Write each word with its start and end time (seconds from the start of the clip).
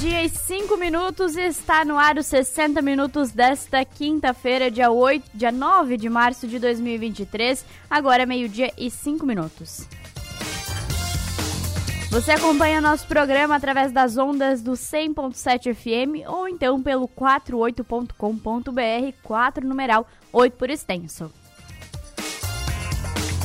Meio-dia 0.00 0.24
e 0.24 0.28
5 0.28 0.76
minutos 0.76 1.36
está 1.36 1.84
no 1.84 1.98
ar 1.98 2.18
os 2.18 2.26
60 2.26 2.80
minutos 2.80 3.32
desta 3.32 3.84
quinta-feira, 3.84 4.70
dia 4.70 4.92
8, 4.92 5.28
dia 5.34 5.50
9 5.50 5.96
de 5.96 6.08
março 6.08 6.46
de 6.46 6.60
2023. 6.60 7.64
Agora 7.90 8.24
meio-dia 8.24 8.72
e 8.78 8.92
5 8.92 9.26
minutos. 9.26 9.88
Você 12.12 12.30
acompanha 12.30 12.80
nosso 12.80 13.08
programa 13.08 13.56
através 13.56 13.90
das 13.90 14.16
ondas 14.16 14.62
do 14.62 14.72
100.7 14.72 15.74
FM 15.74 16.28
ou 16.28 16.48
então 16.48 16.80
pelo 16.80 17.08
48.com.br, 17.08 19.16
4 19.20 19.66
numeral 19.66 20.06
8 20.32 20.56
por 20.56 20.70
extenso. 20.70 21.28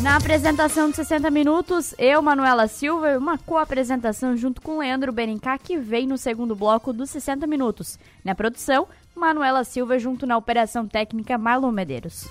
Na 0.02 0.18
apresentação 0.18 0.90
de 0.90 0.98
60 0.98 1.30
minutos, 1.30 1.96
eu, 1.98 2.22
Manuela 2.22 2.68
Silva, 2.68 3.18
uma 3.18 3.38
co-apresentação 3.38 4.36
junto 4.36 4.62
com 4.62 4.80
Leandro 4.80 5.14
Benincá, 5.14 5.58
que 5.58 5.78
vem 5.78 6.06
no 6.06 6.18
segundo 6.18 6.56
bloco 6.56 6.92
dos 6.92 7.10
60 7.10 7.48
minutos. 7.48 7.98
Na 8.24 8.36
produção, 8.36 8.88
Manuela 9.16 9.64
Silva 9.64 9.98
junto 9.98 10.26
na 10.26 10.36
operação 10.36 10.88
técnica 10.88 11.38
Marlon 11.38 11.72
Medeiros. 11.72 12.28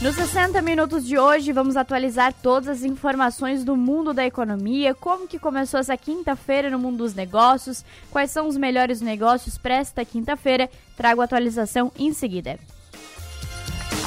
Nos 0.00 0.14
60 0.14 0.62
minutos 0.62 1.04
de 1.04 1.18
hoje, 1.18 1.52
vamos 1.52 1.76
atualizar 1.76 2.32
todas 2.32 2.68
as 2.68 2.84
informações 2.84 3.62
do 3.62 3.76
mundo 3.76 4.14
da 4.14 4.24
economia, 4.24 4.94
como 4.94 5.28
que 5.28 5.38
começou 5.38 5.78
essa 5.78 5.94
quinta-feira 5.94 6.70
no 6.70 6.78
mundo 6.78 6.98
dos 6.98 7.14
negócios, 7.14 7.84
quais 8.10 8.30
são 8.30 8.48
os 8.48 8.56
melhores 8.56 9.02
negócios 9.02 9.58
para 9.58 9.74
esta 9.74 10.02
quinta-feira. 10.02 10.70
Trago 10.96 11.20
a 11.20 11.24
atualização 11.24 11.92
em 11.98 12.14
seguida. 12.14 12.58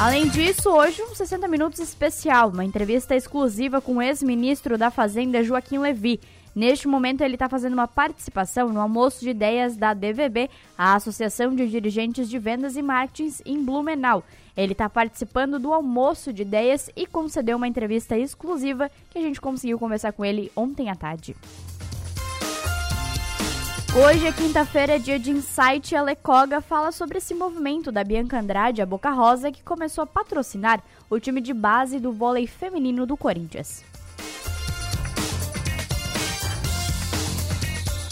Além 0.04 0.28
disso, 0.28 0.70
hoje 0.70 1.02
um 1.02 1.16
60 1.16 1.48
minutos 1.48 1.80
especial, 1.80 2.50
uma 2.50 2.66
entrevista 2.66 3.16
exclusiva 3.16 3.80
com 3.80 3.96
o 3.96 4.02
ex-ministro 4.02 4.78
da 4.78 4.92
Fazenda 4.92 5.42
Joaquim 5.42 5.78
Levi. 5.78 6.20
Neste 6.54 6.90
momento, 6.90 7.22
ele 7.22 7.36
está 7.36 7.48
fazendo 7.48 7.72
uma 7.72 7.88
participação 7.88 8.68
no 8.68 8.82
almoço 8.82 9.22
de 9.22 9.30
ideias 9.30 9.78
da 9.78 9.94
DVB, 9.94 10.50
a 10.78 10.96
Associação 10.96 11.56
de 11.56 11.70
Dirigentes 11.70 12.30
de 12.30 12.38
Vendas 12.38 12.76
e 12.76 12.82
Marketing 12.82 13.34
em 13.46 13.64
Blumenau. 13.64 14.26
Ele 14.58 14.74
está 14.74 14.90
participando 14.90 15.58
do 15.58 15.74
almoço 15.74 16.34
de 16.34 16.42
ideias 16.42 16.90
e 16.98 17.08
concedeu 17.08 17.56
uma 17.56 17.70
entrevista 17.70 18.18
exclusiva 18.18 18.92
que 19.10 19.18
a 19.18 19.22
gente 19.22 19.40
conseguiu 19.40 19.80
conversar 19.80 20.12
com 20.12 20.26
ele 20.26 20.52
ontem 20.54 20.90
à 20.90 20.96
tarde. 20.96 21.34
Hoje 23.96 24.26
é 24.26 24.32
quinta-feira, 24.32 25.00
dia 25.00 25.20
de 25.20 25.30
Insight 25.30 25.96
a 25.96 26.02
Lecoga 26.02 26.60
fala 26.62 26.92
sobre 26.92 27.20
esse 27.20 27.36
movimento 27.36 27.92
da 27.92 28.04
Bianca 28.04 28.40
Andrade, 28.40 28.82
a 28.82 28.88
Boca 28.88 29.12
Rosa, 29.12 29.52
que 29.52 29.62
começou 29.62 30.04
a 30.04 30.08
patrocinar 30.08 30.84
o 31.12 31.20
time 31.20 31.40
de 31.40 31.54
base 31.54 32.00
do 32.00 32.12
vôlei 32.12 32.48
feminino 32.48 33.06
do 33.06 33.16
Corinthians. 33.16 33.84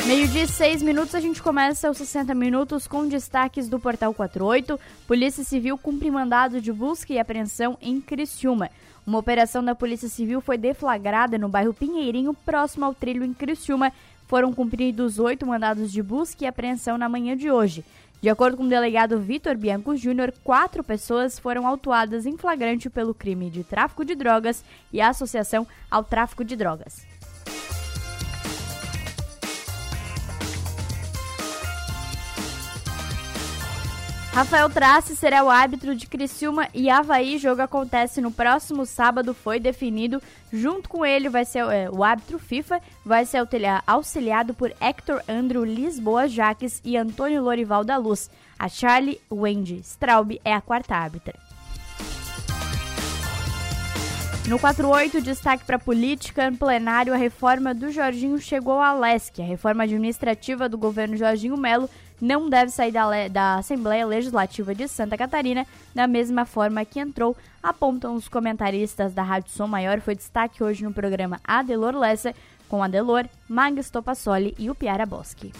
Meio-dia 0.06 0.46
seis 0.46 0.84
minutos, 0.84 1.16
a 1.16 1.20
gente 1.20 1.42
começa 1.42 1.90
os 1.90 1.98
60 1.98 2.36
minutos 2.36 2.88
com 2.88 3.08
destaques 3.08 3.68
do 3.68 3.80
Portal 3.80 4.14
48. 4.14 4.80
Polícia 5.08 5.44
Civil 5.44 5.80
cumpre 5.80 6.12
mandado 6.12 6.62
de 6.62 6.72
busca 6.72 7.12
e 7.12 7.18
apreensão 7.18 7.76
em 7.82 8.00
Criciúma. 8.00 8.70
Uma 9.06 9.18
operação 9.18 9.64
da 9.64 9.74
Polícia 9.74 10.08
Civil 10.08 10.42
foi 10.42 10.58
deflagrada 10.58 11.38
no 11.38 11.50
bairro 11.50 11.74
Pinheirinho, 11.74 12.34
próximo 12.34 12.86
ao 12.86 12.94
trilho 12.94 13.24
em 13.24 13.34
Criciúma. 13.34 13.92
Foram 14.32 14.54
cumpridos 14.54 15.20
oito 15.20 15.46
mandados 15.46 15.92
de 15.92 16.02
busca 16.02 16.46
e 16.46 16.48
apreensão 16.48 16.98
na 16.98 17.10
manhã 17.10 17.36
de 17.36 17.52
hoje. 17.52 17.84
De 18.22 18.30
acordo 18.30 18.56
com 18.56 18.64
o 18.64 18.70
delegado 18.70 19.20
Vitor 19.20 19.58
Bianco 19.58 19.94
Júnior, 19.98 20.34
quatro 20.42 20.82
pessoas 20.82 21.38
foram 21.38 21.68
autuadas 21.68 22.26
em 22.26 22.38
flagrante 22.38 22.90
pelo 22.90 23.14
crime 23.14 23.50
de 23.50 23.62
tráfico 23.62 24.06
de 24.06 24.16
drogas 24.16 24.64
e 24.90 25.02
associação 25.02 25.68
ao 25.90 26.02
tráfico 26.02 26.46
de 26.46 26.56
drogas. 26.56 27.11
Rafael 34.34 34.70
Trace 34.70 35.14
será 35.14 35.44
o 35.44 35.50
árbitro 35.50 35.94
de 35.94 36.08
Criciúma 36.08 36.70
e 36.74 36.90
Havaí. 36.90 37.38
Jogo 37.38 37.62
acontece 37.62 38.22
no 38.22 38.32
próximo 38.32 38.86
sábado, 38.86 39.34
foi 39.34 39.60
definido. 39.60 40.22
Junto 40.54 40.88
com 40.88 41.06
ele 41.06 41.28
vai 41.28 41.44
ser 41.44 41.66
é, 41.66 41.90
o 41.90 42.02
árbitro 42.02 42.40
FIFA, 42.40 42.82
vai 43.06 43.26
ser 43.26 43.46
auxiliado 43.86 44.54
por 44.54 44.74
Hector 44.80 45.22
Andrew 45.28 45.66
Lisboa 45.66 46.30
Jaques 46.30 46.82
e 46.86 46.96
Antônio 46.96 47.44
Lorival 47.44 47.84
da 47.84 47.98
Luz. 47.98 48.30
A 48.58 48.70
Charlie 48.70 49.20
Wendy 49.30 49.82
Straub 49.84 50.40
é 50.46 50.54
a 50.54 50.62
quarta 50.62 50.96
árbitra. 50.96 51.38
No 54.48 54.58
48, 54.58 55.22
destaque 55.22 55.66
para 55.66 55.78
política. 55.78 56.50
No 56.50 56.58
plenário, 56.58 57.14
a 57.14 57.18
reforma 57.18 57.74
do 57.74 57.92
Jorginho 57.92 58.40
chegou 58.40 58.80
à 58.80 58.94
LESC. 58.94 59.42
A 59.42 59.46
reforma 59.46 59.84
administrativa 59.84 60.68
do 60.68 60.78
governo 60.78 61.16
Jorginho 61.16 61.56
Melo 61.58 61.90
não 62.22 62.48
deve 62.48 62.72
sair 62.72 62.92
da, 62.92 63.28
da, 63.28 63.56
Assembleia 63.56 64.06
Legislativa 64.06 64.76
de 64.76 64.88
Santa 64.88 65.18
Catarina 65.18 65.66
da 65.94 66.08
mesma 66.08 66.46
forma 66.46 66.86
que 66.86 67.00
entrou, 67.00 67.36
apontam 67.64 68.14
os 68.14 68.28
comentaristas 68.28 69.14
da 69.14 69.24
Rádio 69.24 69.50
Som 69.50 69.68
Maior. 69.68 70.00
Foi 70.00 70.16
destaque 70.16 70.64
hoje 70.64 70.84
no 70.84 70.94
programa 70.94 71.40
Adelor 71.44 71.98
Lessa, 71.98 72.36
com 72.70 72.84
Adelor, 72.84 73.26
Mags 73.50 73.90
Topassoli 73.90 74.54
e 74.60 74.70
o 74.70 74.76
Piara 74.76 75.06
Boschi. 75.06 75.52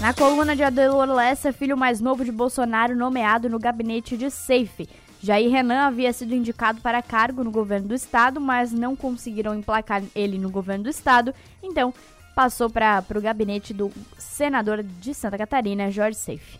Na 0.00 0.14
coluna 0.14 0.56
de 0.56 0.62
Adelor 0.62 1.12
Lessa, 1.12 1.52
filho 1.52 1.76
mais 1.76 2.00
novo 2.00 2.24
de 2.24 2.32
Bolsonaro 2.32 2.96
nomeado 2.96 3.50
no 3.50 3.58
gabinete 3.58 4.16
de 4.16 4.30
Safe. 4.30 4.88
Jair 5.22 5.50
Renan 5.50 5.86
havia 5.86 6.12
sido 6.14 6.34
indicado 6.34 6.80
para 6.80 7.02
cargo 7.02 7.44
no 7.44 7.50
governo 7.50 7.88
do 7.88 7.94
estado, 7.94 8.40
mas 8.40 8.72
não 8.72 8.96
conseguiram 8.96 9.54
emplacar 9.54 10.02
ele 10.14 10.38
no 10.38 10.48
governo 10.48 10.84
do 10.84 10.90
estado, 10.90 11.34
então 11.62 11.92
passou 12.34 12.70
para 12.70 13.04
o 13.14 13.20
gabinete 13.20 13.72
do 13.72 13.90
senador 14.18 14.82
de 14.82 15.14
Santa 15.14 15.38
Catarina, 15.38 15.90
Jorge 15.90 16.18
Seife. 16.18 16.58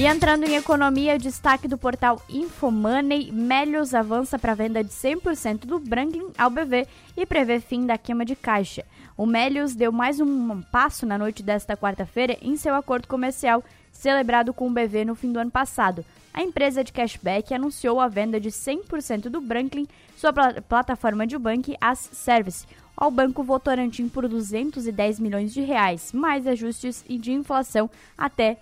E 0.00 0.06
entrando 0.06 0.44
em 0.44 0.56
economia, 0.56 1.18
destaque 1.18 1.68
do 1.68 1.76
portal 1.76 2.22
Infomoney, 2.26 3.30
Melios 3.30 3.92
avança 3.92 4.38
para 4.38 4.54
venda 4.54 4.82
de 4.82 4.90
100% 4.90 5.66
do 5.66 5.78
Branding 5.78 6.30
ao 6.38 6.48
BV 6.48 6.86
e 7.14 7.26
prevê 7.26 7.60
fim 7.60 7.84
da 7.84 7.98
queima 7.98 8.24
de 8.24 8.34
caixa. 8.34 8.82
O 9.14 9.26
Melios 9.26 9.74
deu 9.74 9.92
mais 9.92 10.18
um 10.18 10.62
passo 10.62 11.04
na 11.04 11.18
noite 11.18 11.42
desta 11.42 11.76
quarta-feira 11.76 12.38
em 12.40 12.56
seu 12.56 12.74
acordo 12.74 13.06
comercial 13.06 13.62
celebrado 13.92 14.54
com 14.54 14.68
o 14.68 14.70
BV 14.70 15.04
no 15.04 15.14
fim 15.14 15.30
do 15.32 15.38
ano 15.38 15.50
passado. 15.50 16.02
A 16.32 16.42
empresa 16.42 16.84
de 16.84 16.92
cashback 16.92 17.52
anunciou 17.52 18.00
a 18.00 18.08
venda 18.08 18.40
de 18.40 18.50
100% 18.50 19.22
do 19.28 19.40
Branklin, 19.40 19.86
sua 20.16 20.32
pl 20.32 20.60
plataforma 20.62 21.26
de 21.26 21.36
banco 21.36 21.72
as 21.80 21.98
Service, 21.98 22.66
ao 22.96 23.10
Banco 23.10 23.42
Votorantim 23.42 24.08
por 24.08 24.28
210 24.28 25.18
milhões 25.18 25.52
de 25.52 25.60
reais, 25.60 26.12
mais 26.12 26.46
ajustes 26.46 27.04
e 27.08 27.18
de 27.18 27.32
inflação 27.32 27.90
até, 28.16 28.58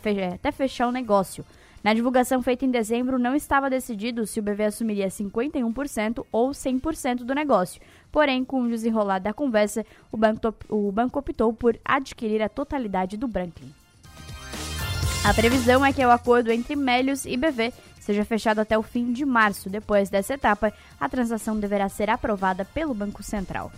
fe 0.00 0.22
até 0.22 0.50
fechar 0.50 0.88
o 0.88 0.92
negócio. 0.92 1.44
Na 1.82 1.94
divulgação 1.94 2.42
feita 2.42 2.64
em 2.64 2.70
dezembro, 2.70 3.18
não 3.18 3.34
estava 3.34 3.70
decidido 3.70 4.26
se 4.26 4.38
o 4.38 4.42
BV 4.42 4.64
assumiria 4.64 5.08
51% 5.08 6.24
ou 6.30 6.50
100% 6.50 7.24
do 7.24 7.34
negócio. 7.34 7.80
Porém, 8.12 8.44
com 8.44 8.62
o 8.62 8.68
desenrolar 8.68 9.18
da 9.18 9.32
conversa, 9.32 9.84
o 10.12 10.16
banco, 10.16 10.54
o 10.68 10.92
banco 10.92 11.18
optou 11.18 11.54
por 11.54 11.78
adquirir 11.84 12.42
a 12.42 12.50
totalidade 12.50 13.16
do 13.16 13.26
Branklin. 13.26 13.79
A 15.22 15.34
previsão 15.34 15.84
é 15.84 15.92
que 15.92 16.04
o 16.04 16.10
acordo 16.10 16.50
entre 16.50 16.74
Melios 16.74 17.26
e 17.26 17.36
BV 17.36 17.74
seja 18.00 18.24
fechado 18.24 18.58
até 18.58 18.78
o 18.78 18.82
fim 18.82 19.12
de 19.12 19.26
março. 19.26 19.68
Depois 19.68 20.08
dessa 20.08 20.32
etapa, 20.32 20.72
a 20.98 21.08
transação 21.10 21.60
deverá 21.60 21.90
ser 21.90 22.08
aprovada 22.08 22.64
pelo 22.64 22.94
Banco 22.94 23.22
Central. 23.22 23.70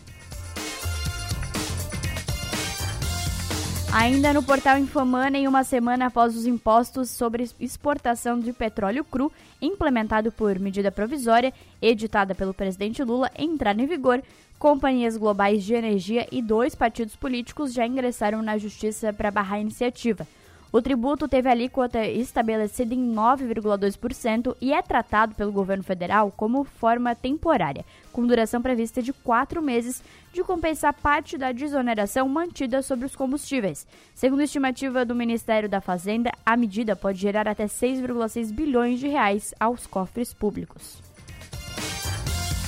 Ainda 3.92 4.32
no 4.32 4.42
portal 4.42 4.78
Infomoney, 4.78 5.46
uma 5.48 5.64
semana 5.64 6.06
após 6.06 6.34
os 6.36 6.46
impostos 6.46 7.10
sobre 7.10 7.50
exportação 7.60 8.38
de 8.38 8.52
petróleo 8.52 9.04
cru, 9.04 9.30
implementado 9.60 10.30
por 10.30 10.58
medida 10.60 10.92
provisória, 10.92 11.52
editada 11.82 12.34
pelo 12.36 12.54
presidente 12.54 13.02
Lula, 13.02 13.30
entrar 13.36 13.78
em 13.78 13.84
vigor, 13.84 14.22
companhias 14.58 15.16
globais 15.16 15.64
de 15.64 15.74
energia 15.74 16.26
e 16.30 16.40
dois 16.40 16.74
partidos 16.74 17.16
políticos 17.16 17.72
já 17.74 17.84
ingressaram 17.84 18.40
na 18.40 18.56
justiça 18.56 19.12
para 19.12 19.30
barrar 19.30 19.56
a 19.56 19.60
iniciativa. 19.60 20.26
O 20.72 20.80
tributo 20.80 21.28
teve 21.28 21.50
alíquota 21.50 22.02
estabelecida 22.06 22.94
em 22.94 23.14
9,2% 23.14 24.56
e 24.58 24.72
é 24.72 24.80
tratado 24.80 25.34
pelo 25.34 25.52
governo 25.52 25.84
federal 25.84 26.32
como 26.34 26.64
forma 26.64 27.14
temporária, 27.14 27.84
com 28.10 28.26
duração 28.26 28.62
prevista 28.62 29.02
de 29.02 29.12
quatro 29.12 29.60
meses, 29.60 30.02
de 30.32 30.42
compensar 30.42 30.94
parte 30.94 31.36
da 31.36 31.52
desoneração 31.52 32.26
mantida 32.26 32.80
sobre 32.80 33.04
os 33.04 33.14
combustíveis. 33.14 33.86
Segundo 34.14 34.40
a 34.40 34.44
estimativa 34.44 35.04
do 35.04 35.14
Ministério 35.14 35.68
da 35.68 35.82
Fazenda, 35.82 36.32
a 36.44 36.56
medida 36.56 36.96
pode 36.96 37.18
gerar 37.18 37.46
até 37.46 37.66
6,6 37.66 38.50
bilhões 38.50 38.98
de 38.98 39.08
reais 39.08 39.54
aos 39.60 39.86
cofres 39.86 40.32
públicos. 40.32 41.11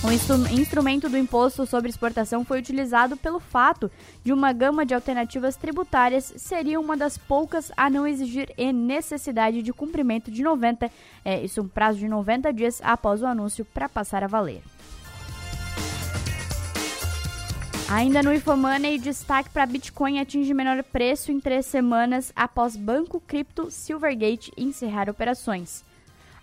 O 0.07 0.13
instru 0.13 0.37
instrumento 0.53 1.09
do 1.09 1.17
imposto 1.17 1.65
sobre 1.65 1.89
exportação 1.89 2.45
foi 2.45 2.59
utilizado 2.59 3.17
pelo 3.17 3.41
fato 3.41 3.91
de 4.23 4.35
uma 4.35 4.53
gama 4.53 4.85
de 4.85 4.93
alternativas 4.93 5.57
tributárias 5.57 6.35
seria 6.37 6.79
uma 6.79 6.95
das 6.95 7.17
poucas 7.17 7.73
a 7.75 7.89
não 7.89 8.07
exigir 8.07 8.53
necessidade 8.71 9.63
de 9.63 9.73
cumprimento 9.73 10.31
de 10.31 10.43
90, 10.43 10.91
é, 11.25 11.43
isso 11.43 11.63
um 11.63 11.69
prazo 11.69 12.01
de 12.01 12.07
90 12.07 12.53
dias 12.53 12.83
após 12.85 13.23
o 13.23 13.27
anúncio 13.27 13.65
para 13.65 13.89
passar 13.89 14.23
a 14.23 14.27
valer. 14.27 14.63
Ainda 17.89 18.23
no 18.23 18.35
Infomoney, 18.35 18.99
destaque 18.99 19.49
para 19.49 19.65
Bitcoin 19.65 20.19
atinge 20.19 20.53
menor 20.53 20.83
preço 20.83 21.33
em 21.33 21.41
três 21.41 21.65
semanas 21.65 22.31
após 22.37 22.77
banco 22.77 23.23
cripto 23.27 23.71
Silvergate 23.71 24.53
encerrar 24.55 25.09
operações. 25.09 25.83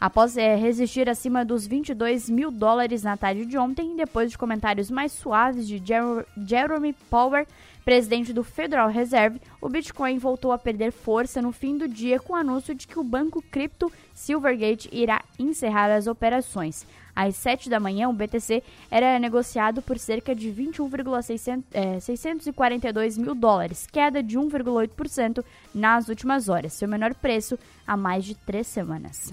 Após 0.01 0.36
é, 0.36 0.56
resistir 0.56 1.07
acima 1.07 1.45
dos 1.45 1.65
22 1.68 2.27
mil 2.27 2.50
dólares 2.50 3.03
na 3.03 3.15
tarde 3.15 3.45
de 3.45 3.56
ontem, 3.56 3.95
depois 3.95 4.31
de 4.31 4.38
comentários 4.38 4.89
mais 4.89 5.12
suaves 5.12 5.68
de 5.68 5.77
Jer 5.77 6.25
Jeremy 6.44 6.94
Powell, 7.07 7.45
presidente 7.86 8.33
do 8.33 8.44
Federal 8.44 8.89
Reserve, 8.89 9.39
o 9.62 9.69
Bitcoin 9.69 10.18
voltou 10.18 10.51
a 10.51 10.57
perder 10.57 10.92
força 10.92 11.39
no 11.39 11.51
fim 11.51 11.77
do 11.77 11.88
dia 11.88 12.19
com 12.19 12.33
o 12.33 12.36
anúncio 12.36 12.74
de 12.74 12.88
que 12.88 12.98
o 12.98 13.03
banco 13.03 13.44
cripto 13.44 13.92
Silvergate 14.12 14.89
irá 14.92 15.21
encerrar 15.38 15.95
as 15.95 16.07
operações. 16.07 16.83
Às 17.15 17.36
7 17.36 17.69
da 17.69 17.80
manhã, 17.80 18.09
o 18.09 18.13
BTC 18.13 18.63
era 18.89 19.19
negociado 19.19 19.83
por 19.83 20.00
cerca 20.00 20.33
de 20.33 20.50
21,642 20.50 23.18
é, 23.18 23.21
mil 23.21 23.36
dólares, 23.36 23.86
queda 23.86 24.24
de 24.24 24.36
1,8% 24.36 25.45
nas 25.75 26.07
últimas 26.07 26.50
horas, 26.50 26.74
seu 26.74 26.88
menor 26.88 27.13
preço 27.13 27.59
há 27.86 27.95
mais 27.95 28.25
de 28.25 28.33
três 28.33 28.65
semanas. 28.65 29.31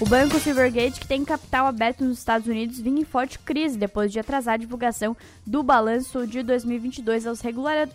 O 0.00 0.06
banco 0.06 0.38
Silvergate, 0.38 1.00
que 1.00 1.08
tem 1.08 1.24
capital 1.24 1.66
aberto 1.66 2.04
nos 2.04 2.18
Estados 2.18 2.46
Unidos, 2.46 2.78
vinha 2.78 3.00
em 3.00 3.04
forte 3.04 3.36
crise 3.36 3.76
depois 3.76 4.12
de 4.12 4.20
atrasar 4.20 4.54
a 4.54 4.56
divulgação 4.56 5.16
do 5.44 5.60
balanço 5.60 6.24
de 6.24 6.40
2022 6.44 7.26
aos 7.26 7.40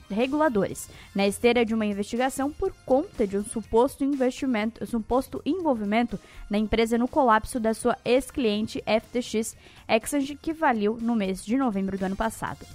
reguladores, 0.10 0.90
na 1.16 1.26
esteira 1.26 1.64
de 1.64 1.74
uma 1.74 1.86
investigação 1.86 2.52
por 2.52 2.74
conta 2.86 3.26
de 3.26 3.38
um 3.38 3.46
suposto 3.46 4.04
investimento, 4.04 4.86
suposto 4.86 5.42
envolvimento 5.46 6.20
na 6.50 6.58
empresa 6.58 6.98
no 6.98 7.08
colapso 7.08 7.58
da 7.58 7.74
sua 7.74 7.98
ex-cliente 8.04 8.84
FTX 8.84 9.56
Exchange, 9.88 10.36
que 10.36 10.52
valiu 10.52 10.98
no 11.00 11.16
mês 11.16 11.46
de 11.46 11.56
novembro 11.56 11.98
do 11.98 12.04
ano 12.04 12.18
passado. 12.18 12.66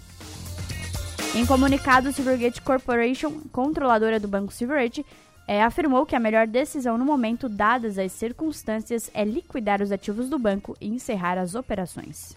Em 1.34 1.44
comunicado, 1.44 2.10
Silvergate 2.12 2.62
Corporation, 2.62 3.42
controladora 3.52 4.19
do 4.19 4.26
banco 4.26 4.54
Silvergate, 4.54 5.04
é, 5.49 5.62
afirmou 5.62 6.05
que 6.05 6.15
a 6.15 6.21
melhor 6.21 6.47
decisão 6.47 6.99
no 6.99 7.06
momento, 7.06 7.49
dadas 7.49 7.99
as 7.99 8.12
circunstâncias, 8.12 9.11
é 9.15 9.25
liquidar 9.25 9.81
os 9.81 9.91
ativos 9.91 10.29
do 10.29 10.39
banco 10.39 10.77
e 10.79 10.87
encerrar 10.89 11.39
as 11.39 11.55
operações. 11.55 12.37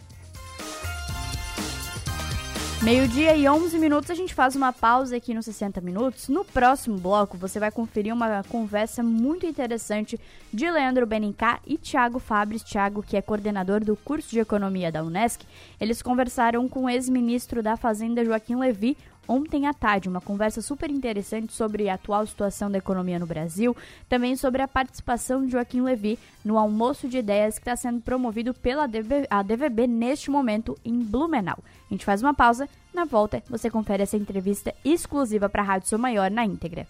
Meio-dia 2.81 3.35
e 3.35 3.47
11 3.47 3.77
minutos, 3.77 4.09
a 4.09 4.15
gente 4.15 4.33
faz 4.33 4.55
uma 4.55 4.73
pausa 4.73 5.15
aqui 5.15 5.35
nos 5.35 5.45
60 5.45 5.79
minutos. 5.81 6.29
No 6.29 6.43
próximo 6.43 6.97
bloco, 6.97 7.37
você 7.37 7.59
vai 7.59 7.69
conferir 7.69 8.11
uma 8.11 8.43
conversa 8.45 9.03
muito 9.03 9.45
interessante 9.45 10.19
de 10.51 10.71
Leandro 10.71 11.05
Benincá 11.05 11.59
e 11.67 11.77
Tiago 11.77 12.17
Fabres. 12.17 12.63
Tiago, 12.63 13.03
que 13.03 13.15
é 13.15 13.21
coordenador 13.21 13.83
do 13.83 13.95
curso 13.95 14.31
de 14.31 14.39
Economia 14.39 14.91
da 14.91 15.03
Unesc, 15.03 15.45
eles 15.79 16.01
conversaram 16.01 16.67
com 16.67 16.85
o 16.85 16.89
ex-ministro 16.89 17.61
da 17.61 17.77
Fazenda, 17.77 18.25
Joaquim 18.25 18.55
Levi, 18.55 18.97
ontem 19.27 19.67
à 19.67 19.73
tarde, 19.73 20.09
uma 20.09 20.21
conversa 20.21 20.61
super 20.61 20.89
interessante 20.89 21.53
sobre 21.53 21.89
a 21.89 21.93
atual 21.93 22.25
situação 22.25 22.69
da 22.69 22.77
economia 22.77 23.19
no 23.19 23.25
Brasil, 23.25 23.75
também 24.09 24.35
sobre 24.35 24.61
a 24.61 24.67
participação 24.67 25.45
de 25.45 25.51
Joaquim 25.51 25.81
Levi 25.81 26.17
no 26.43 26.57
almoço 26.57 27.07
de 27.07 27.17
ideias 27.17 27.55
que 27.55 27.61
está 27.61 27.75
sendo 27.75 28.01
promovido 28.01 28.53
pela 28.53 28.87
DV, 28.87 29.27
a 29.29 29.41
DVB 29.41 29.87
neste 29.87 30.29
momento 30.29 30.77
em 30.83 30.99
Blumenau. 30.99 31.59
A 31.89 31.93
gente 31.93 32.05
faz 32.05 32.21
uma 32.21 32.33
pausa, 32.33 32.67
na 32.93 33.05
volta 33.05 33.43
você 33.49 33.69
confere 33.69 34.03
essa 34.03 34.17
entrevista 34.17 34.73
exclusiva 34.83 35.49
para 35.49 35.61
a 35.61 35.65
Rádio 35.65 35.89
Sou 35.89 35.99
Maior 35.99 36.29
na 36.29 36.45
íntegra. 36.45 36.87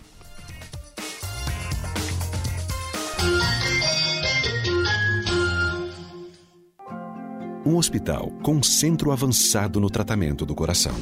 Um 7.64 7.78
hospital 7.78 8.32
com 8.42 8.62
centro 8.64 9.12
avançado 9.12 9.80
no 9.80 9.88
tratamento 9.90 10.48
do 10.48 10.56
coração 10.56 10.96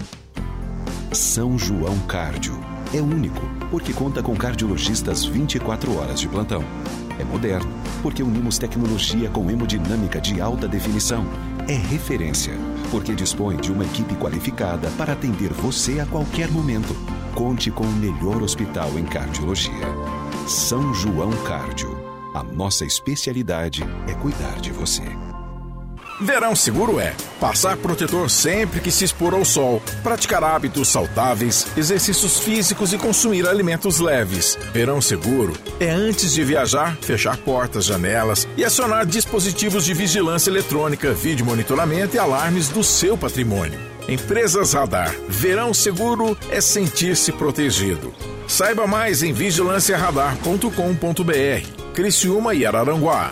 são 1.11 1.57
João 1.57 1.97
Cardio. 2.00 2.59
É 2.94 3.01
único, 3.01 3.41
porque 3.69 3.94
conta 3.94 4.21
com 4.21 4.35
cardiologistas 4.35 5.25
24 5.25 5.97
horas 5.97 6.19
de 6.19 6.27
plantão. 6.27 6.63
É 7.19 7.23
moderno, 7.23 7.69
porque 8.01 8.23
unimos 8.23 8.57
tecnologia 8.57 9.29
com 9.29 9.50
hemodinâmica 9.50 10.21
de 10.21 10.39
alta 10.39 10.67
definição. 10.67 11.25
É 11.67 11.73
referência, 11.73 12.53
porque 12.89 13.13
dispõe 13.13 13.57
de 13.57 13.71
uma 13.71 13.83
equipe 13.83 14.15
qualificada 14.15 14.89
para 14.97 15.13
atender 15.13 15.51
você 15.53 16.00
a 16.00 16.06
qualquer 16.06 16.50
momento. 16.50 16.95
Conte 17.35 17.69
com 17.69 17.83
o 17.83 17.94
melhor 17.94 18.41
hospital 18.41 18.97
em 18.97 19.06
cardiologia. 19.06 19.88
São 20.47 20.94
João 20.94 21.31
Cardio. 21.44 21.97
A 22.33 22.44
nossa 22.44 22.85
especialidade 22.85 23.83
é 24.07 24.13
cuidar 24.13 24.59
de 24.59 24.71
você. 24.71 25.28
Verão 26.21 26.54
seguro 26.54 27.00
é 27.00 27.16
passar 27.39 27.77
protetor 27.77 28.30
sempre 28.30 28.81
que 28.81 28.92
se 28.92 29.06
expor 29.06 29.33
ao 29.33 29.45
sol, 29.45 29.81
praticar 30.04 30.44
hábitos 30.44 30.89
saudáveis, 30.89 31.66
exercícios 31.77 32.39
físicos 32.39 32.92
e 32.92 32.98
consumir 32.98 33.48
alimentos 33.48 34.00
leves. 34.00 34.57
Verão 34.74 35.00
seguro 35.00 35.54
é 35.80 35.89
antes 35.89 36.33
de 36.33 36.44
viajar, 36.44 36.98
fechar 36.98 37.38
portas, 37.38 37.86
janelas 37.86 38.45
e 38.57 38.66
acionar 38.66 39.06
dispositivos 39.06 39.86
de 39.86 39.94
vigilância 39.94 40.50
eletrônica, 40.50 41.13
vídeo 41.13 41.45
monitoramento 41.45 42.18
e 42.18 42.19
alarmes 42.19 42.68
do 42.68 42.83
seu 42.83 43.18
patrimônio. 43.18 43.80
Empresas 44.10 44.74
Radar. 44.74 45.16
Verão 45.30 45.74
seguro 45.74 46.38
é 46.50 46.60
sentir-se 46.60 47.31
protegido. 47.31 48.13
Saiba 48.45 48.86
mais 48.86 49.24
em 49.24 49.31
vigilanciaradar.com.br. 49.31 51.94
Criciúma 51.94 52.54
e 52.54 52.66
Araranguá. 52.66 53.31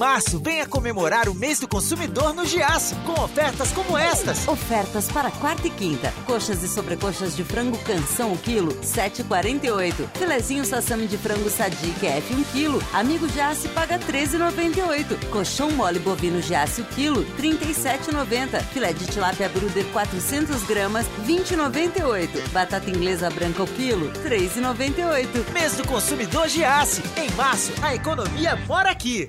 março, 0.00 0.38
venha 0.38 0.64
comemorar 0.66 1.28
o 1.28 1.34
mês 1.34 1.60
do 1.60 1.68
consumidor 1.68 2.32
no 2.32 2.46
Giaço, 2.46 2.96
com 3.04 3.20
ofertas 3.20 3.70
como 3.70 3.98
estas. 3.98 4.48
Ofertas 4.48 5.12
para 5.12 5.30
quarta 5.30 5.66
e 5.66 5.70
quinta. 5.70 6.10
Coxas 6.24 6.62
e 6.62 6.68
sobrecoxas 6.68 7.36
de 7.36 7.44
frango 7.44 7.76
canção 7.80 8.32
o 8.32 8.38
quilo, 8.38 8.72
7,48. 8.76 10.08
Filezinho 10.14 10.64
sassami 10.64 11.06
de 11.06 11.18
frango 11.18 11.50
sadique 11.50 12.06
F 12.06 12.34
1 12.34 12.42
quilo. 12.44 12.82
Amigo 12.94 13.28
Giasse 13.28 13.68
paga 13.68 13.98
13,98. 13.98 15.28
Colchão 15.28 15.70
mole 15.72 15.98
bovino 15.98 16.40
Giasse 16.40 16.80
o 16.80 16.84
quilo, 16.86 17.22
37,90. 17.36 18.58
Filé 18.72 18.94
de 18.94 19.04
tilápia 19.04 19.50
bruder 19.50 19.84
400 19.92 20.62
gramas, 20.62 21.04
20,98. 21.26 22.48
Batata 22.52 22.88
inglesa 22.88 23.28
branca 23.28 23.64
o 23.64 23.66
quilo, 23.66 24.10
3,98. 24.24 25.52
Mês 25.52 25.74
do 25.74 25.86
consumidor 25.86 26.48
Giasse. 26.48 27.02
Em 27.18 27.30
março, 27.32 27.70
a 27.82 27.94
economia 27.94 28.56
mora 28.66 28.90
aqui 28.90 29.28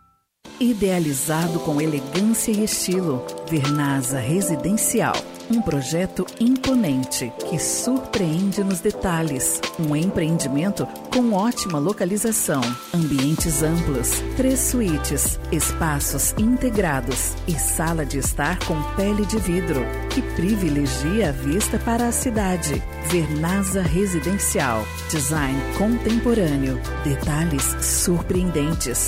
Idealizado 0.61 1.59
com 1.61 1.81
elegância 1.81 2.51
e 2.51 2.63
estilo, 2.63 3.25
Vernasa 3.49 4.19
Residencial 4.19 5.15
Um 5.49 5.59
projeto 5.59 6.23
imponente 6.39 7.33
que 7.49 7.57
surpreende 7.57 8.63
nos 8.63 8.79
detalhes. 8.79 9.59
Um 9.79 9.95
empreendimento 9.95 10.85
com 11.11 11.33
ótima 11.33 11.79
localização, 11.79 12.61
ambientes 12.93 13.63
amplos, 13.63 14.21
três 14.37 14.59
suítes, 14.59 15.39
espaços 15.51 16.35
integrados 16.37 17.33
e 17.47 17.53
sala 17.53 18.05
de 18.05 18.19
estar 18.19 18.59
com 18.65 18.79
pele 18.95 19.25
de 19.25 19.39
vidro, 19.39 19.81
que 20.11 20.21
privilegia 20.35 21.29
a 21.29 21.31
vista 21.31 21.79
para 21.79 22.07
a 22.07 22.11
cidade. 22.11 22.83
Vernasa 23.07 23.81
Residencial. 23.81 24.85
Design 25.09 25.59
contemporâneo. 25.79 26.79
Detalhes 27.03 27.63
surpreendentes. 27.81 29.07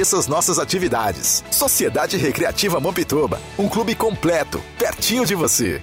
conheça 0.00 0.18
as 0.18 0.26
nossas 0.26 0.58
atividades. 0.58 1.44
Sociedade 1.50 2.16
Recreativa 2.16 2.80
Mampituba, 2.80 3.38
um 3.58 3.68
clube 3.68 3.94
completo, 3.94 4.58
pertinho 4.78 5.26
de 5.26 5.34
você. 5.34 5.82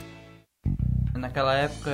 Naquela 1.14 1.54
época 1.54 1.92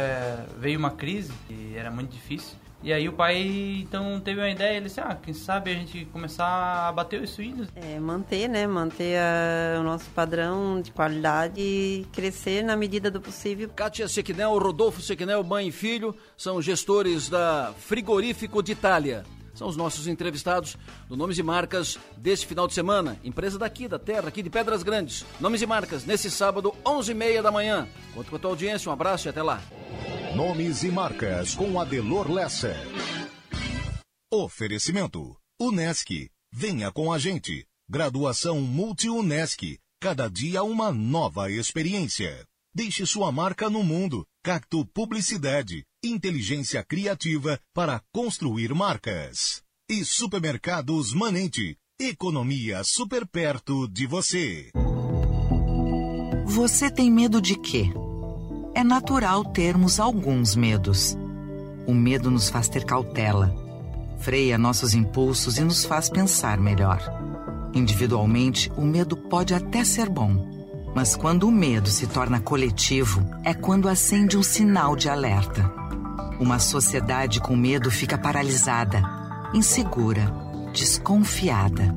veio 0.57 0.79
uma 0.79 0.91
crise 0.91 1.33
que 1.47 1.75
era 1.75 1.91
muito 1.91 2.11
difícil. 2.11 2.55
E 2.81 2.93
aí 2.93 3.09
o 3.09 3.13
pai 3.13 3.81
então 3.81 4.21
teve 4.21 4.39
uma 4.39 4.49
ideia, 4.49 4.77
ele 4.77 4.85
disse, 4.85 5.01
ah, 5.01 5.17
quem 5.21 5.33
sabe 5.33 5.71
a 5.71 5.73
gente 5.73 6.05
começar 6.13 6.87
a 6.87 6.91
bater 6.93 7.21
os 7.21 7.29
suínos. 7.29 7.67
É, 7.75 7.99
manter, 7.99 8.47
né, 8.47 8.67
manter 8.67 9.17
a, 9.17 9.81
o 9.81 9.83
nosso 9.83 10.09
padrão 10.11 10.81
de 10.81 10.91
qualidade 10.91 11.59
e 11.59 12.07
crescer 12.13 12.63
na 12.63 12.77
medida 12.77 13.11
do 13.11 13.19
possível. 13.19 13.69
Kátia 13.75 14.07
Sequinel, 14.07 14.57
Rodolfo 14.57 15.01
Sequinel, 15.01 15.43
mãe 15.43 15.67
e 15.67 15.71
filho, 15.73 16.15
são 16.37 16.61
gestores 16.61 17.27
da 17.27 17.73
Frigorífico 17.77 18.63
de 18.63 18.71
Itália 18.71 19.25
são 19.53 19.67
os 19.67 19.77
nossos 19.77 20.07
entrevistados 20.07 20.77
do 21.07 21.15
Nomes 21.15 21.37
e 21.37 21.43
Marcas 21.43 21.97
deste 22.17 22.45
final 22.45 22.67
de 22.67 22.73
semana. 22.73 23.19
Empresa 23.23 23.57
daqui, 23.57 23.87
da 23.87 23.99
terra, 23.99 24.27
aqui 24.27 24.41
de 24.41 24.49
Pedras 24.49 24.83
Grandes. 24.83 25.25
Nomes 25.39 25.61
e 25.61 25.65
Marcas, 25.65 26.05
nesse 26.05 26.29
sábado, 26.31 26.73
11h30 26.83 27.41
da 27.41 27.51
manhã. 27.51 27.87
Conto 28.13 28.29
com 28.29 28.35
a 28.35 28.39
tua 28.39 28.51
audiência, 28.51 28.89
um 28.89 28.93
abraço 28.93 29.27
e 29.27 29.29
até 29.29 29.43
lá. 29.43 29.61
Nomes 30.35 30.83
e 30.83 30.89
Marcas, 30.89 31.53
com 31.53 31.79
Adelor 31.79 32.31
Lessa. 32.31 32.75
Oferecimento, 34.31 35.37
Unesc. 35.59 36.29
Venha 36.51 36.91
com 36.91 37.13
a 37.13 37.19
gente. 37.19 37.65
Graduação 37.87 38.61
Multi-Unesc. 38.61 39.77
Cada 40.01 40.27
dia 40.27 40.63
uma 40.63 40.91
nova 40.91 41.51
experiência. 41.51 42.45
Deixe 42.73 43.05
sua 43.05 43.31
marca 43.31 43.69
no 43.69 43.83
mundo. 43.83 44.25
Cacto 44.43 44.85
Publicidade 44.87 45.85
inteligência 46.03 46.83
criativa 46.83 47.57
para 47.73 48.01
construir 48.11 48.73
marcas. 48.73 49.61
E 49.89 50.03
Supermercados 50.03 51.13
Manente, 51.13 51.77
economia 51.97 52.83
super 52.83 53.25
perto 53.25 53.87
de 53.87 54.05
você. 54.05 54.69
Você 56.45 56.91
tem 56.91 57.09
medo 57.09 57.41
de 57.41 57.55
quê? 57.55 57.85
É 58.75 58.83
natural 58.83 59.45
termos 59.45 59.99
alguns 59.99 60.55
medos. 60.57 61.15
O 61.87 61.93
medo 61.93 62.29
nos 62.29 62.49
faz 62.49 62.67
ter 62.67 62.83
cautela, 62.83 63.55
freia 64.19 64.57
nossos 64.57 64.93
impulsos 64.93 65.57
e 65.57 65.63
nos 65.63 65.85
faz 65.85 66.09
pensar 66.09 66.59
melhor. 66.59 67.01
Individualmente, 67.73 68.69
o 68.75 68.81
medo 68.81 69.15
pode 69.15 69.53
até 69.53 69.85
ser 69.85 70.09
bom. 70.09 70.51
Mas 70.93 71.15
quando 71.15 71.47
o 71.47 71.51
medo 71.51 71.89
se 71.89 72.07
torna 72.07 72.39
coletivo, 72.39 73.25
é 73.43 73.53
quando 73.53 73.89
acende 73.89 74.37
um 74.37 74.43
sinal 74.43 74.95
de 74.95 75.09
alerta. 75.09 75.82
Uma 76.39 76.59
sociedade 76.59 77.39
com 77.39 77.55
medo 77.55 77.91
fica 77.91 78.17
paralisada, 78.17 79.01
insegura, 79.53 80.33
desconfiada. 80.73 81.95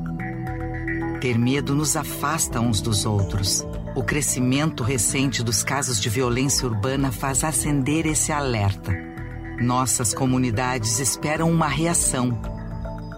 Ter 1.21 1.38
medo 1.38 1.75
nos 1.75 1.97
afasta 1.97 2.61
uns 2.61 2.81
dos 2.81 3.07
outros. 3.07 3.66
O 3.95 4.02
crescimento 4.02 4.85
recente 4.85 5.43
dos 5.43 5.64
casos 5.64 5.99
de 5.99 6.11
violência 6.11 6.69
urbana 6.69 7.11
faz 7.11 7.43
acender 7.43 8.07
esse 8.07 8.31
alerta. 8.31 8.93
Nossas 9.59 10.12
comunidades 10.12 11.00
esperam 11.00 11.50
uma 11.50 11.66
reação. 11.66 12.38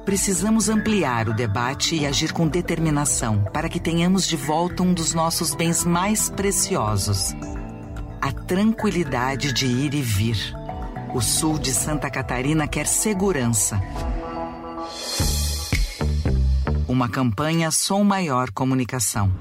Precisamos 0.04 0.68
ampliar 0.68 1.28
o 1.28 1.34
debate 1.34 1.96
e 1.96 2.06
agir 2.06 2.32
com 2.32 2.46
determinação 2.46 3.44
para 3.52 3.68
que 3.68 3.80
tenhamos 3.80 4.26
de 4.26 4.36
volta 4.36 4.82
um 4.82 4.94
dos 4.94 5.12
nossos 5.12 5.54
bens 5.54 5.84
mais 5.84 6.30
preciosos: 6.30 7.34
a 8.20 8.32
tranquilidade 8.32 9.52
de 9.52 9.66
ir 9.66 9.94
e 9.94 10.00
vir. 10.00 10.57
O 11.14 11.20
sul 11.22 11.58
de 11.58 11.72
Santa 11.72 12.10
Catarina 12.10 12.68
quer 12.68 12.86
segurança. 12.86 13.80
Uma 16.86 17.08
campanha 17.08 17.70
Som 17.70 18.04
Maior 18.04 18.50
Comunicação. 18.50 19.32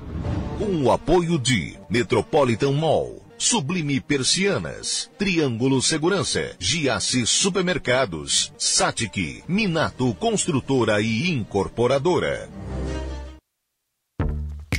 Com 0.58 0.84
o 0.84 0.92
apoio 0.92 1.38
de 1.38 1.78
Metropolitan 1.90 2.72
Mall, 2.72 3.22
Sublime 3.38 4.00
Persianas, 4.00 5.12
Triângulo 5.18 5.82
Segurança, 5.82 6.56
Giasse 6.58 7.26
Supermercados, 7.28 8.54
Satic, 8.58 9.44
Minato 9.48 10.14
Construtora 10.16 11.02
e 11.02 11.30
Incorporadora. 11.30 12.50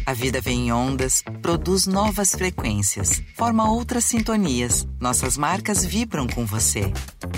A 0.09 0.15
vida 0.15 0.41
vem 0.41 0.69
em 0.69 0.73
ondas, 0.73 1.23
produz 1.43 1.87
novas 1.87 2.31
frequências, 2.31 3.23
forma 3.35 3.71
outras 3.71 4.07
sintonias. 4.07 4.89
Nossas 4.99 5.37
marcas 5.37 5.85
vibram 5.85 6.27
com 6.27 6.47
você. 6.47 6.91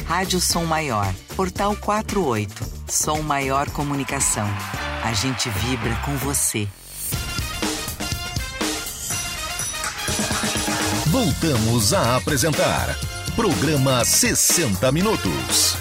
Rádio 0.06 0.40
Som 0.40 0.66
Maior, 0.66 1.12
Portal 1.34 1.74
48, 1.74 2.64
Som 2.86 3.22
Maior 3.22 3.68
Comunicação. 3.70 4.46
A 5.02 5.12
gente 5.12 5.50
vibra 5.50 5.96
com 6.04 6.16
você. 6.18 6.68
Voltamos 11.08 11.92
a 11.92 12.14
apresentar 12.14 12.96
Programa 13.34 14.04
60 14.04 14.92
Minutos. 14.92 15.74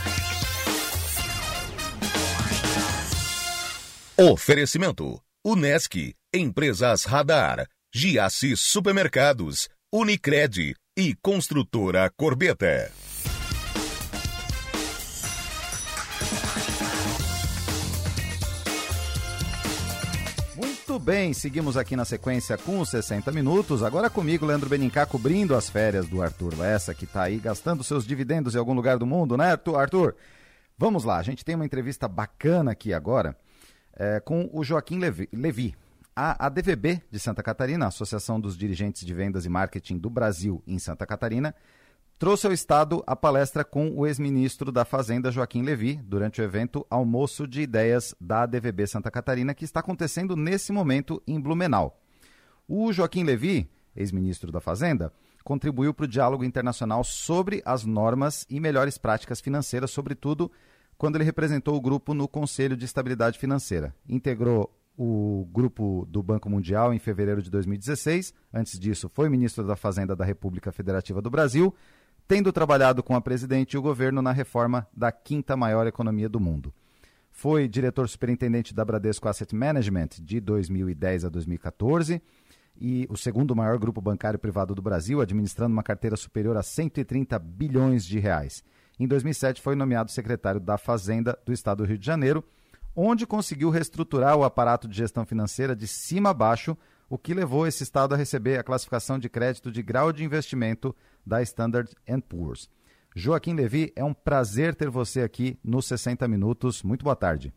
Oferecimento 4.17 5.21
Unesc 5.45 6.18
Empresas 6.31 7.05
Radar, 7.05 7.67
Giasse 7.91 8.55
Supermercados, 8.55 9.67
Unicred 9.91 10.75
e 10.95 11.15
Construtora 11.15 12.07
Corbeta. 12.15 12.91
Muito 20.55 20.99
bem, 20.99 21.33
seguimos 21.33 21.75
aqui 21.75 21.95
na 21.95 22.05
sequência 22.05 22.59
com 22.59 22.79
os 22.79 22.89
60 22.89 23.31
minutos. 23.31 23.81
Agora 23.81 24.07
comigo, 24.07 24.45
Leandro 24.45 24.69
Benincá, 24.69 25.07
cobrindo 25.07 25.55
as 25.55 25.67
férias 25.67 26.07
do 26.07 26.21
Arthur 26.21 26.55
Lessa, 26.59 26.93
que 26.93 27.05
está 27.05 27.23
aí 27.23 27.39
gastando 27.39 27.83
seus 27.83 28.05
dividendos 28.05 28.53
em 28.53 28.59
algum 28.59 28.75
lugar 28.75 28.99
do 28.99 29.05
mundo, 29.07 29.35
né, 29.35 29.57
Arthur? 29.75 30.15
Vamos 30.77 31.03
lá, 31.03 31.17
a 31.17 31.23
gente 31.23 31.43
tem 31.43 31.55
uma 31.55 31.65
entrevista 31.65 32.07
bacana 32.07 32.69
aqui 32.69 32.93
agora 32.93 33.35
é, 33.95 34.19
com 34.19 34.47
o 34.53 34.63
Joaquim 34.63 34.99
Levi. 34.99 35.27
Levi 35.33 35.75
a 36.21 36.47
ADVB 36.47 37.01
de 37.09 37.17
Santa 37.17 37.41
Catarina, 37.41 37.87
Associação 37.87 38.41
dos 38.41 38.57
Dirigentes 38.57 39.05
de 39.05 39.13
Vendas 39.13 39.45
e 39.45 39.49
Marketing 39.49 39.97
do 39.97 40.09
Brasil 40.09 40.61
em 40.67 40.77
Santa 40.77 41.05
Catarina, 41.05 41.55
trouxe 42.17 42.45
ao 42.45 42.51
Estado 42.51 43.01
a 43.07 43.15
palestra 43.15 43.63
com 43.63 43.89
o 43.91 44.05
ex-ministro 44.05 44.69
da 44.69 44.83
Fazenda, 44.83 45.31
Joaquim 45.31 45.61
Levi, 45.61 45.95
durante 46.03 46.41
o 46.41 46.43
evento 46.43 46.85
Almoço 46.89 47.47
de 47.47 47.61
Ideias 47.61 48.13
da 48.19 48.41
ADVB 48.41 48.85
Santa 48.85 49.09
Catarina, 49.09 49.53
que 49.53 49.63
está 49.63 49.79
acontecendo 49.79 50.35
nesse 50.35 50.73
momento 50.73 51.23
em 51.25 51.39
Blumenau. 51.39 51.97
O 52.67 52.91
Joaquim 52.91 53.23
Levi, 53.23 53.71
ex-ministro 53.95 54.51
da 54.51 54.59
Fazenda, 54.59 55.13
contribuiu 55.45 55.93
para 55.93 56.03
o 56.03 56.09
diálogo 56.09 56.43
internacional 56.43 57.01
sobre 57.01 57.61
as 57.63 57.85
normas 57.85 58.45
e 58.49 58.59
melhores 58.59 58.97
práticas 58.97 59.39
financeiras, 59.39 59.89
sobretudo 59.89 60.51
quando 60.97 61.15
ele 61.15 61.23
representou 61.23 61.77
o 61.77 61.81
grupo 61.81 62.13
no 62.13 62.27
Conselho 62.27 62.75
de 62.75 62.83
Estabilidade 62.83 63.39
Financeira. 63.39 63.95
Integrou 64.05 64.69
o 65.01 65.47
grupo 65.53 66.05
do 66.09 66.21
Banco 66.21 66.49
Mundial 66.49 66.93
em 66.93 66.99
fevereiro 66.99 67.41
de 67.41 67.49
2016. 67.49 68.33
Antes 68.53 68.77
disso, 68.77 69.07
foi 69.07 69.29
ministro 69.29 69.65
da 69.65 69.77
Fazenda 69.77 70.13
da 70.13 70.25
República 70.25 70.73
Federativa 70.73 71.21
do 71.21 71.29
Brasil, 71.29 71.73
tendo 72.27 72.51
trabalhado 72.51 73.01
com 73.01 73.15
a 73.15 73.21
presidente 73.21 73.75
e 73.75 73.77
o 73.77 73.81
governo 73.81 74.21
na 74.21 74.33
reforma 74.33 74.85
da 74.93 75.09
quinta 75.09 75.55
maior 75.55 75.87
economia 75.87 76.27
do 76.27 76.37
mundo. 76.37 76.73
Foi 77.31 77.65
diretor 77.65 78.09
superintendente 78.09 78.73
da 78.73 78.83
Bradesco 78.83 79.29
Asset 79.29 79.55
Management 79.55 80.09
de 80.19 80.41
2010 80.41 81.23
a 81.23 81.29
2014. 81.29 82.21
e 82.81 83.07
o 83.09 83.15
segundo 83.17 83.55
maior 83.55 83.77
grupo 83.77 84.01
bancário 84.01 84.39
privado 84.39 84.73
do 84.75 84.81
Brasil, 84.81 85.21
administrando 85.21 85.73
uma 85.73 85.83
carteira 85.83 86.15
superior 86.17 86.55
a 86.57 86.63
130 86.63 87.37
bilhões 87.39 88.05
de 88.05 88.19
reais. 88.19 88.63
Em 88.97 89.07
2007 89.07 89.61
foi 89.61 89.75
nomeado 89.75 90.11
secretário 90.11 90.59
da 90.59 90.77
Fazenda 90.77 91.37
do 91.45 91.53
Estado 91.53 91.83
do 91.83 91.87
Rio 91.87 91.97
de 91.97 92.05
Janeiro, 92.05 92.43
onde 93.01 93.25
conseguiu 93.25 93.69
reestruturar 93.69 94.35
o 94.35 94.43
aparato 94.43 94.85
de 94.85 94.97
gestão 94.97 95.25
financeira 95.25 95.73
de 95.73 95.87
cima 95.87 96.31
a 96.31 96.33
baixo, 96.33 96.77
o 97.09 97.17
que 97.17 97.33
levou 97.33 97.65
esse 97.65 97.81
estado 97.81 98.13
a 98.13 98.17
receber 98.17 98.59
a 98.59 98.63
classificação 98.63 99.17
de 99.17 99.29
crédito 99.29 99.71
de 99.71 99.81
grau 99.81 100.11
de 100.11 100.23
investimento 100.23 100.93
da 101.25 101.41
Standard 101.41 101.89
Poor's. 102.27 102.69
Joaquim 103.15 103.53
Levi, 103.53 103.93
é 103.95 104.03
um 104.03 104.13
prazer 104.13 104.75
ter 104.75 104.89
você 104.89 105.21
aqui 105.21 105.57
nos 105.63 105.85
60 105.85 106.27
Minutos. 106.27 106.83
Muito 106.83 107.03
boa 107.03 107.15
tarde. 107.15 107.53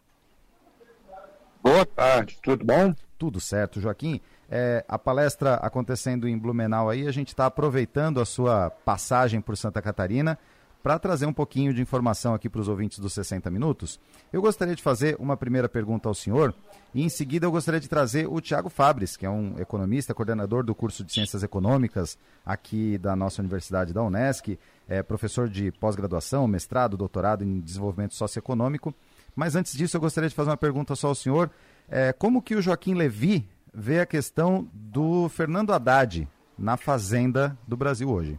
Boa 1.60 1.84
tarde, 1.84 2.38
tudo 2.40 2.64
bom? 2.64 2.94
Tudo 3.18 3.40
certo, 3.40 3.80
Joaquim. 3.80 4.20
É, 4.48 4.84
a 4.88 4.98
palestra 4.98 5.54
acontecendo 5.54 6.28
em 6.28 6.38
Blumenau 6.38 6.88
aí, 6.88 7.06
a 7.06 7.12
gente 7.12 7.28
está 7.28 7.46
aproveitando 7.46 8.20
a 8.20 8.24
sua 8.24 8.70
passagem 8.70 9.40
por 9.40 9.56
Santa 9.56 9.82
Catarina 9.82 10.38
para 10.82 10.98
trazer 10.98 11.26
um 11.26 11.32
pouquinho 11.32 11.72
de 11.72 11.80
informação 11.80 12.34
aqui 12.34 12.48
para 12.48 12.60
os 12.60 12.68
ouvintes 12.68 12.98
dos 12.98 13.12
60 13.12 13.50
Minutos. 13.50 14.00
Eu 14.32 14.42
gostaria 14.42 14.74
de 14.74 14.82
fazer 14.82 15.16
uma 15.18 15.36
primeira 15.36 15.68
pergunta 15.68 16.08
ao 16.08 16.14
senhor 16.14 16.54
e 16.94 17.02
em 17.02 17.08
seguida 17.08 17.46
eu 17.46 17.52
gostaria 17.52 17.78
de 17.78 17.88
trazer 17.88 18.26
o 18.26 18.40
Tiago 18.40 18.68
Fabres, 18.68 19.16
que 19.16 19.24
é 19.24 19.30
um 19.30 19.58
economista, 19.58 20.12
coordenador 20.12 20.64
do 20.64 20.74
curso 20.74 21.04
de 21.04 21.12
Ciências 21.12 21.42
Econômicas 21.42 22.18
aqui 22.44 22.98
da 22.98 23.14
nossa 23.14 23.40
Universidade 23.40 23.92
da 23.92 24.02
Unesc, 24.02 24.58
é 24.88 25.02
professor 25.02 25.48
de 25.48 25.70
pós-graduação, 25.72 26.46
mestrado, 26.48 26.96
doutorado 26.96 27.44
em 27.44 27.60
desenvolvimento 27.60 28.14
socioeconômico. 28.14 28.92
Mas 29.34 29.54
antes 29.54 29.72
disso 29.74 29.96
eu 29.96 30.00
gostaria 30.00 30.28
de 30.28 30.34
fazer 30.34 30.50
uma 30.50 30.56
pergunta 30.56 30.96
só 30.96 31.08
ao 31.08 31.14
senhor. 31.14 31.50
É, 31.88 32.12
como 32.12 32.42
que 32.42 32.54
o 32.54 32.62
Joaquim 32.62 32.94
Levi 32.94 33.48
vê 33.72 34.00
a 34.00 34.06
questão 34.06 34.68
do 34.72 35.28
Fernando 35.28 35.72
Haddad 35.72 36.28
na 36.58 36.76
Fazenda 36.76 37.56
do 37.66 37.76
Brasil 37.76 38.10
hoje? 38.10 38.38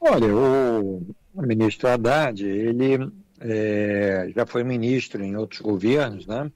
Olha, 0.00 0.34
o 0.34 1.02
ministro 1.34 1.88
Haddad, 1.88 2.44
ele 2.44 3.10
é, 3.40 4.30
já 4.34 4.46
foi 4.46 4.64
ministro 4.64 5.22
em 5.22 5.36
outros 5.36 5.60
governos, 5.60 6.26
né? 6.26 6.50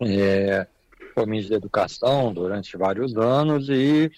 É, 0.00 0.66
foi 1.14 1.26
ministro 1.26 1.50
da 1.50 1.56
Educação 1.56 2.32
durante 2.32 2.76
vários 2.76 3.16
anos 3.16 3.68
e 3.68 4.10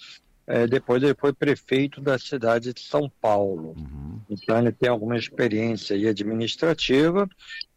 é, 0.46 0.66
depois 0.66 1.02
ele 1.02 1.14
foi 1.14 1.32
prefeito 1.32 2.00
da 2.00 2.18
cidade 2.18 2.72
de 2.72 2.80
São 2.80 3.10
Paulo. 3.20 3.74
Uhum. 3.76 4.20
Então 4.28 4.58
ele 4.58 4.72
tem 4.72 4.88
alguma 4.88 5.16
experiência 5.16 5.96
administrativa 6.08 7.28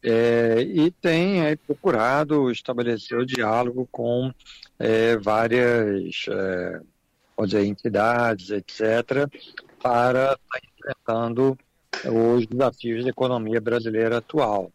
é, 0.03 0.62
e 0.62 0.91
tem 0.91 1.41
aí, 1.41 1.55
procurado 1.55 2.51
estabelecer 2.51 3.17
o 3.17 3.25
diálogo 3.25 3.88
com 3.91 4.32
é, 4.79 5.15
várias 5.17 6.25
é, 6.29 6.82
dizer, 7.44 7.65
entidades, 7.65 8.50
etc., 8.50 9.29
para 9.86 10.34
estar 10.34 10.60
enfrentando 10.80 11.56
os 12.06 12.48
desafios 12.48 13.04
da 13.04 13.12
economia 13.12 13.62
brasileira 13.62 14.18
atual. 14.18 14.72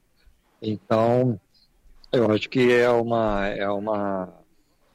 Então, 0.63 1.41
eu 2.13 2.31
acho 2.31 2.49
que 2.49 2.73
é 2.73 2.89
uma, 2.89 3.49
é 3.49 3.69
uma, 3.69 4.33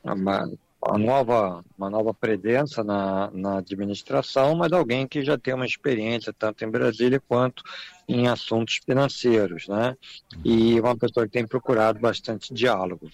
uma, 0.01 0.51
uma 0.81 0.97
nova, 0.97 1.65
uma 1.77 1.89
nova 1.89 2.13
presença 2.13 2.81
na, 2.81 3.29
na 3.31 3.57
administração, 3.57 4.55
mas 4.55 4.71
alguém 4.71 5.05
que 5.05 5.21
já 5.21 5.37
tem 5.37 5.53
uma 5.53 5.65
experiência 5.65 6.31
tanto 6.31 6.63
em 6.63 6.69
Brasília 6.69 7.21
quanto 7.27 7.61
em 8.07 8.29
assuntos 8.29 8.79
financeiros, 8.85 9.67
né? 9.67 9.97
E 10.45 10.79
uma 10.79 10.95
pessoa 10.95 11.25
que 11.25 11.33
tem 11.33 11.45
procurado 11.45 11.99
bastante 11.99 12.53
diálogo. 12.53 13.11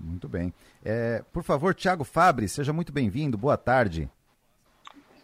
Muito 0.00 0.28
bem. 0.28 0.54
É, 0.84 1.24
por 1.32 1.42
favor, 1.42 1.74
Tiago 1.74 2.04
Fabre, 2.04 2.46
seja 2.46 2.72
muito 2.72 2.92
bem-vindo. 2.92 3.36
Boa 3.36 3.56
tarde. 3.56 4.08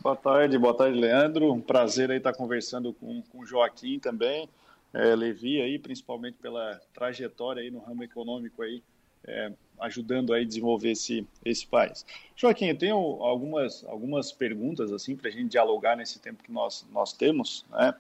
Boa 0.05 0.17
tarde, 0.17 0.59
boa 0.59 0.77
tarde, 0.77 0.99
Leandro. 0.99 1.51
Um 1.51 1.63
prazer 1.63 2.11
aí 2.11 2.19
estar 2.19 2.35
conversando 2.35 2.93
com, 2.93 3.23
com 3.23 3.47
Joaquim 3.47 3.99
também, 3.99 4.47
é, 4.93 5.15
Levi 5.15 5.63
aí, 5.63 5.79
principalmente 5.79 6.37
pela 6.37 6.79
trajetória 6.93 7.63
aí 7.63 7.71
no 7.71 7.79
ramo 7.79 8.05
econômico 8.05 8.61
aí, 8.61 8.83
é, 9.27 9.51
ajudando 9.81 10.35
aí 10.35 10.43
a 10.43 10.47
desenvolver 10.47 10.91
esse, 10.91 11.27
esse 11.43 11.67
país. 11.67 12.05
Joaquim, 12.37 12.67
eu 12.67 12.77
tenho 12.77 12.97
algumas, 12.97 13.83
algumas 13.87 14.31
perguntas 14.31 14.93
assim 14.93 15.17
para 15.17 15.31
a 15.31 15.33
gente 15.33 15.49
dialogar 15.49 15.97
nesse 15.97 16.19
tempo 16.19 16.43
que 16.43 16.53
nós, 16.53 16.87
nós 16.93 17.15
temos, 17.15 17.65
né? 17.71 17.95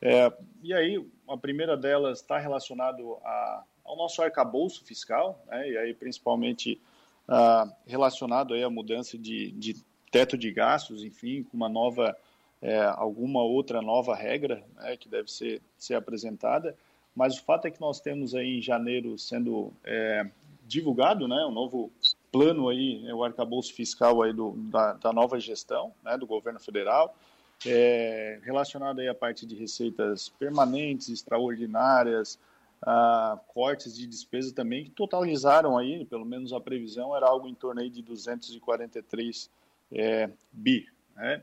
É, 0.00 0.32
e 0.62 0.72
aí, 0.72 1.04
a 1.28 1.36
primeira 1.36 1.76
delas 1.76 2.20
está 2.20 2.38
relacionado 2.38 3.16
a, 3.24 3.64
ao 3.84 3.96
nosso 3.96 4.22
arcabouço 4.22 4.84
fiscal, 4.84 5.44
né? 5.48 5.68
E 5.68 5.76
aí 5.76 5.92
principalmente 5.92 6.80
ah, 7.26 7.68
relacionado 7.84 8.54
aí 8.54 8.62
à 8.62 8.70
mudança 8.70 9.18
de, 9.18 9.50
de 9.50 9.88
teto 10.10 10.36
de 10.36 10.50
gastos, 10.50 11.02
enfim, 11.02 11.42
com 11.42 11.56
uma 11.56 11.68
nova, 11.68 12.16
é, 12.60 12.82
alguma 12.96 13.42
outra 13.42 13.82
nova 13.82 14.14
regra 14.14 14.64
né, 14.76 14.96
que 14.96 15.08
deve 15.08 15.30
ser, 15.30 15.60
ser 15.76 15.94
apresentada. 15.94 16.76
Mas 17.14 17.38
o 17.38 17.42
fato 17.42 17.66
é 17.66 17.70
que 17.70 17.80
nós 17.80 18.00
temos 18.00 18.34
aí 18.34 18.58
em 18.58 18.62
janeiro 18.62 19.18
sendo 19.18 19.72
é, 19.84 20.26
divulgado, 20.66 21.26
né, 21.26 21.44
um 21.46 21.50
novo 21.50 21.90
plano 22.30 22.68
aí, 22.68 23.00
né, 23.00 23.12
o 23.12 23.24
arcabouço 23.24 23.72
fiscal 23.72 24.22
aí 24.22 24.32
do, 24.32 24.52
da, 24.70 24.92
da 24.94 25.12
nova 25.12 25.40
gestão, 25.40 25.92
né, 26.04 26.16
do 26.16 26.26
governo 26.26 26.60
federal, 26.60 27.16
é, 27.66 28.38
relacionado 28.44 29.00
aí 29.00 29.08
à 29.08 29.14
parte 29.14 29.44
de 29.44 29.56
receitas 29.56 30.28
permanentes, 30.28 31.08
extraordinárias, 31.08 32.38
a 32.80 33.38
cortes 33.48 33.96
de 33.96 34.06
despesa 34.06 34.54
também, 34.54 34.84
que 34.84 34.90
totalizaram 34.90 35.76
aí, 35.76 36.04
pelo 36.04 36.24
menos 36.24 36.52
a 36.52 36.60
previsão 36.60 37.16
era 37.16 37.26
algo 37.26 37.48
em 37.48 37.54
torno 37.54 37.80
aí 37.80 37.90
de 37.90 38.02
243 38.02 39.50
é, 39.92 40.30
bi. 40.52 40.86
Né? 41.16 41.42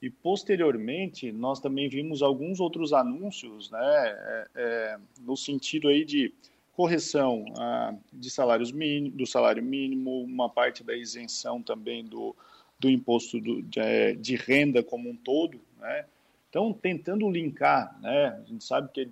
E 0.00 0.10
posteriormente 0.10 1.30
nós 1.30 1.60
também 1.60 1.88
vimos 1.88 2.22
alguns 2.22 2.58
outros 2.58 2.92
anúncios, 2.92 3.70
né, 3.70 3.78
é, 3.80 4.48
é, 4.56 4.98
no 5.20 5.36
sentido 5.36 5.88
aí 5.88 6.04
de 6.04 6.34
correção 6.72 7.44
ah, 7.58 7.94
de 8.12 8.30
salários 8.30 8.72
mínimo, 8.72 9.16
do 9.16 9.26
salário 9.26 9.62
mínimo, 9.62 10.22
uma 10.22 10.48
parte 10.48 10.82
da 10.82 10.96
isenção 10.96 11.62
também 11.62 12.04
do, 12.04 12.34
do 12.80 12.90
imposto 12.90 13.40
do, 13.40 13.62
de, 13.62 13.78
é, 13.78 14.12
de, 14.14 14.34
renda 14.34 14.82
como 14.82 15.08
um 15.08 15.16
todo, 15.16 15.60
né? 15.78 16.06
Então, 16.48 16.72
tentando 16.72 17.30
linkar, 17.30 17.98
né? 18.00 18.40
A 18.42 18.44
gente 18.44 18.64
sabe 18.64 18.90
que, 18.92 19.02
é, 19.02 19.08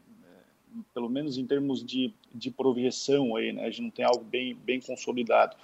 pelo 0.92 1.08
menos 1.08 1.38
em 1.38 1.46
termos 1.46 1.84
de, 1.84 2.12
de 2.34 2.50
projeção 2.50 3.36
aí, 3.36 3.52
né? 3.52 3.64
A 3.64 3.70
gente 3.70 3.82
não 3.82 3.90
tem 3.90 4.04
algo 4.04 4.24
bem, 4.24 4.54
bem 4.54 4.80
consolidado, 4.80 5.56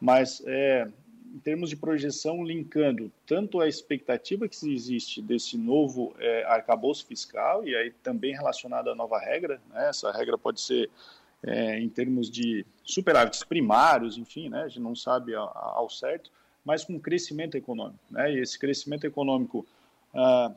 mas 0.00 0.42
é, 0.46 0.88
em 1.32 1.38
termos 1.38 1.70
de 1.70 1.76
projeção, 1.76 2.44
linkando 2.44 3.10
tanto 3.26 3.60
a 3.60 3.66
expectativa 3.66 4.46
que 4.46 4.70
existe 4.70 5.22
desse 5.22 5.56
novo 5.56 6.14
é, 6.18 6.44
arcabouço 6.44 7.06
fiscal, 7.06 7.66
e 7.66 7.74
aí 7.74 7.90
também 8.02 8.34
relacionado 8.34 8.90
à 8.90 8.94
nova 8.94 9.18
regra, 9.18 9.60
né? 9.70 9.88
essa 9.88 10.12
regra 10.12 10.36
pode 10.36 10.60
ser 10.60 10.90
é, 11.42 11.78
em 11.80 11.88
termos 11.88 12.30
de 12.30 12.66
superávites 12.84 13.42
primários, 13.42 14.18
enfim, 14.18 14.50
né? 14.50 14.62
a 14.62 14.68
gente 14.68 14.80
não 14.80 14.94
sabe 14.94 15.34
ao, 15.34 15.50
ao 15.56 15.88
certo, 15.88 16.30
mas 16.62 16.84
com 16.84 17.00
crescimento 17.00 17.56
econômico. 17.56 18.04
Né? 18.10 18.34
E 18.34 18.38
esse 18.40 18.58
crescimento 18.58 19.04
econômico, 19.04 19.66
ah, 20.14 20.52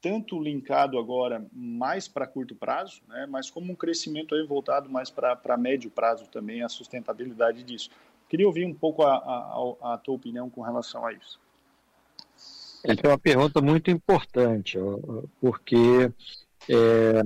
tanto 0.00 0.40
linkado 0.40 0.98
agora 0.98 1.44
mais 1.52 2.06
para 2.06 2.26
curto 2.26 2.54
prazo, 2.54 3.02
né? 3.08 3.26
mas 3.26 3.50
como 3.50 3.72
um 3.72 3.76
crescimento 3.76 4.34
aí 4.34 4.46
voltado 4.46 4.88
mais 4.88 5.10
para 5.10 5.56
médio 5.56 5.90
prazo 5.90 6.26
também, 6.28 6.62
a 6.62 6.68
sustentabilidade 6.68 7.62
disso. 7.64 7.90
Queria 8.28 8.46
ouvir 8.46 8.66
um 8.66 8.74
pouco 8.74 9.02
a, 9.02 9.14
a, 9.14 9.94
a 9.94 9.98
tua 9.98 10.14
opinião 10.14 10.50
com 10.50 10.62
relação 10.62 11.06
a 11.06 11.12
isso. 11.12 11.38
Essa 12.84 13.00
é 13.04 13.08
uma 13.08 13.18
pergunta 13.18 13.62
muito 13.62 13.90
importante, 13.90 14.78
porque, 15.40 16.12
é, 16.68 17.22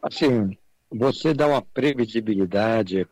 assim, 0.00 0.56
você 0.90 1.34
dá 1.34 1.48
uma 1.48 1.62
previsibilidade 1.62 3.08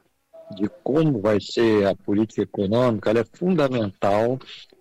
de 0.54 0.68
como 0.82 1.20
vai 1.20 1.40
ser 1.40 1.86
a 1.86 1.96
política 1.96 2.42
econômica, 2.42 3.10
ela 3.10 3.20
é 3.20 3.24
fundamental 3.24 4.38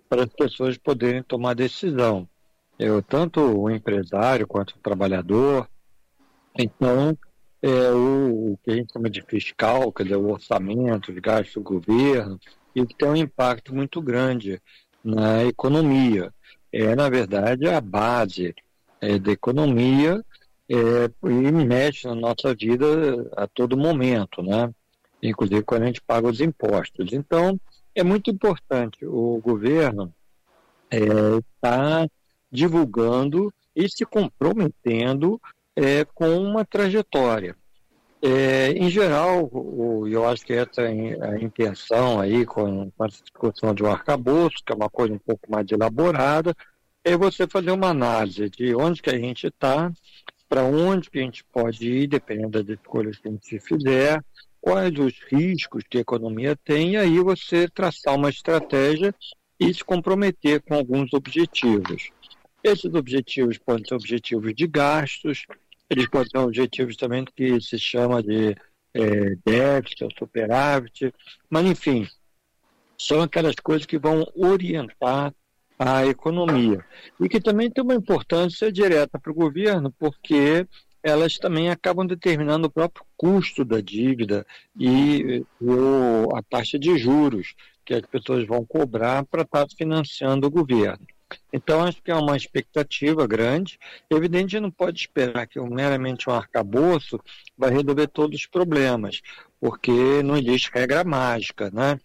para 0.08 0.22
as 0.24 0.30
pessoas 0.30 0.78
poderem 0.78 1.22
tomar 1.22 1.54
decisão. 1.54 2.28
Eu, 2.78 3.02
tanto 3.02 3.40
o 3.40 3.70
empresário 3.70 4.46
quanto 4.46 4.72
o 4.72 4.80
trabalhador. 4.80 5.68
Então, 6.56 7.16
é, 7.64 7.90
o, 7.92 8.52
o, 8.52 8.58
que 8.62 8.70
a 8.70 8.74
gente 8.74 8.92
chama 8.92 9.08
de 9.08 9.22
fiscal, 9.22 9.90
quer 9.90 10.02
dizer, 10.02 10.16
o 10.16 10.30
orçamento, 10.30 11.10
os 11.10 11.18
gastos 11.18 11.54
do 11.54 11.62
governo, 11.62 12.38
e 12.76 12.84
que 12.84 12.94
tem 12.94 13.08
um 13.08 13.16
impacto 13.16 13.74
muito 13.74 14.02
grande 14.02 14.60
na 15.02 15.42
economia. 15.44 16.30
É, 16.70 16.94
na 16.94 17.08
verdade, 17.08 17.66
a 17.66 17.80
base 17.80 18.54
é, 19.00 19.18
da 19.18 19.32
economia 19.32 20.22
é, 20.68 20.76
e 21.22 21.52
mexe 21.52 22.06
na 22.06 22.14
nossa 22.14 22.54
vida 22.54 23.30
a 23.34 23.46
todo 23.46 23.78
momento, 23.78 24.42
né? 24.42 24.70
inclusive 25.22 25.62
quando 25.62 25.84
a 25.84 25.86
gente 25.86 26.02
paga 26.02 26.28
os 26.28 26.42
impostos. 26.42 27.14
Então, 27.14 27.58
é 27.94 28.02
muito 28.02 28.30
importante 28.30 29.06
o 29.06 29.40
governo 29.42 30.12
estar 30.90 31.38
é, 31.38 31.40
tá 31.62 32.06
divulgando 32.52 33.50
e 33.74 33.88
se 33.88 34.04
comprometendo 34.04 35.40
é, 35.76 36.04
com 36.04 36.36
uma 36.38 36.64
trajetória. 36.64 37.56
É, 38.22 38.72
em 38.72 38.88
geral, 38.88 39.50
o, 39.52 40.08
eu 40.08 40.26
acho 40.26 40.46
que 40.46 40.54
essa 40.54 40.82
a 40.82 41.38
intenção 41.38 42.18
aí 42.18 42.46
com, 42.46 42.90
com 42.90 43.06
discussão 43.06 43.74
de 43.74 43.82
um 43.82 43.90
arcabouço, 43.90 44.56
que 44.64 44.72
é 44.72 44.76
uma 44.76 44.88
coisa 44.88 45.12
um 45.12 45.18
pouco 45.18 45.50
mais 45.50 45.70
elaborada, 45.70 46.54
é 47.04 47.16
você 47.16 47.46
fazer 47.46 47.70
uma 47.70 47.88
análise 47.88 48.48
de 48.48 48.74
onde 48.74 49.02
que 49.02 49.10
a 49.10 49.18
gente 49.18 49.48
está, 49.48 49.92
para 50.48 50.64
onde 50.64 51.10
que 51.10 51.18
a 51.18 51.22
gente 51.22 51.44
pode 51.52 51.86
ir, 51.86 52.06
dependendo 52.06 52.62
das 52.62 52.78
escolhas 52.78 53.18
que 53.18 53.28
a 53.28 53.30
gente 53.30 53.60
fizer, 53.60 54.24
quais 54.58 54.98
os 54.98 55.14
riscos 55.30 55.84
que 55.88 55.98
a 55.98 56.00
economia 56.00 56.56
tem, 56.56 56.92
e 56.92 56.96
aí 56.96 57.18
você 57.18 57.68
traçar 57.68 58.14
uma 58.14 58.30
estratégia 58.30 59.14
e 59.60 59.72
se 59.74 59.84
comprometer 59.84 60.62
com 60.62 60.74
alguns 60.74 61.12
objetivos. 61.12 62.10
Esses 62.62 62.94
objetivos 62.94 63.58
podem 63.58 63.84
ser 63.86 63.94
objetivos 63.94 64.54
de 64.54 64.66
gastos, 64.66 65.44
eles 65.88 66.08
podem 66.08 66.28
ser 66.30 66.38
objetivos 66.38 66.96
também 66.96 67.24
que 67.24 67.60
se 67.60 67.78
chama 67.78 68.22
de 68.22 68.56
é, 68.94 69.36
déficit 69.44 70.04
ou 70.04 70.10
superávit, 70.16 71.12
mas 71.50 71.66
enfim, 71.66 72.08
são 72.98 73.22
aquelas 73.22 73.56
coisas 73.56 73.86
que 73.86 73.98
vão 73.98 74.24
orientar 74.34 75.34
a 75.78 76.06
economia. 76.06 76.84
E 77.20 77.28
que 77.28 77.40
também 77.40 77.70
tem 77.70 77.82
uma 77.82 77.94
importância 77.94 78.70
direta 78.70 79.18
para 79.18 79.32
o 79.32 79.34
governo, 79.34 79.92
porque 79.98 80.66
elas 81.02 81.36
também 81.36 81.68
acabam 81.68 82.06
determinando 82.06 82.68
o 82.68 82.70
próprio 82.70 83.04
custo 83.16 83.64
da 83.64 83.80
dívida 83.80 84.46
e, 84.78 85.44
a 86.34 86.42
taxa 86.42 86.78
de 86.78 86.96
juros 86.96 87.54
que 87.84 87.92
as 87.92 88.00
pessoas 88.02 88.46
vão 88.46 88.64
cobrar 88.64 89.24
para 89.26 89.42
estar 89.42 89.66
financiando 89.76 90.46
o 90.46 90.50
governo. 90.50 91.06
Então, 91.52 91.82
acho 91.82 92.02
que 92.02 92.10
é 92.10 92.14
uma 92.14 92.36
expectativa 92.36 93.26
grande. 93.26 93.78
Evidente, 94.10 94.58
não 94.60 94.70
pode 94.70 95.00
esperar 95.00 95.46
que 95.46 95.60
meramente 95.60 96.28
um 96.28 96.32
arcabouço 96.32 97.18
vai 97.56 97.70
resolver 97.70 98.08
todos 98.08 98.40
os 98.40 98.46
problemas, 98.46 99.20
porque 99.60 100.22
não 100.22 100.36
existe 100.36 100.70
regra 100.72 101.04
mágica, 101.04 101.70
né? 101.70 101.98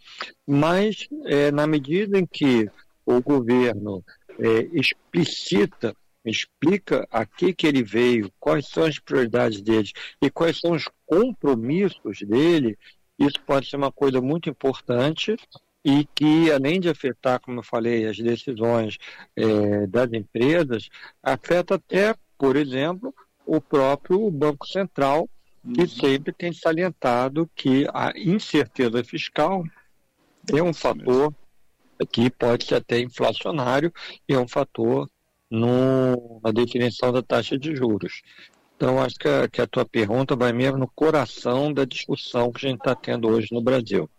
Mas, 0.48 1.08
é, 1.26 1.52
na 1.52 1.66
medida 1.66 2.18
em 2.18 2.26
que 2.26 2.70
o 3.06 3.22
governo 3.22 4.04
é, 4.40 4.70
explicita, 4.72 5.96
explica 6.24 7.08
a 7.12 7.26
que, 7.26 7.54
que 7.54 7.66
ele 7.66 7.84
veio, 7.84 8.32
quais 8.40 8.68
são 8.68 8.84
as 8.84 9.00
prioridades 9.00 9.62
dele 9.62 9.92
e 10.22 10.30
quais 10.30 10.60
são 10.60 10.72
os 10.72 10.88
compromissos 11.06 12.20
dele, 12.22 12.78
isso 13.18 13.42
pode 13.46 13.68
ser 13.68 13.76
uma 13.76 13.92
coisa 13.92 14.22
muito 14.22 14.50
importante 14.50 15.36
e 15.84 16.06
que, 16.14 16.52
além 16.52 16.80
de 16.80 16.90
afetar, 16.90 17.40
como 17.40 17.60
eu 17.60 17.64
falei, 17.64 18.06
as 18.06 18.18
decisões 18.18 18.98
é, 19.36 19.88
das 19.88 20.12
empresas, 20.12 20.90
afeta 21.24 21.76
até, 21.76 22.16
por 22.38 22.56
exemplo, 22.56 23.14
o 23.46 23.62
próprio 23.62 24.30
Banco 24.30 24.68
Central, 24.68 25.30
que 25.74 25.82
uhum. 25.82 25.88
sempre 25.88 26.34
tem 26.34 26.54
salientado 26.54 27.50
que 27.56 27.86
a 27.94 28.12
incerteza 28.16 29.04
fiscal 29.04 29.64
é 30.54 30.62
um 30.62 30.74
fator 30.74 31.34
que 32.12 32.30
pode 32.30 32.66
ser 32.66 32.76
até 32.76 33.00
inflacionário 33.00 33.92
e 34.28 34.34
é 34.34 34.40
um 34.40 34.48
fator 34.48 35.10
no, 35.50 36.40
na 36.44 36.52
definição 36.52 37.12
da 37.12 37.22
taxa 37.22 37.58
de 37.58 37.76
juros. 37.76 38.22
Então, 38.76 39.02
acho 39.02 39.16
que 39.16 39.28
a, 39.28 39.48
que 39.48 39.62
a 39.62 39.68
tua 39.68 39.86
pergunta 39.86 40.36
vai 40.36 40.54
mesmo 40.54 40.78
no 40.78 40.88
coração 40.88 41.74
da 41.74 41.84
discussão 41.84 42.52
que 42.52 42.66
a 42.66 42.70
gente 42.70 42.80
está 42.80 42.96
tendo 42.96 43.28
hoje 43.28 43.48
no 43.52 43.62
Brasil. 43.62 44.10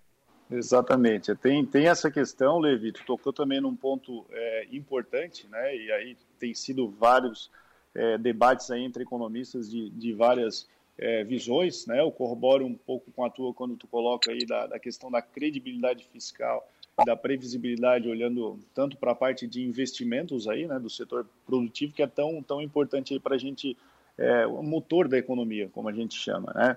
Exatamente. 0.50 1.34
Tem, 1.36 1.64
tem 1.64 1.86
essa 1.86 2.10
questão, 2.10 2.58
Levi, 2.58 2.92
tu 2.92 3.04
tocou 3.04 3.32
também 3.32 3.60
num 3.60 3.76
ponto 3.76 4.26
é, 4.30 4.66
importante, 4.72 5.46
né? 5.48 5.76
E 5.76 5.92
aí 5.92 6.16
tem 6.38 6.54
sido 6.54 6.88
vários 6.88 7.50
é, 7.94 8.18
debates 8.18 8.70
aí 8.70 8.82
entre 8.82 9.02
economistas 9.02 9.70
de, 9.70 9.90
de 9.90 10.12
várias 10.12 10.68
é, 10.98 11.22
visões, 11.24 11.86
né? 11.86 12.00
Eu 12.00 12.10
corroboro 12.10 12.66
um 12.66 12.74
pouco 12.74 13.10
com 13.12 13.24
a 13.24 13.30
tua 13.30 13.54
quando 13.54 13.76
tu 13.76 13.86
coloca 13.86 14.30
aí 14.30 14.44
da, 14.44 14.66
da 14.66 14.78
questão 14.78 15.10
da 15.10 15.22
credibilidade 15.22 16.04
fiscal 16.12 16.66
da 17.04 17.16
previsibilidade, 17.16 18.08
olhando 18.08 18.58
tanto 18.74 18.96
para 18.96 19.12
a 19.12 19.14
parte 19.14 19.46
de 19.46 19.62
investimentos 19.62 20.48
aí, 20.48 20.66
né, 20.66 20.78
do 20.78 20.90
setor 20.90 21.26
produtivo, 21.46 21.94
que 21.94 22.02
é 22.02 22.06
tão, 22.06 22.42
tão 22.42 22.60
importante 22.60 23.18
para 23.18 23.36
a 23.36 23.38
gente, 23.38 23.76
é, 24.18 24.46
o 24.46 24.62
motor 24.62 25.08
da 25.08 25.18
economia, 25.18 25.68
como 25.72 25.88
a 25.88 25.92
gente 25.92 26.14
chama, 26.14 26.52
né? 26.54 26.76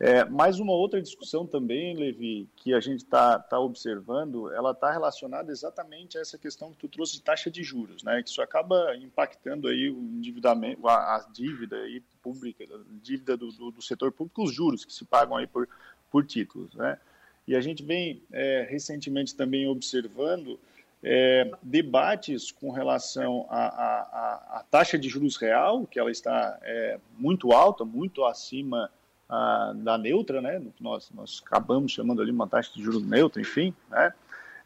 É, 0.00 0.24
mais 0.24 0.58
uma 0.58 0.72
outra 0.72 1.00
discussão 1.00 1.46
também, 1.46 1.94
Levi, 1.94 2.48
que 2.56 2.74
a 2.74 2.80
gente 2.80 3.00
está 3.04 3.38
tá 3.38 3.60
observando, 3.60 4.52
ela 4.52 4.72
está 4.72 4.90
relacionada 4.90 5.52
exatamente 5.52 6.18
a 6.18 6.20
essa 6.20 6.36
questão 6.36 6.72
que 6.72 6.78
tu 6.78 6.88
trouxe 6.88 7.14
de 7.14 7.22
taxa 7.22 7.48
de 7.48 7.62
juros, 7.62 8.02
né? 8.02 8.20
Que 8.22 8.28
isso 8.28 8.42
acaba 8.42 8.96
impactando 8.96 9.68
aí 9.68 9.88
o 9.88 9.98
endividamento, 9.98 10.86
a, 10.88 11.16
a 11.16 11.26
dívida 11.32 11.76
aí 11.76 12.02
pública, 12.20 12.64
a 12.64 12.78
dívida 13.02 13.36
do, 13.36 13.52
do, 13.52 13.70
do, 13.70 13.82
setor 13.82 14.10
público, 14.10 14.42
os 14.42 14.52
juros 14.52 14.84
que 14.84 14.92
se 14.92 15.04
pagam 15.04 15.36
aí 15.36 15.46
por, 15.46 15.68
por 16.10 16.26
títulos, 16.26 16.74
né? 16.74 16.98
E 17.46 17.54
a 17.54 17.60
gente 17.60 17.82
vem 17.82 18.20
é, 18.32 18.66
recentemente 18.68 19.34
também 19.34 19.68
observando 19.68 20.58
é, 21.04 21.50
debates 21.62 22.50
com 22.50 22.70
relação 22.70 23.46
à, 23.50 24.64
taxa 24.70 24.98
de 24.98 25.08
juros 25.08 25.36
real, 25.36 25.86
que 25.86 26.00
ela 26.00 26.10
está 26.10 26.58
é, 26.62 26.98
muito 27.16 27.52
alta, 27.52 27.84
muito 27.84 28.24
acima 28.24 28.90
da 29.28 29.98
neutra, 29.98 30.40
né? 30.40 30.62
Nós, 30.80 31.10
nós 31.10 31.42
acabamos 31.44 31.92
chamando 31.92 32.20
ali 32.22 32.30
uma 32.30 32.46
taxa 32.46 32.72
de 32.74 32.82
juros 32.82 33.04
neutra, 33.04 33.40
enfim, 33.40 33.74
né? 33.90 34.12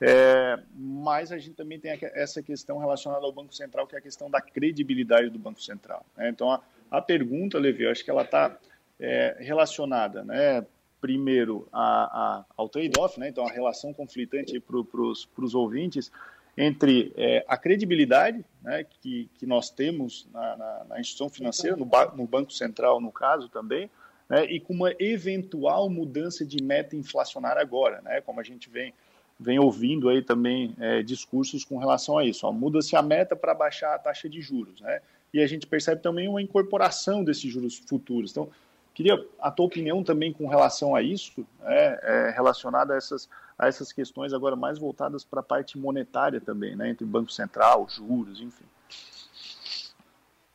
É, 0.01 0.59
mas 0.77 1.33
a 1.33 1.38
gente 1.38 1.55
também 1.55 1.79
tem 1.79 1.99
essa 2.14 2.40
questão 2.40 2.79
relacionada 2.79 3.25
ao 3.25 3.33
Banco 3.33 3.55
Central, 3.55 3.87
que 3.87 3.97
é 3.97 3.99
a 3.99 4.03
questão 4.03 4.31
da 4.31 4.40
credibilidade 4.40 5.29
do 5.29 5.38
Banco 5.38 5.61
Central. 5.61 6.07
Né? 6.16 6.29
Então, 6.29 6.53
a, 6.53 6.61
a 6.88 7.03
pergunta, 7.03 7.59
Levi, 7.59 7.83
eu 7.83 7.90
acho 7.90 8.05
que 8.05 8.11
ela 8.11 8.23
está 8.23 8.57
é, 9.01 9.37
relacionada, 9.40 10.23
né? 10.23 10.64
primeiro 11.01 11.68
a, 11.73 12.05
a, 12.05 12.44
ao 12.57 12.68
trade-off, 12.68 13.18
né? 13.18 13.29
então 13.29 13.47
a 13.47 13.51
relação 13.51 13.92
conflitante 13.92 14.61
para 14.61 15.44
os 15.44 15.55
ouvintes 15.55 16.12
entre 16.57 17.12
é, 17.16 17.44
a 17.47 17.57
credibilidade 17.57 18.44
né, 18.62 18.85
que, 18.85 19.31
que 19.38 19.47
nós 19.47 19.71
temos 19.71 20.27
na, 20.33 20.57
na, 20.57 20.85
na 20.88 21.01
instituição 21.01 21.29
financeira, 21.29 21.77
no, 21.77 21.85
ba 21.85 22.12
no, 22.16 22.27
Banco 22.27 22.53
Central, 22.53 23.01
no 23.01 23.12
caso 23.12 23.49
também, 23.49 23.88
né, 24.29 24.45
e 24.45 24.61
com 24.61 24.73
uma 24.73 24.93
eventual 24.99 25.88
mudança 25.88 26.45
de 26.45 26.62
meta 26.62 26.97
inflacionária 26.97 27.62
agora, 27.62 28.01
né, 28.03 28.21
como 28.21 28.41
a 28.41 28.43
gente 28.45 28.69
vem, 28.69 28.93
vem 29.38 29.59
ouvindo 29.59 30.09
aí 30.09 30.23
também 30.23 30.75
é, 30.79 31.03
discursos 31.03 31.64
com 31.64 31.79
relação 31.79 32.19
a 32.19 32.25
isso. 32.25 32.51
Muda-se 32.53 32.97
a 32.97 33.03
meta 33.03 33.35
para 33.35 33.55
baixar 33.55 33.95
a 33.95 33.99
taxa 33.99 34.29
de 34.29 34.41
juros, 34.41 34.81
né, 34.81 35.01
e 35.33 35.41
a 35.41 35.47
gente 35.47 35.67
percebe 35.67 36.03
também 36.03 36.29
uma 36.29 36.43
incorporação 36.43 37.23
desses 37.25 37.51
juros 37.51 37.77
futuros. 37.77 38.31
Então, 38.31 38.49
Queria 38.99 39.25
a 39.38 39.49
tua 39.49 39.67
opinião 39.67 40.03
também 40.03 40.33
com 40.33 40.49
relação 40.49 40.93
a 40.93 41.01
isso, 41.01 41.47
né, 41.61 41.99
é, 42.03 42.33
relacionada 42.35 42.95
a 42.95 42.97
essas, 42.97 43.29
a 43.57 43.69
essas 43.69 43.93
questões 43.93 44.33
agora 44.33 44.57
mais 44.57 44.77
voltadas 44.77 45.25
para 45.25 45.38
a 45.38 45.43
parte 45.45 45.79
monetária 45.79 46.41
também, 46.41 46.75
né, 46.75 46.91
entre 46.91 47.07
Banco 47.07 47.31
Central, 47.31 47.87
juros, 47.88 48.41
enfim. 48.41 48.64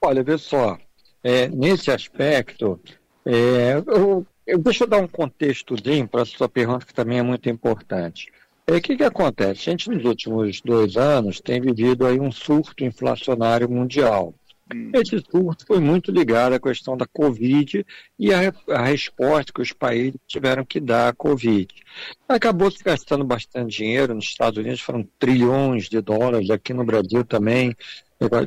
Olha, 0.02 0.22
vê 0.22 0.38
só, 0.38 0.78
é, 1.24 1.48
nesse 1.48 1.90
aspecto, 1.90 2.78
é, 3.26 3.82
eu, 3.88 4.26
eu, 4.46 4.60
deixa 4.60 4.84
eu 4.84 4.88
dar 4.88 4.98
um 4.98 5.08
contextozinho 5.08 6.08
para 6.08 6.24
a 6.24 6.26
sua 6.26 6.50
pergunta, 6.50 6.86
que 6.86 6.94
também 6.94 7.20
é 7.20 7.24
muito 7.24 7.50
importante. 7.50 8.32
O 8.70 8.74
é, 8.74 8.80
que, 8.80 8.96
que 8.96 9.04
acontece? 9.04 9.70
A 9.70 9.72
gente, 9.72 9.90
nos 9.90 10.06
últimos 10.06 10.62
dois 10.62 10.96
anos, 10.96 11.42
tem 11.42 11.60
vivido 11.60 12.06
aí 12.06 12.20
um 12.20 12.32
surto 12.32 12.84
inflacionário 12.84 13.70
mundial. 13.70 14.34
Hum. 14.74 14.92
Esse 14.94 15.20
surto 15.30 15.66
foi 15.66 15.80
muito 15.80 16.12
ligado 16.12 16.54
à 16.54 16.60
questão 16.60 16.96
da 16.96 17.06
Covid 17.06 17.86
e 18.18 18.34
a, 18.34 18.54
a, 18.70 18.86
resposta 18.86 19.52
que 19.52 19.62
os 19.62 19.74
países 19.74 20.16
tiveram 20.26 20.64
que 20.64 20.80
dar 20.80 21.10
à 21.10 21.14
Covid. 21.14 21.68
Acabou 22.28 22.72
se 22.72 22.82
gastando 22.82 23.26
bastante 23.26 23.78
dinheiro, 23.78 24.14
nos 24.14 24.26
Estados 24.26 24.58
Unidos 24.58 24.80
foram 24.80 25.06
trilhões 25.20 25.90
de 25.90 26.00
dólares, 26.00 26.50
aqui 26.50 26.74
no 26.74 26.86
Brasil 26.86 27.26
também, 27.26 27.76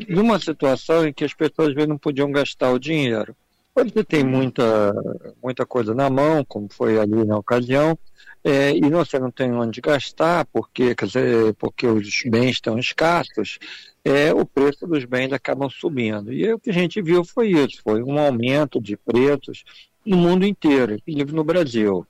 numa 0.08 0.38
situação 0.38 1.06
em 1.06 1.12
que 1.12 1.24
as 1.24 1.34
pessoas 1.34 1.74
não 1.86 1.98
podiam 1.98 2.32
gastar 2.32 2.70
o 2.72 2.78
dinheiro. 2.78 3.36
Você 3.76 4.02
tem 4.02 4.24
muita, 4.24 4.94
muita 5.42 5.66
coisa 5.66 5.94
na 5.94 6.08
mão, 6.08 6.42
como 6.42 6.66
foi 6.72 6.98
ali 6.98 7.26
na 7.26 7.36
ocasião, 7.36 7.96
é, 8.42 8.74
e 8.74 8.80
você 8.88 9.18
não 9.18 9.30
tem 9.30 9.52
onde 9.52 9.82
gastar, 9.82 10.46
porque, 10.46 10.94
quer 10.94 11.04
dizer, 11.04 11.54
porque 11.54 11.86
os 11.86 12.22
bens 12.24 12.52
estão 12.52 12.78
escassos, 12.78 13.58
é, 14.02 14.32
o 14.32 14.46
preço 14.46 14.86
dos 14.86 15.04
bens 15.04 15.30
acabam 15.30 15.68
subindo. 15.68 16.32
E 16.32 16.50
o 16.54 16.58
que 16.58 16.70
a 16.70 16.72
gente 16.72 17.02
viu 17.02 17.22
foi 17.22 17.50
isso, 17.50 17.82
foi 17.82 18.02
um 18.02 18.18
aumento 18.18 18.80
de 18.80 18.96
preços 18.96 19.62
no 20.06 20.16
mundo 20.16 20.46
inteiro, 20.46 20.94
inclusive 20.94 21.34
no 21.34 21.44
Brasil. 21.44 22.06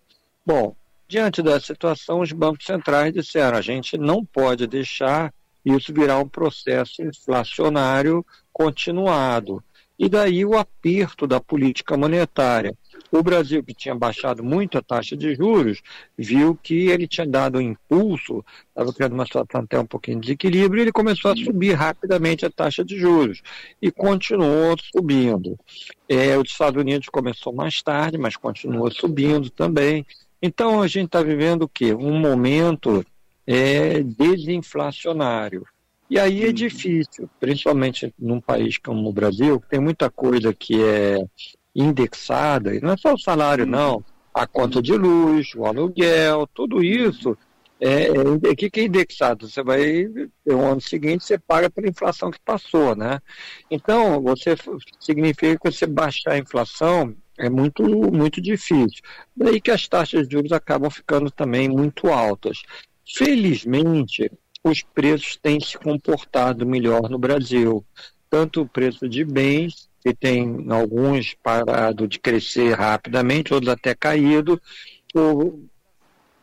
Bom, 0.47 0.77
diante 1.09 1.43
dessa 1.43 1.67
situação, 1.67 2.21
os 2.21 2.31
bancos 2.31 2.65
centrais 2.65 3.13
disseram, 3.13 3.59
a 3.59 3.63
gente 3.63 3.99
não 3.99 4.25
pode 4.25 4.69
deixar 4.69 5.35
isso 5.65 5.93
virar 5.93 6.21
um 6.21 6.29
processo 6.29 7.03
inflacionário 7.03 8.25
continuado. 8.53 9.65
E 9.99 10.09
daí 10.09 10.45
o 10.45 10.57
aperto 10.57 11.27
da 11.27 11.41
política 11.41 11.97
monetária. 11.97 12.77
O 13.11 13.23
Brasil, 13.23 13.63
que 13.63 13.73
tinha 13.73 13.95
baixado 13.95 14.45
muito 14.45 14.77
a 14.77 14.83
taxa 14.83 15.17
de 15.17 15.35
juros, 15.35 15.81
viu 16.19 16.59
que 16.63 16.89
ele 16.89 17.07
tinha 17.07 17.27
dado 17.27 17.59
um 17.59 17.63
impulso, 17.63 18.45
estava 18.69 18.93
criando 18.93 19.15
uma 19.15 19.25
situação 19.25 19.63
até 19.63 19.79
um 19.79 19.87
pouquinho 19.87 20.21
de 20.21 20.27
desequilíbrio, 20.27 20.81
e 20.81 20.83
ele 20.83 20.93
começou 20.93 21.31
a 21.31 21.37
subir 21.37 21.73
rapidamente 21.73 22.45
a 22.45 22.51
taxa 22.51 22.85
de 22.85 22.99
juros 22.99 23.43
e 23.81 23.91
continuou 23.91 24.77
subindo. 24.79 25.59
É, 26.09 26.37
os 26.37 26.51
Estados 26.51 26.81
Unidos 26.81 27.09
começou 27.09 27.55
mais 27.55 27.81
tarde, 27.83 28.19
mas 28.19 28.37
continuou 28.37 28.91
subindo 28.91 29.49
também. 29.51 30.05
Então 30.43 30.83
a 30.83 30.87
gente 30.87 31.07
está 31.07 31.23
vivendo 31.23 31.63
o 31.63 31.69
quê? 31.69 31.95
Um 31.95 32.19
momento 32.19 33.05
é, 33.47 34.03
desinflacionário. 34.03 35.67
E 36.09 36.19
aí 36.19 36.45
é 36.45 36.53
difícil, 36.53 37.29
principalmente 37.41 38.15
num 38.19 38.41
país 38.41 38.79
como 38.79 39.09
o 39.09 39.13
Brasil, 39.13 39.61
que 39.61 39.69
tem 39.69 39.81
muita 39.81 40.09
coisa 40.09 40.55
que 40.55 40.83
é 40.83 41.19
indexada, 41.75 42.75
e 42.75 42.81
não 42.81 42.93
é 42.93 42.97
só 42.97 43.15
o 43.15 43.19
salário, 43.19 43.67
não, 43.67 44.05
a 44.33 44.47
conta 44.47 44.81
de 44.81 44.93
luz, 44.97 45.55
o 45.55 45.67
aluguel, 45.67 46.47
tudo 46.55 46.83
isso. 46.83 47.37
É, 47.79 48.07
é, 48.07 48.21
o 48.21 48.57
que, 48.57 48.71
que 48.71 48.81
é 48.81 48.85
indexado? 48.85 49.49
Você 49.49 49.63
vai, 49.63 50.07
no 50.47 50.61
ano 50.65 50.81
seguinte, 50.81 51.25
você 51.25 51.39
paga 51.39 51.69
pela 51.69 51.89
inflação 51.89 52.31
que 52.31 52.41
passou, 52.41 52.97
né? 52.97 53.21
Então, 53.71 54.23
você 54.23 54.57
significa 54.99 55.59
que 55.59 55.71
você 55.71 55.87
baixar 55.87 56.33
a 56.33 56.39
inflação 56.39 57.15
é 57.39 57.51
muito, 57.51 57.83
muito 57.83 58.41
difícil. 58.41 59.03
Daí 59.37 59.61
que 59.61 59.71
as 59.71 59.87
taxas 59.87 60.27
de 60.27 60.35
juros 60.35 60.53
acabam 60.53 60.91
ficando 60.91 61.31
também 61.31 61.69
muito 61.69 62.09
altas. 62.09 62.63
Felizmente, 63.07 64.31
os 64.69 64.83
preços 64.83 65.39
têm 65.41 65.61
se 65.61 65.79
comportado 65.79 66.67
melhor 66.67 67.09
no 67.09 67.19
Brasil. 67.19 67.85
Tanto 68.29 68.63
o 68.63 68.69
preço 68.69 69.09
de 69.09 69.25
bens, 69.25 69.89
que 70.03 70.15
tem 70.15 70.67
alguns 70.71 71.35
parado 71.43 72.07
de 72.07 72.19
crescer 72.19 72.75
rapidamente, 72.75 73.55
outros 73.55 73.73
até 73.73 73.95
caído, 73.95 74.61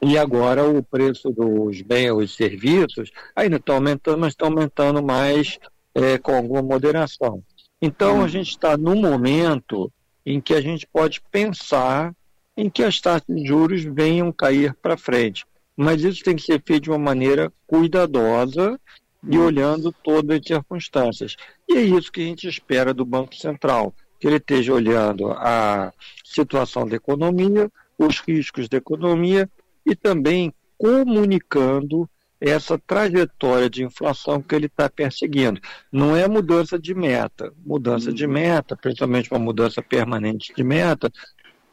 e 0.01 0.17
agora 0.17 0.67
o 0.67 0.81
preço 0.83 1.29
dos 1.31 1.81
bens 1.81 2.23
e 2.23 2.27
serviços 2.27 3.11
ainda 3.35 3.57
está 3.57 3.73
aumentando, 3.73 4.17
mas 4.17 4.33
está 4.33 4.45
aumentando 4.45 5.03
mais 5.03 5.59
é, 5.93 6.17
com 6.17 6.35
alguma 6.35 6.61
moderação. 6.61 7.43
Então 7.81 8.23
a 8.23 8.27
gente 8.27 8.49
está 8.49 8.77
num 8.77 8.99
momento 8.99 9.91
em 10.25 10.39
que 10.39 10.53
a 10.53 10.61
gente 10.61 10.87
pode 10.87 11.21
pensar 11.31 12.13
em 12.55 12.69
que 12.69 12.83
as 12.83 12.99
taxas 12.99 13.35
de 13.35 13.45
juros 13.45 13.83
venham 13.83 14.31
cair 14.31 14.73
para 14.81 14.97
frente 14.97 15.45
mas 15.75 16.03
isso 16.03 16.23
tem 16.23 16.35
que 16.35 16.43
ser 16.43 16.61
feito 16.65 16.83
de 16.83 16.89
uma 16.89 16.99
maneira 16.99 17.51
cuidadosa 17.65 18.79
e 19.27 19.37
olhando 19.37 19.93
todas 20.03 20.39
as 20.39 20.45
circunstâncias. 20.45 21.35
E 21.67 21.77
é 21.77 21.81
isso 21.81 22.11
que 22.11 22.21
a 22.21 22.25
gente 22.25 22.47
espera 22.47 22.93
do 22.93 23.05
Banco 23.05 23.35
Central, 23.35 23.93
que 24.19 24.27
ele 24.27 24.37
esteja 24.37 24.73
olhando 24.73 25.31
a 25.31 25.93
situação 26.23 26.87
da 26.87 26.95
economia, 26.95 27.71
os 27.97 28.19
riscos 28.19 28.67
da 28.67 28.77
economia 28.77 29.49
e 29.85 29.95
também 29.95 30.53
comunicando 30.77 32.09
essa 32.39 32.77
trajetória 32.77 33.69
de 33.69 33.85
inflação 33.85 34.41
que 34.41 34.53
ele 34.53 34.65
está 34.65 34.89
perseguindo. 34.89 35.61
Não 35.89 36.15
é 36.15 36.27
mudança 36.27 36.77
de 36.77 36.93
meta. 36.93 37.53
Mudança 37.65 38.11
de 38.11 38.25
uhum. 38.25 38.33
meta, 38.33 38.75
principalmente 38.75 39.31
uma 39.31 39.39
mudança 39.39 39.81
permanente 39.81 40.53
de 40.53 40.61
meta, 40.61 41.09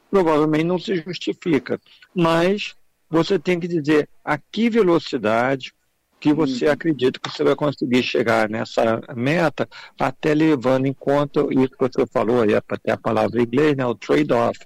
provavelmente 0.09 0.65
não 0.65 0.79
se 0.79 0.95
justifica. 0.97 1.81
Mas 2.15 2.77
você 3.11 3.39
tem 3.39 3.59
que 3.59 3.67
dizer 3.67 4.09
a 4.25 4.39
que 4.39 4.71
velocidade 4.71 5.75
que 6.21 6.35
você 6.35 6.67
uhum. 6.67 6.73
acredita 6.73 7.19
que 7.19 7.31
você 7.31 7.43
vai 7.43 7.57
conseguir 7.57 8.03
chegar 8.03 8.49
nessa 8.49 9.01
meta, 9.17 9.67
até 9.99 10.35
levando 10.35 10.87
em 10.87 10.93
conta 10.93 11.41
isso 11.51 11.71
que 11.71 11.89
você 11.89 12.07
falou 12.07 12.43
aí, 12.43 12.55
até 12.55 12.93
a 12.93 12.99
palavra 12.99 13.41
em 13.41 13.45
inglês, 13.45 13.75
né, 13.75 13.87
o 13.87 13.95
trade-off. 13.95 14.59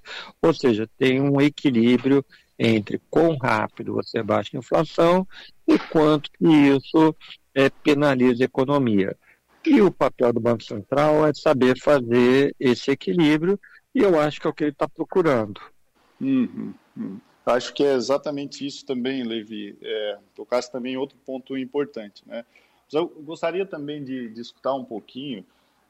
Ou 0.43 0.53
seja, 0.53 0.89
tem 0.99 1.21
um 1.21 1.41
equilíbrio 1.41 2.25
entre 2.59 3.01
quão 3.09 3.37
rápido 3.37 3.95
você 3.95 4.23
baixa 4.23 4.57
a 4.57 4.59
inflação 4.59 5.27
e 5.67 5.79
quanto 5.79 6.31
que 6.33 6.47
isso 6.47 7.15
é, 7.55 7.71
penaliza 7.71 8.43
a 8.43 8.47
economia. 8.47 9.17
E 9.65 9.81
o 9.81 9.91
papel 9.91 10.33
do 10.33 10.41
Banco 10.41 10.63
Central 10.63 11.27
é 11.27 11.33
saber 11.33 11.79
fazer 11.81 12.55
esse 12.59 12.91
equilíbrio, 12.91 13.59
e 13.95 14.01
eu 14.01 14.19
acho 14.21 14.41
que 14.41 14.47
é 14.47 14.51
o 14.51 14.53
que 14.53 14.65
ele 14.65 14.73
está 14.73 14.89
procurando. 14.89 15.61
Uhum. 16.21 16.75
Uhum. 16.97 17.21
Acho 17.47 17.75
que 17.75 17.85
é 17.85 17.93
exatamente 17.93 18.67
isso 18.67 18.87
também, 18.87 19.23
Levi. 19.23 19.77
É, 19.83 20.19
tocasse 20.35 20.73
também 20.73 20.97
outro 20.97 21.17
ponto 21.27 21.57
importante. 21.59 22.23
Né? 22.27 22.45
Mas 22.87 22.95
eu 22.95 23.07
gostaria 23.07 23.67
também 23.67 24.03
de, 24.03 24.31
de 24.31 24.41
escutar 24.41 24.75
um 24.75 24.85
pouquinho, 24.85 25.45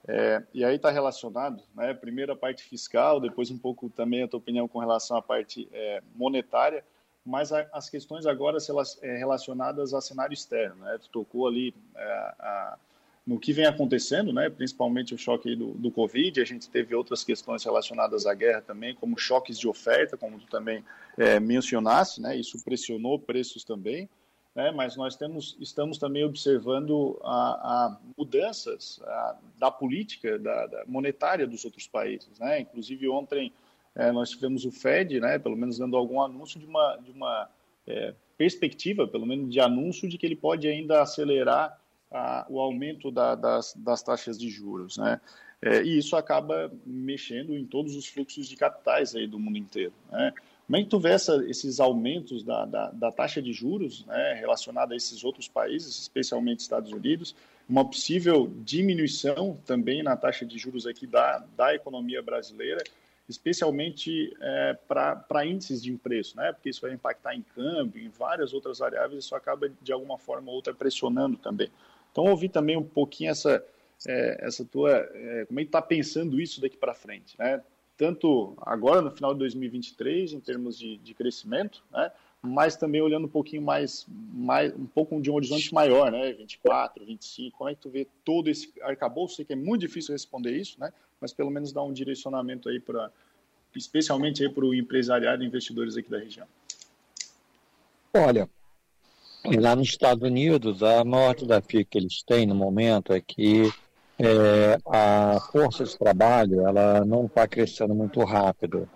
é, 0.06 0.42
e 0.52 0.64
aí 0.64 0.76
está 0.76 0.90
relacionado, 0.90 1.62
né? 1.74 1.94
primeiro 1.94 2.32
a 2.32 2.36
parte 2.36 2.62
fiscal, 2.62 3.20
depois 3.20 3.50
um 3.50 3.56
pouco 3.56 3.88
também 3.88 4.22
a 4.22 4.28
tua 4.28 4.38
opinião 4.38 4.68
com 4.68 4.78
relação 4.78 5.16
à 5.16 5.22
parte 5.22 5.68
é, 5.72 6.02
monetária, 6.14 6.84
mas 7.24 7.52
a, 7.52 7.66
as 7.72 7.88
questões 7.88 8.26
agora 8.26 8.58
é, 9.00 9.16
relacionadas 9.16 9.94
a 9.94 10.00
cenário 10.00 10.34
externo. 10.34 10.76
Né? 10.84 10.98
Tu 11.00 11.08
tocou 11.08 11.46
ali 11.46 11.74
é, 11.96 12.02
a 12.38 12.78
no 13.26 13.38
que 13.38 13.52
vem 13.52 13.64
acontecendo, 13.64 14.32
né, 14.32 14.50
principalmente 14.50 15.14
o 15.14 15.18
choque 15.18 15.56
do, 15.56 15.72
do 15.72 15.90
Covid, 15.90 16.40
a 16.40 16.44
gente 16.44 16.68
teve 16.68 16.94
outras 16.94 17.24
questões 17.24 17.64
relacionadas 17.64 18.26
à 18.26 18.34
guerra 18.34 18.60
também, 18.60 18.94
como 18.94 19.18
choques 19.18 19.58
de 19.58 19.66
oferta, 19.66 20.16
como 20.16 20.38
tu 20.38 20.46
também 20.46 20.84
é, 21.16 21.40
mencionasse, 21.40 22.20
né, 22.20 22.37
isso 22.37 22.62
pressionou 22.62 23.18
preços 23.18 23.64
também, 23.64 24.08
né, 24.54 24.70
mas 24.70 24.94
nós 24.94 25.16
temos, 25.16 25.56
estamos 25.58 25.96
também 25.96 26.22
observando 26.22 27.18
a, 27.24 27.32
a 27.87 27.98
mudanças 28.16 29.00
a, 29.02 29.38
da 29.58 29.70
política 29.70 30.38
da, 30.38 30.66
da, 30.66 30.84
monetária 30.87 31.46
dos 31.46 31.64
outros 31.64 31.88
países. 31.88 32.38
Né, 32.38 32.60
inclusive 32.60 33.08
ontem 33.08 33.52
é, 33.96 34.12
nós 34.12 34.30
tivemos 34.30 34.64
o 34.64 34.70
Fed, 34.70 35.18
né, 35.18 35.38
pelo 35.38 35.56
menos 35.56 35.78
dando 35.78 35.96
algum 35.96 36.20
anúncio 36.20 36.60
de 36.60 36.66
uma, 36.66 36.96
de 36.96 37.10
uma 37.10 37.48
é, 37.87 38.14
perspectiva, 38.37 39.08
pelo 39.08 39.26
menos 39.26 39.50
de 39.50 39.60
anúncio, 39.60 40.08
de 40.08 40.18
que 40.18 40.26
ele 40.26 40.37
pode 40.37 40.68
ainda 40.68 41.00
acelerar 41.02 41.80
a, 42.14 42.46
o 42.48 42.61
aumento 42.61 43.11
da, 43.11 43.35
das, 43.35 43.74
das 43.74 44.03
taxas 44.03 44.38
de 44.38 44.48
juros, 44.48 44.96
né? 44.96 45.20
É, 45.61 45.83
e 45.83 45.98
isso 45.98 46.14
acaba 46.14 46.70
mexendo 46.85 47.57
em 47.57 47.64
todos 47.64 47.96
os 47.96 48.07
fluxos 48.07 48.46
de 48.46 48.57
capitais 48.57 49.14
aí 49.14 49.27
do 49.27 49.38
mundo 49.38 49.59
inteiro, 49.59 49.92
né? 50.11 50.33
Como 50.66 50.77
é 50.79 50.83
que 50.83 50.88
tu 50.88 50.98
vê 50.98 51.11
essa, 51.11 51.44
esses 51.46 51.79
aumentos 51.79 52.42
da, 52.42 52.64
da, 52.64 52.90
da, 52.90 53.12
taxa 53.12 53.42
de 53.42 53.53
juros 53.53 54.07
né, 54.07 54.33
relacionada 54.35 54.94
a 54.94 54.96
esses 54.96 55.22
outros 55.22 55.46
países, 55.46 55.98
especialmente 55.98 56.61
Estados 56.61 56.90
Unidos, 56.90 57.37
uma 57.68 57.85
possível 57.85 58.50
diminuição 58.64 59.59
também 59.66 60.03
na 60.03 60.16
taxa 60.16 60.46
de 60.46 60.57
juros 60.57 60.87
aqui 60.87 61.07
da, 61.07 61.44
da 61.55 61.74
economia 61.74 62.22
brasileira, 62.22 62.83
especialmente 63.29 64.35
é, 64.40 64.79
para 64.88 65.46
índices 65.46 65.83
de 65.83 65.92
preço, 65.92 66.35
né? 66.37 66.53
porque 66.53 66.70
isso 66.70 66.81
vai 66.81 66.92
impactar 66.92 67.35
em 67.35 67.42
câmbio, 67.42 68.03
em 68.03 68.09
várias 68.09 68.55
outras 68.55 68.79
variáveis, 68.79 69.24
isso 69.24 69.35
acaba 69.35 69.70
de 69.83 69.92
alguma 69.92 70.16
forma 70.16 70.48
ou 70.48 70.57
outra 70.57 70.72
pressionando 70.72 71.37
também. 71.37 71.70
Então, 72.14 72.27
ouvir 72.27 72.48
também 72.48 72.77
um 72.77 72.85
pouquinho 72.85 73.33
essa, 73.33 73.61
é, 74.07 74.38
essa 74.46 74.64
tua. 74.64 74.92
É, 74.92 75.46
como 75.46 75.59
é 75.59 75.64
que 75.64 75.68
está 75.68 75.83
pensando 75.83 76.40
isso 76.40 76.61
daqui 76.61 76.77
para 76.77 76.94
frente, 76.94 77.35
né? 77.37 77.61
Tanto 77.96 78.55
agora, 78.61 79.03
no 79.03 79.11
final 79.11 79.33
de 79.33 79.40
2023, 79.40 80.33
em 80.33 80.38
termos 80.40 80.79
de, 80.79 80.96
de 80.98 81.12
crescimento, 81.12 81.83
né? 81.92 82.12
mas 82.40 82.77
também 82.77 83.00
olhando 83.00 83.24
um 83.24 83.31
pouquinho 83.31 83.62
mais, 83.62 84.07
mais, 84.09 84.72
um 84.77 84.87
pouco 84.87 85.20
de 85.20 85.29
um 85.29 85.35
horizonte 85.35 85.74
maior, 85.74 86.12
né? 86.12 86.33
24, 86.35 87.05
25, 87.05 87.59
como 87.59 87.70
é 87.70 87.74
que 87.74 87.81
tu 87.81 87.90
vê 87.90 88.07
todo 88.24 88.48
esse 88.48 88.72
arcabouço? 88.83 89.37
Sei 89.37 89.44
que 89.44 89.55
é 89.55 89.57
muito 89.57 89.81
difícil 89.81 90.12
responder 90.12 90.57
isso, 90.57 90.79
né? 90.79 90.92
Mas 91.20 91.33
pelo 91.33 91.50
menos 91.50 91.72
dar 91.72 91.83
um 91.83 91.92
direcionamento 91.92 92.68
aí 92.68 92.79
para, 92.79 93.11
especialmente 93.74 94.44
aí 94.44 94.48
para 94.48 94.64
o 94.64 94.72
empresariado 94.72 95.42
e 95.42 95.46
investidores 95.46 95.96
aqui 95.96 96.09
da 96.09 96.18
região. 96.18 96.46
Olha, 98.14 98.48
lá 99.59 99.76
nos 99.76 99.88
Estados 99.88 100.22
Unidos, 100.22 100.83
a 100.83 101.04
maior 101.04 101.35
desafio 101.35 101.85
que 101.85 101.98
eles 101.98 102.22
têm 102.22 102.46
no 102.46 102.54
momento 102.54 103.12
é 103.12 103.20
que 103.20 103.70
é, 104.18 104.78
a 104.87 105.38
força 105.52 105.85
de 105.85 105.98
trabalho 105.98 106.66
ela 106.66 107.04
não 107.04 107.26
está 107.26 107.46
crescendo 107.46 107.94
muito 107.94 108.22
rápido. 108.24 108.88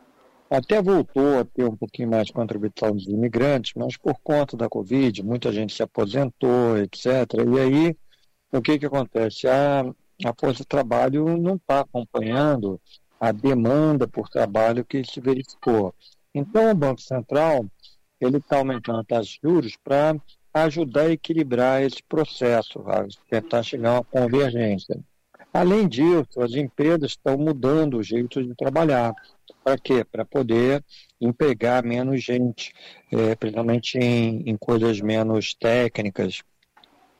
Até 0.50 0.80
voltou 0.80 1.40
a 1.40 1.44
ter 1.44 1.64
um 1.64 1.76
pouquinho 1.76 2.08
mais 2.08 2.26
de 2.26 2.32
contribuição 2.32 2.92
dos 2.92 3.06
imigrantes, 3.06 3.72
mas 3.76 3.98
por 3.98 4.18
conta 4.22 4.56
da 4.56 4.68
Covid, 4.68 5.22
muita 5.22 5.52
gente 5.52 5.74
se 5.74 5.82
aposentou, 5.82 6.78
etc. 6.78 7.06
E 7.54 7.60
aí, 7.60 7.96
o 8.50 8.62
que, 8.62 8.78
que 8.78 8.86
acontece? 8.86 9.46
A, 9.46 9.82
a 10.24 10.34
força 10.38 10.62
de 10.62 10.66
trabalho 10.66 11.36
não 11.36 11.56
está 11.56 11.80
acompanhando 11.80 12.80
a 13.20 13.30
demanda 13.32 14.08
por 14.08 14.28
trabalho 14.30 14.84
que 14.84 15.04
se 15.04 15.20
verificou. 15.20 15.94
Então, 16.34 16.70
o 16.70 16.74
Banco 16.74 17.02
Central 17.02 17.66
ele 18.20 18.38
está 18.38 18.58
aumentando 18.58 19.00
a 19.00 19.04
taxa 19.04 19.30
de 19.30 19.38
juros 19.42 19.76
para 19.84 20.16
ajudar 20.52 21.02
a 21.02 21.12
equilibrar 21.12 21.82
esse 21.82 22.02
processo, 22.02 22.84
tentar 23.30 23.62
chegar 23.62 23.90
a 23.90 23.94
uma 23.94 24.04
convergência. 24.04 24.98
Além 25.52 25.88
disso, 25.88 26.40
as 26.40 26.54
empresas 26.54 27.12
estão 27.12 27.36
mudando 27.36 27.98
o 27.98 28.02
jeito 28.02 28.42
de 28.42 28.54
trabalhar. 28.54 29.14
Para 29.64 29.78
quê? 29.78 30.04
Para 30.04 30.24
poder 30.24 30.84
empregar 31.20 31.82
menos 31.82 32.22
gente, 32.22 32.72
é, 33.10 33.34
principalmente 33.34 33.98
em, 33.98 34.42
em 34.48 34.56
coisas 34.56 35.00
menos 35.00 35.54
técnicas. 35.54 36.42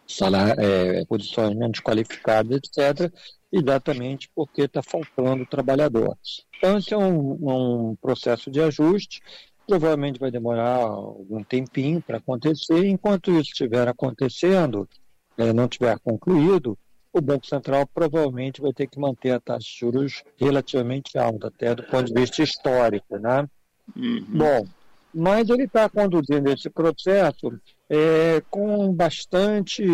salário, 0.07 0.61
é, 0.61 1.05
posições 1.07 1.55
menos 1.55 1.81
qualificadas, 1.81 2.59
etc., 2.59 3.13
exatamente 3.51 4.31
porque 4.35 4.63
está 4.63 4.83
faltando 4.83 5.47
trabalhador. 5.47 6.17
Então, 6.57 6.79
esse 6.79 6.93
é 6.93 6.99
um, 6.99 7.91
um 7.91 7.97
processo 7.97 8.51
de 8.51 8.61
ajuste, 8.61 9.23
provavelmente 9.69 10.19
vai 10.19 10.31
demorar 10.31 10.77
algum 10.77 11.45
tempinho 11.45 12.01
para 12.01 12.17
acontecer. 12.17 12.87
Enquanto 12.87 13.31
isso 13.33 13.51
estiver 13.51 13.87
acontecendo, 13.87 14.89
é, 15.37 15.53
não 15.53 15.69
tiver 15.69 15.99
concluído, 15.99 16.77
o 17.13 17.21
Banco 17.21 17.47
Central 17.47 17.87
provavelmente 17.87 18.63
vai 18.63 18.73
ter 18.73 18.87
que 18.87 18.99
manter 18.99 19.33
a 19.33 19.41
taxa 19.41 19.69
de 19.69 19.79
juros 19.79 20.25
relativamente 20.39 21.19
alta, 21.19 21.49
até 21.49 21.75
do 21.75 21.83
ponto 21.83 22.07
de 22.07 22.19
vista 22.19 22.43
histórico, 22.43 23.19
né? 23.19 23.47
Uhum. 23.95 24.25
Bom, 24.29 24.67
mas 25.15 25.51
ele 25.51 25.65
está 25.65 25.89
conduzindo 25.89 26.51
esse 26.51 26.71
processo 26.71 27.53
é, 27.91 28.43
com 28.51 28.93
bastante, 28.93 29.85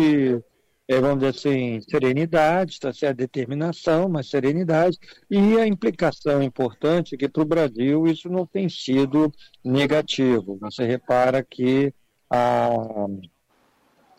é, 0.87 0.99
vamos 0.99 1.19
dizer 1.19 1.29
assim, 1.29 1.81
serenidade, 1.81 2.73
está 2.73 2.93
certo, 2.93 3.17
determinação, 3.17 4.07
mas 4.07 4.29
serenidade, 4.29 4.97
e 5.29 5.57
a 5.59 5.65
implicação 5.65 6.43
importante 6.43 7.15
é 7.15 7.17
que 7.17 7.27
para 7.27 7.41
o 7.41 7.45
Brasil 7.45 8.05
isso 8.05 8.29
não 8.29 8.45
tem 8.45 8.69
sido 8.69 9.33
negativo. 9.63 10.57
Você 10.61 10.85
repara 10.85 11.43
que 11.43 11.91
a 12.29 12.69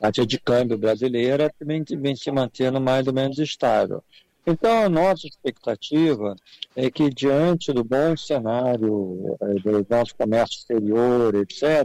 taxa 0.01 0.27
de 0.27 0.39
câmbio 0.39 0.77
brasileira 0.77 1.53
também 1.59 1.85
vem 1.89 2.17
se 2.17 2.31
mantendo 2.31 2.81
mais 2.81 3.07
ou 3.07 3.15
menos 3.15 3.39
estável. 3.39 4.03
Então, 4.49 4.85
a 4.85 4.89
nossa 4.89 5.27
expectativa 5.27 6.37
é 6.77 6.89
que, 6.89 7.11
diante 7.11 7.73
do 7.73 7.83
bom 7.83 8.17
cenário 8.17 9.37
é, 9.41 9.55
do 9.55 9.87
nosso 9.91 10.15
comércio 10.15 10.59
exterior, 10.59 11.35
etc., 11.35 11.85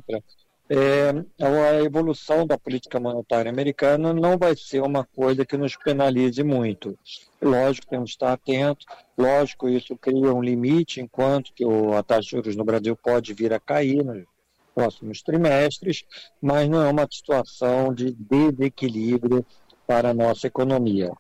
é, 0.74 1.10
a 1.46 1.84
evolução 1.84 2.48
da 2.48 2.58
política 2.58 2.98
monetária 2.98 3.52
americana 3.52 4.14
não 4.14 4.38
vai 4.38 4.56
ser 4.56 4.82
uma 4.82 5.04
coisa 5.04 5.46
que 5.46 5.58
nos 5.58 5.76
penalize 5.76 6.42
muito. 6.46 6.98
Lógico, 7.42 7.88
temos 7.90 8.12
que 8.12 8.16
estar 8.16 8.32
atentos, 8.32 8.86
lógico, 9.18 9.68
isso 9.68 9.98
cria 9.98 10.34
um 10.34 10.42
limite, 10.42 11.02
enquanto 11.02 11.52
que 11.54 11.66
a 11.94 12.02
taxa 12.02 12.22
de 12.22 12.30
juros 12.30 12.56
no 12.56 12.64
Brasil 12.64 12.96
pode 12.96 13.34
vir 13.34 13.52
a 13.52 13.60
cair 13.60 14.02
nos 14.02 14.24
próximos 14.74 15.22
trimestres, 15.22 16.06
mas 16.42 16.70
não 16.70 16.82
é 16.82 16.90
uma 16.90 17.06
situação 17.12 17.94
de 17.94 18.14
desequilíbrio 18.14 19.46
para 19.86 20.12
a 20.12 20.14
nossa 20.14 20.48
economia. 20.48 21.12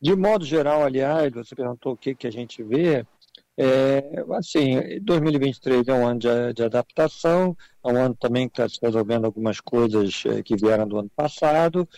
De 0.00 0.16
modo 0.16 0.46
geral, 0.46 0.82
aliás, 0.82 1.30
você 1.30 1.54
perguntou 1.54 1.92
o 1.92 1.96
que, 1.96 2.14
que 2.14 2.26
a 2.26 2.32
gente 2.32 2.62
vê, 2.62 3.04
é, 3.56 4.24
assim, 4.36 5.00
2023 5.02 5.86
é 5.86 5.94
um 5.94 6.06
ano 6.06 6.18
de, 6.18 6.52
de, 6.54 6.64
adaptação, 6.64 7.56
é 7.84 7.88
um 7.88 7.96
ano 7.96 8.16
também 8.16 8.48
que 8.48 8.60
está 8.60 8.68
se 8.68 8.78
resolvendo 8.82 9.26
algumas 9.26 9.60
coisas 9.60 10.24
é, 10.26 10.42
que 10.42 10.56
vieram 10.56 10.88
do 10.88 10.98
ano 10.98 11.10
passado. 11.14 11.88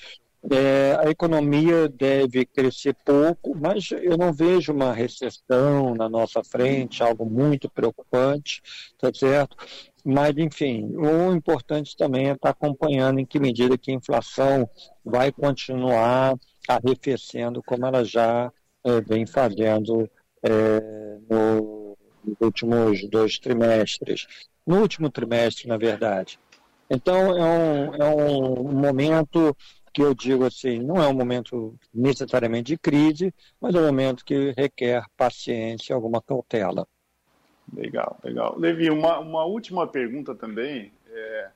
É, 0.50 0.96
a 1.00 1.10
economia 1.10 1.88
deve 1.88 2.44
crescer 2.46 2.94
pouco, 3.04 3.56
mas 3.56 3.90
eu 3.90 4.16
não 4.16 4.32
vejo 4.32 4.72
uma 4.72 4.92
recessão 4.92 5.94
na 5.94 6.08
nossa 6.08 6.44
frente, 6.44 7.02
algo 7.02 7.24
muito 7.24 7.68
preocupante, 7.68 8.62
tá 8.98 9.10
certo? 9.12 9.56
Mas, 10.04 10.36
enfim, 10.36 10.94
o 10.94 11.34
importante 11.34 11.96
também 11.96 12.28
é 12.28 12.32
estar 12.32 12.50
acompanhando 12.50 13.18
em 13.18 13.26
que 13.26 13.40
medida 13.40 13.76
que 13.76 13.90
a 13.90 13.94
inflação 13.94 14.68
vai 15.04 15.32
continuar 15.32 16.36
arrefecendo 16.68 17.60
como 17.62 17.86
ela 17.86 18.04
já 18.04 18.52
é, 18.84 19.00
vem 19.00 19.26
fazendo 19.26 20.08
é, 20.46 21.18
no, 21.28 21.96
nos 22.24 22.36
últimos 22.40 23.08
dois 23.08 23.38
trimestres. 23.38 24.26
No 24.66 24.80
último 24.80 25.10
trimestre, 25.10 25.68
na 25.68 25.76
verdade. 25.76 26.38
Então, 26.88 27.36
é 27.36 27.44
um, 27.44 27.94
é 27.94 28.04
um 28.04 28.72
momento 28.72 29.56
que 29.92 30.02
eu 30.02 30.14
digo 30.14 30.44
assim, 30.44 30.78
não 30.78 31.02
é 31.02 31.08
um 31.08 31.14
momento 31.14 31.74
necessariamente 31.92 32.72
de 32.72 32.78
crise, 32.78 33.34
mas 33.60 33.74
é 33.74 33.80
um 33.80 33.86
momento 33.86 34.24
que 34.24 34.52
requer 34.56 35.04
paciência, 35.16 35.94
alguma 35.94 36.20
cautela. 36.20 36.86
Legal, 37.74 38.18
legal. 38.22 38.58
Levi, 38.58 38.90
uma, 38.90 39.18
uma 39.18 39.44
última 39.44 39.86
pergunta 39.86 40.34
também, 40.34 40.92
é, 41.10 41.48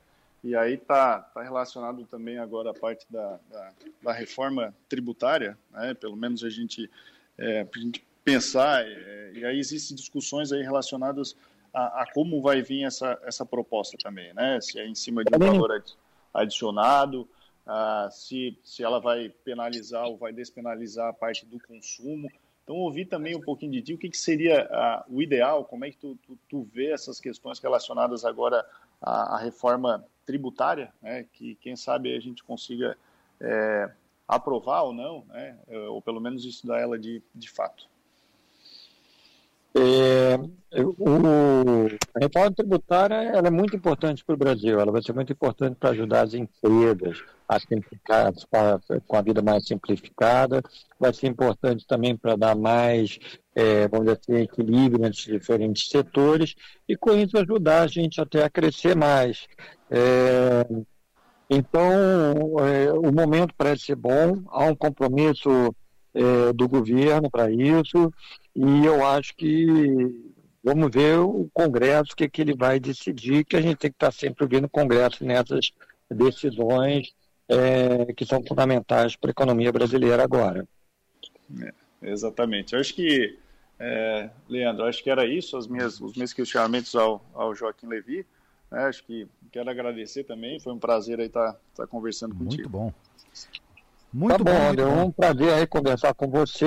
e 0.43 0.57
aí 0.57 0.75
está 0.75 1.21
tá 1.21 1.43
relacionado 1.43 2.05
também 2.07 2.39
agora 2.39 2.71
a 2.71 2.75
parte 2.75 3.05
da, 3.11 3.39
da, 3.51 3.73
da 4.03 4.13
reforma 4.13 4.75
tributária, 4.89 5.57
né? 5.71 5.93
pelo 5.93 6.17
menos 6.17 6.43
a 6.43 6.49
gente, 6.49 6.91
é, 7.37 7.61
a 7.73 7.79
gente 7.79 8.03
pensar, 8.25 8.85
é, 8.85 9.33
e 9.35 9.45
aí 9.45 9.59
existem 9.59 9.97
discussões 9.97 10.53
aí 10.53 10.63
relacionadas 10.63 11.37
a, 11.73 12.03
a, 12.03 12.13
como 12.13 12.41
vai 12.43 12.63
vir 12.63 12.85
essa, 12.85 13.19
essa 13.25 13.47
proposta 13.47 13.97
também, 14.03 14.33
né? 14.35 14.61
Se 14.61 14.79
é 14.79 14.87
em 14.87 14.95
cima 14.95 15.25
de 15.25 15.35
um 15.35 15.39
valor 15.39 15.83
adicionado, 16.35 17.29
ah, 17.67 18.09
se, 18.11 18.59
se 18.65 18.83
ela 18.83 19.01
vai 19.01 19.29
penalizar 19.45 20.07
ou 20.07 20.17
vai 20.17 20.33
despenalizar 20.33 21.09
a 21.09 21.13
parte 21.13 21.47
do 21.47 21.61
consumo. 21.61 22.31
Então, 22.65 22.77
ouvir 22.77 23.07
também 23.07 23.37
um 23.37 23.41
pouquinho 23.41 23.73
de 23.73 23.83
ti, 23.83 23.95
o 23.95 23.99
que, 23.99 24.09
que 24.09 24.17
seria 24.17 24.69
ah, 24.71 25.05
o 25.09 25.23
ideal, 25.23 25.65
como 25.65 25.85
é 25.85 25.91
que 25.91 25.97
tu, 25.97 26.19
tu, 26.27 26.39
tu 26.49 26.63
vê 26.73 26.93
essas 26.93 27.21
questões 27.21 27.59
relacionadas 27.59 28.25
agora 28.25 28.65
à, 29.01 29.37
à 29.37 29.39
reforma 29.39 30.05
tributária, 30.27 30.93
né? 31.01 31.27
que 31.33 31.57
quem 31.57 31.77
sabe 31.77 32.15
a 32.15 32.21
gente 32.21 32.45
consiga 32.45 32.97
é, 33.41 33.91
aprovar 34.29 34.83
ou 34.83 34.93
não, 34.93 35.25
né? 35.29 35.59
ou 35.89 36.01
pelo 36.01 36.21
menos 36.21 36.45
estudar 36.45 36.79
ela 36.79 36.99
de, 36.99 37.23
de 37.35 37.51
fato. 37.51 37.89
É, 39.75 40.37
o, 40.73 41.87
a 42.15 42.21
reforma 42.21 42.53
tributária 42.53 43.15
ela 43.15 43.49
é 43.49 43.51
muito 43.51 43.75
importante 43.77 44.25
para 44.25 44.35
o 44.35 44.39
Brasil, 44.39 44.79
ela 44.79 44.93
vai 44.93 45.03
ser 45.03 45.13
muito 45.13 45.33
importante 45.33 45.77
para 45.77 45.91
ajudar 45.91 46.23
as 46.23 46.35
empresas 46.35 47.23
a 47.49 47.59
simplificar, 47.59 48.33
com 49.07 49.17
a 49.17 49.23
vida 49.23 49.43
mais 49.43 49.67
simplificada, 49.67 50.63
vai 50.99 51.13
ser 51.13 51.27
importante 51.27 51.85
também 51.87 52.17
para 52.17 52.37
dar 52.37 52.55
mais, 52.55 53.19
é, 53.55 53.89
vamos 53.89 54.07
dizer 54.07 54.21
assim, 54.23 54.43
equilíbrio 54.43 55.05
entre 55.05 55.33
diferentes 55.33 55.89
setores 55.89 56.55
e 56.89 56.97
com 56.97 57.13
isso 57.13 57.37
ajudar 57.39 57.83
a 57.83 57.87
gente 57.89 58.21
até 58.21 58.45
a 58.45 58.51
crescer 58.51 58.97
mais. 58.97 59.49
É, 59.91 60.65
então, 61.49 61.91
é, 62.61 62.93
o 62.93 63.13
momento 63.13 63.53
parece 63.57 63.87
ser 63.87 63.97
bom, 63.97 64.45
há 64.47 64.67
um 64.67 64.77
compromisso 64.77 65.75
é, 66.15 66.53
do 66.53 66.69
governo 66.69 67.29
para 67.29 67.51
isso, 67.51 68.13
e 68.55 68.85
eu 68.85 69.05
acho 69.05 69.35
que 69.35 70.33
vamos 70.63 70.91
ver 70.93 71.19
o 71.19 71.49
Congresso, 71.53 72.13
o 72.13 72.17
que, 72.17 72.29
que 72.29 72.43
ele 72.43 72.55
vai 72.55 72.79
decidir, 72.79 73.45
que 73.45 73.57
a 73.57 73.61
gente 73.61 73.79
tem 73.79 73.91
que 73.91 73.97
estar 73.97 74.13
sempre 74.13 74.45
ouvindo 74.45 74.65
o 74.65 74.71
Congresso 74.71 75.25
nessas 75.25 75.73
decisões 76.11 77.15
é, 77.49 78.13
que 78.13 78.25
são 78.25 78.43
fundamentais 78.47 79.17
para 79.17 79.31
a 79.31 79.33
economia 79.33 79.73
brasileira 79.73 80.23
agora. 80.23 80.67
É, 81.61 81.73
exatamente. 82.03 82.75
Eu 82.75 82.81
acho 82.81 82.95
que, 82.95 83.39
é, 83.79 84.31
Leandro, 84.49 84.85
acho 84.85 85.03
que 85.03 85.11
era 85.11 85.27
isso, 85.27 85.57
as 85.57 85.67
minhas, 85.67 86.01
os 86.01 86.17
meus 86.17 86.33
questionamentos 86.33 86.95
ao, 86.95 87.25
ao 87.35 87.55
Joaquim 87.55 87.87
Levi. 87.87 88.27
Né? 88.71 88.85
Acho 88.85 89.05
que 89.05 89.27
quero 89.51 89.69
agradecer 89.69 90.25
também, 90.25 90.61
foi 90.61 90.73
um 90.73 90.79
prazer 90.79 91.19
aí 91.19 91.27
estar, 91.27 91.59
estar 91.71 91.87
conversando 91.87 92.35
Muito 92.35 92.51
contigo. 92.51 92.79
Muito 92.79 92.93
bom. 92.93 93.70
Muito 94.13 94.45
tá 94.45 94.53
bom, 94.53 94.71
André. 94.71 94.83
É 94.83 94.87
um 94.87 95.11
prazer 95.11 95.53
aí 95.53 95.67
conversar 95.67 96.13
com 96.15 96.29
você. 96.29 96.67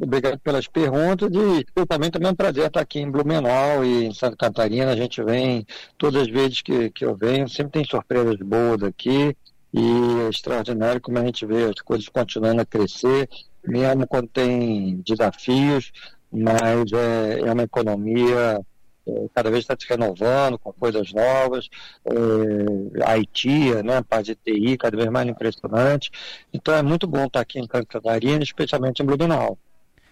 Obrigado 0.00 0.38
pelas 0.38 0.68
perguntas. 0.68 1.28
E 1.32 1.66
eu 1.74 1.86
também, 1.86 2.10
também 2.10 2.28
é 2.28 2.32
um 2.32 2.36
prazer 2.36 2.66
estar 2.66 2.80
aqui 2.80 3.00
em 3.00 3.10
Blumenau 3.10 3.84
e 3.84 4.06
em 4.06 4.14
Santa 4.14 4.36
Catarina. 4.36 4.92
A 4.92 4.96
gente 4.96 5.22
vem, 5.22 5.66
todas 5.98 6.22
as 6.22 6.28
vezes 6.28 6.62
que, 6.62 6.90
que 6.90 7.04
eu 7.04 7.16
venho, 7.16 7.48
sempre 7.48 7.72
tem 7.72 7.84
surpresas 7.84 8.36
boas 8.36 8.82
aqui. 8.82 9.36
E 9.72 10.20
é 10.26 10.28
extraordinário 10.28 11.00
como 11.00 11.18
a 11.18 11.24
gente 11.24 11.44
vê 11.44 11.64
as 11.64 11.80
coisas 11.80 12.08
continuando 12.08 12.62
a 12.62 12.66
crescer, 12.66 13.28
mesmo 13.66 14.06
quando 14.06 14.28
tem 14.28 15.02
desafios, 15.04 15.90
mas 16.30 16.92
é, 16.92 17.40
é 17.40 17.52
uma 17.52 17.64
economia 17.64 18.60
cada 19.34 19.50
vez 19.50 19.64
está 19.64 19.76
se 19.78 19.86
renovando 19.88 20.58
com 20.58 20.72
coisas 20.72 21.12
novas, 21.12 21.68
é, 22.06 23.04
Haiti, 23.04 23.82
né, 23.82 24.02
parte 24.02 24.34
de 24.34 24.36
TI, 24.36 24.76
cada 24.76 24.96
vez 24.96 25.08
mais 25.10 25.28
impressionante. 25.28 26.10
Então 26.52 26.74
é 26.74 26.82
muito 26.82 27.06
bom 27.06 27.26
estar 27.26 27.40
aqui 27.40 27.58
em 27.58 27.66
Catarina, 27.66 28.42
especialmente 28.42 29.02
em 29.02 29.06
Blumenau. 29.06 29.58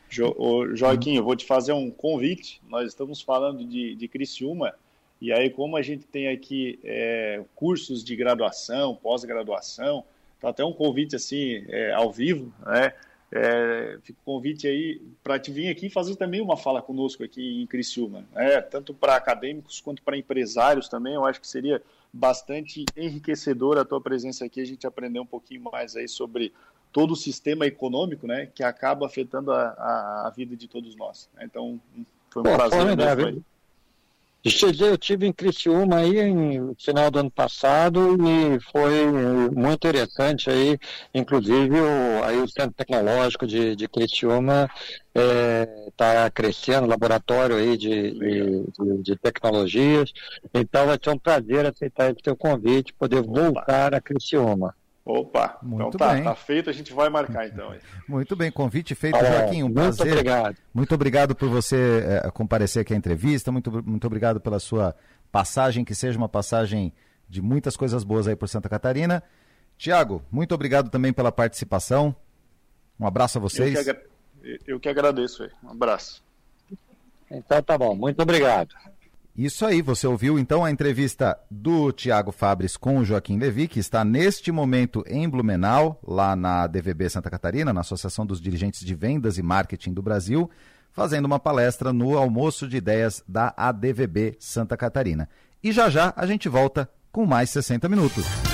Jo, 0.09 0.35
Joaquim, 0.75 1.17
eu 1.17 1.25
vou 1.25 1.35
te 1.35 1.47
fazer 1.47 1.73
um 1.73 1.91
convite. 1.91 2.61
Nós 2.69 2.87
estamos 2.87 3.23
falando 3.23 3.65
de, 3.65 3.95
de 3.95 4.09
Criciúma, 4.09 4.75
e 5.23 5.33
aí, 5.33 5.51
como 5.51 5.77
a 5.77 5.83
gente 5.83 6.05
tem 6.05 6.27
aqui 6.27 6.81
é, 6.83 7.45
cursos 7.55 8.03
de 8.03 8.17
graduação, 8.17 8.97
pós-graduação, 8.97 10.05
tá 10.41 10.49
até 10.49 10.65
um 10.65 10.73
convite 10.73 11.15
assim, 11.15 11.65
é, 11.69 11.93
ao 11.93 12.11
vivo, 12.11 12.53
né? 12.67 12.93
É, 13.35 13.99
fica 14.03 14.19
o 14.21 14.25
convite 14.25 14.69
aí 14.69 15.01
para 15.25 15.39
te 15.39 15.51
vir 15.51 15.71
aqui 15.71 15.89
fazer 15.89 16.17
também 16.17 16.43
uma 16.43 16.57
fala 16.57 16.83
conosco 16.83 17.25
aqui 17.25 17.63
em 17.63 17.67
Criciúma, 17.67 18.27
né? 18.31 18.61
tanto 18.61 18.93
para 18.93 19.17
acadêmicos 19.17 19.81
quanto 19.81 20.03
para 20.03 20.19
empresários 20.19 20.87
também. 20.87 21.15
Eu 21.15 21.25
acho 21.25 21.41
que 21.41 21.49
seria 21.49 21.83
bastante 22.13 22.85
enriquecedor 22.95 23.79
a 23.79 23.87
tua 23.87 24.03
presença 24.03 24.45
aqui, 24.45 24.61
a 24.61 24.67
gente 24.67 24.87
aprender 24.87 25.19
um 25.19 25.27
pouquinho 25.27 25.63
mais 25.63 25.97
aí 25.97 26.07
sobre 26.07 26.53
todo 26.93 27.13
o 27.13 27.17
sistema 27.17 27.67
econômico, 27.67 28.27
né, 28.27 28.51
que 28.55 28.63
acaba 28.63 29.07
afetando 29.07 29.51
a, 29.51 29.71
a, 29.71 30.27
a 30.27 30.31
vida 30.31 30.55
de 30.55 30.69
todos 30.69 30.95
nós. 30.95 31.31
Então, 31.41 31.81
foi 32.29 32.43
um 32.43 32.45
Bom, 32.45 32.55
prazer. 32.55 33.43
Eu 34.45 34.99
tive 34.99 35.25
em 35.25 35.33
Criciúma 35.33 35.99
aí 35.99 36.35
no 36.35 36.75
final 36.77 37.13
do 37.13 37.21
ano 37.21 37.31
passado 37.31 38.17
e 38.27 38.59
foi 38.73 39.07
muito 39.53 39.87
interessante 39.87 40.51
aí, 40.51 40.77
inclusive 41.15 41.81
o, 41.81 42.25
aí 42.25 42.39
o 42.39 42.49
Centro 42.49 42.73
Tecnológico 42.73 43.47
de, 43.47 43.77
de 43.77 43.87
Criciúma 43.87 44.69
está 45.87 46.25
é, 46.25 46.31
crescendo, 46.31 46.89
laboratório 46.89 47.55
aí 47.55 47.77
de, 47.77 48.11
de, 48.19 49.03
de, 49.03 49.17
tecnologias, 49.17 50.13
então 50.53 50.87
vai 50.87 50.99
ser 51.01 51.11
um 51.11 51.19
prazer 51.19 51.65
aceitar 51.65 52.11
esse 52.11 52.21
seu 52.25 52.35
convite, 52.35 52.93
poder 52.95 53.23
voltar 53.23 53.95
a 53.95 54.01
Criciúma. 54.01 54.75
Opa, 55.05 55.59
muito 55.63 55.89
então 55.89 55.99
tá, 55.99 56.15
bem. 56.15 56.23
tá 56.23 56.35
feito, 56.35 56.71
a 56.71 56.73
gente 56.73 56.93
vai 56.93 57.09
marcar 57.09 57.49
então. 57.49 57.75
Muito 58.09 58.37
bem, 58.37 58.53
convite 58.53 58.95
feito, 58.95 59.17
Ah, 59.17 59.25
Joaquim, 59.25 59.63
um 59.65 59.67
muito 59.67 59.75
prazer. 59.97 60.13
obrigado. 60.13 60.57
Muito 60.73 60.95
obrigado 60.95 61.35
por 61.35 61.49
você 61.49 62.05
eh, 62.25 62.31
comparecer 62.31 62.83
aqui 62.83 62.95
à 62.95 62.97
entrevista, 62.97 63.51
muito, 63.51 63.83
muito 63.85 64.07
obrigado 64.07 64.41
pela 64.41 64.61
sua 64.61 64.95
passagem, 65.33 65.85
que 65.85 65.93
seja 65.93 66.17
uma 66.17 66.29
passagem 66.29 66.93
de 67.29 67.43
muitas 67.43 67.77
coisas 67.77 68.05
boas 68.05 68.29
aí 68.29 68.37
por 68.37 68.49
Santa 68.49 68.69
Catarina. 68.69 69.25
Tiago, 69.77 70.23
muito 70.31 70.55
obrigado 70.55 70.89
também 70.89 71.13
pela 71.13 71.33
participação. 71.33 72.15
Um 73.01 73.05
abraço 73.07 73.39
a 73.39 73.41
vocês. 73.41 73.75
Eu 73.75 73.83
que, 73.85 73.91
agra- 73.91 74.03
eu 74.69 74.81
que 74.81 74.89
agradeço 74.89 75.43
aí. 75.43 75.51
Um 75.65 75.71
abraço. 75.71 76.23
Então 77.29 77.61
tá 77.61 77.77
bom, 77.77 77.97
muito 77.97 78.23
obrigado. 78.23 78.73
Isso 79.37 79.65
aí, 79.65 79.81
você 79.81 80.07
ouviu 80.07 80.39
então 80.39 80.63
a 80.63 80.71
entrevista 80.71 81.39
do 81.51 81.91
Tiago 81.91 82.31
Fabres 82.31 82.77
com 82.77 82.99
o 82.99 83.05
Joaquim 83.05 83.39
Levi, 83.39 83.67
que 83.67 83.81
está 83.81 84.05
neste 84.05 84.53
momento 84.53 85.03
em 85.07 85.27
Blumenau, 85.27 85.99
lá 86.07 86.37
na 86.37 86.67
DVB 86.67 87.09
Santa 87.09 87.31
Catarina, 87.31 87.73
na 87.73 87.81
Associação 87.81 88.27
dos 88.27 88.43
Dirigentes 88.43 88.85
de 88.85 88.95
Vendas 88.95 89.39
e 89.39 89.43
Marketing 89.43 89.95
do 89.95 90.03
Brasil, 90.03 90.51
fazendo 90.93 91.25
uma 91.25 91.41
palestra 91.41 91.95
no 91.95 92.19
almoço 92.19 92.69
de 92.69 92.77
ideias 92.77 93.25
da 93.27 93.55
ADVB 93.57 94.37
Santa 94.39 94.77
Catarina. 94.77 95.27
E 95.65 95.73
já 95.73 95.89
já 95.89 96.13
a 96.15 96.27
gente 96.27 96.47
volta 96.51 96.87
com 97.11 97.25
mais 97.25 97.49
60 97.49 97.89
minutos. 97.89 98.52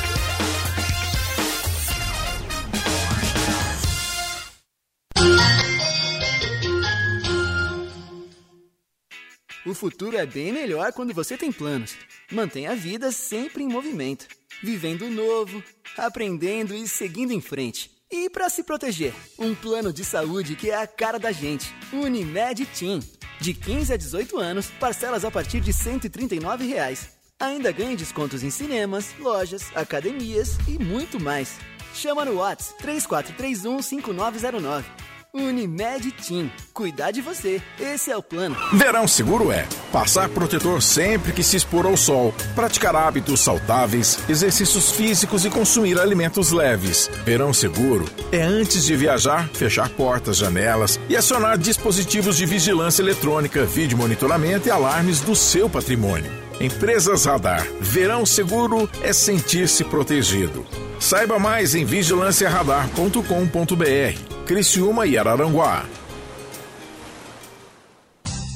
O 9.68 9.74
futuro 9.74 10.16
é 10.16 10.24
bem 10.24 10.50
melhor 10.50 10.94
quando 10.94 11.12
você 11.12 11.36
tem 11.36 11.52
planos. 11.52 11.94
Mantenha 12.32 12.70
a 12.70 12.74
vida 12.74 13.12
sempre 13.12 13.62
em 13.62 13.68
movimento, 13.68 14.26
vivendo 14.62 15.10
novo, 15.10 15.62
aprendendo 15.94 16.74
e 16.74 16.88
seguindo 16.88 17.34
em 17.34 17.40
frente. 17.42 17.90
E 18.10 18.30
para 18.30 18.48
se 18.48 18.62
proteger, 18.62 19.12
um 19.38 19.54
plano 19.54 19.92
de 19.92 20.06
saúde 20.06 20.56
que 20.56 20.70
é 20.70 20.74
a 20.74 20.86
cara 20.86 21.18
da 21.18 21.30
gente. 21.30 21.70
Unimed 21.92 22.64
Team. 22.64 23.00
De 23.42 23.52
15 23.52 23.92
a 23.92 23.96
18 23.98 24.38
anos, 24.38 24.70
parcelas 24.80 25.22
a 25.22 25.30
partir 25.30 25.60
de 25.60 25.70
139 25.70 26.66
reais. 26.66 27.10
Ainda 27.38 27.70
ganhe 27.70 27.94
descontos 27.94 28.42
em 28.42 28.48
cinemas, 28.48 29.14
lojas, 29.18 29.70
academias 29.74 30.56
e 30.66 30.82
muito 30.82 31.20
mais. 31.20 31.58
Chama 31.92 32.24
no 32.24 32.38
Whats 32.38 32.74
3431 32.78 33.82
5909. 33.82 35.07
Unimed 35.34 36.10
Team. 36.12 36.50
Cuidar 36.72 37.10
de 37.10 37.20
você. 37.20 37.60
Esse 37.78 38.10
é 38.10 38.16
o 38.16 38.22
plano. 38.22 38.56
Verão 38.72 39.06
seguro 39.06 39.52
é 39.52 39.66
passar 39.92 40.28
protetor 40.28 40.82
sempre 40.82 41.32
que 41.32 41.42
se 41.42 41.56
expor 41.56 41.86
ao 41.86 41.96
sol, 41.96 42.34
praticar 42.54 42.96
hábitos 42.96 43.40
saudáveis, 43.40 44.18
exercícios 44.28 44.90
físicos 44.90 45.44
e 45.44 45.50
consumir 45.50 45.98
alimentos 45.98 46.50
leves. 46.50 47.10
Verão 47.24 47.52
seguro 47.52 48.04
é 48.32 48.40
antes 48.42 48.84
de 48.84 48.96
viajar, 48.96 49.48
fechar 49.48 49.88
portas, 49.90 50.36
janelas 50.36 50.98
e 51.08 51.16
acionar 51.16 51.58
dispositivos 51.58 52.36
de 52.36 52.46
vigilância 52.46 53.02
eletrônica, 53.02 53.64
vídeo 53.64 53.98
monitoramento 53.98 54.68
e 54.68 54.70
alarmes 54.70 55.20
do 55.20 55.36
seu 55.36 55.68
patrimônio. 55.68 56.47
Empresas 56.60 57.24
Radar. 57.24 57.64
Verão 57.80 58.26
seguro 58.26 58.90
é 59.00 59.12
sentir-se 59.12 59.84
protegido. 59.84 60.66
Saiba 60.98 61.38
mais 61.38 61.76
em 61.76 61.84
vigilanciaradar.com.br. 61.84 64.44
Criciúma 64.44 65.06
e 65.06 65.16
Araranguá. 65.16 65.84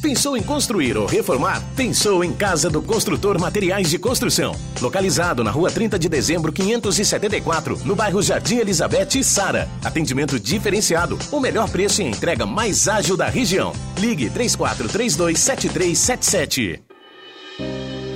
Pensou 0.03 0.37
em 0.37 0.43
construir 0.43 0.97
ou 0.97 1.07
reformar? 1.07 1.63
Pensou 1.77 2.25
em 2.25 2.33
Casa 2.33 2.69
do 2.69 2.83
Construtor 2.83 3.39
Materiais 3.39 3.89
de 3.89 4.01
Construção. 4.01 4.53
Localizado 4.81 5.45
na 5.45 5.53
rua 5.53 5.71
30 5.71 5.97
de 5.97 6.09
dezembro, 6.09 6.53
574, 6.53 7.79
no 7.85 7.95
bairro 7.95 8.21
Jardim 8.21 8.57
Elizabeth 8.57 9.11
e 9.15 9.23
Sara. 9.23 9.69
Atendimento 9.85 10.41
diferenciado, 10.41 11.17
o 11.31 11.39
melhor 11.39 11.71
preço 11.71 12.03
e 12.03 12.07
entrega 12.07 12.45
mais 12.45 12.89
ágil 12.89 13.17
da 13.17 13.29
região. 13.29 13.73
Ligue 13.97 14.29
34327377. 14.29 16.81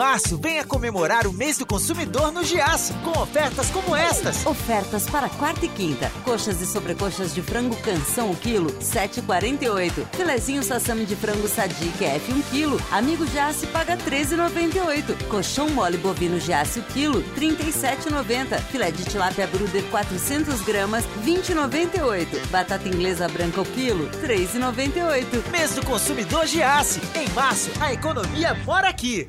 Março, 0.00 0.38
venha 0.38 0.64
comemorar 0.64 1.26
o 1.26 1.32
mês 1.34 1.58
do 1.58 1.66
consumidor 1.66 2.32
no 2.32 2.42
Giaço, 2.42 2.94
com 3.04 3.10
ofertas 3.20 3.68
como 3.68 3.94
estas. 3.94 4.46
Ofertas 4.46 5.04
para 5.04 5.28
quarta 5.28 5.66
e 5.66 5.68
quinta. 5.68 6.10
Coxas 6.24 6.58
e 6.62 6.66
sobrecoxas 6.66 7.34
de 7.34 7.42
frango 7.42 7.76
canção 7.82 8.30
o 8.30 8.34
quilo, 8.34 8.72
7,48. 8.78 10.06
Filezinho 10.16 10.62
sassami 10.62 11.04
de 11.04 11.14
frango 11.14 11.46
sadique 11.46 12.02
F 12.02 12.32
1 12.32 12.40
quilo. 12.44 12.80
Amigo 12.90 13.26
Giasse 13.26 13.66
paga 13.66 13.94
13,98. 13.98 15.28
Colchão 15.28 15.68
mole 15.68 15.98
bovino 15.98 16.40
Giasse 16.40 16.80
o 16.80 16.82
quilo, 16.84 17.22
37,90. 17.38 18.58
Filé 18.70 18.90
de 18.90 19.04
tilápia 19.04 19.46
bruder 19.48 19.84
400 19.90 20.62
gramas, 20.62 21.04
20,98. 21.26 22.46
Batata 22.46 22.88
inglesa 22.88 23.28
branca 23.28 23.60
o 23.60 23.66
quilo, 23.66 24.08
3,98. 24.22 25.50
Mês 25.50 25.74
do 25.74 25.84
consumidor 25.84 26.46
Giasse. 26.46 27.02
Em 27.14 27.28
março, 27.34 27.70
a 27.82 27.92
economia 27.92 28.54
mora 28.64 28.88
aqui. 28.88 29.28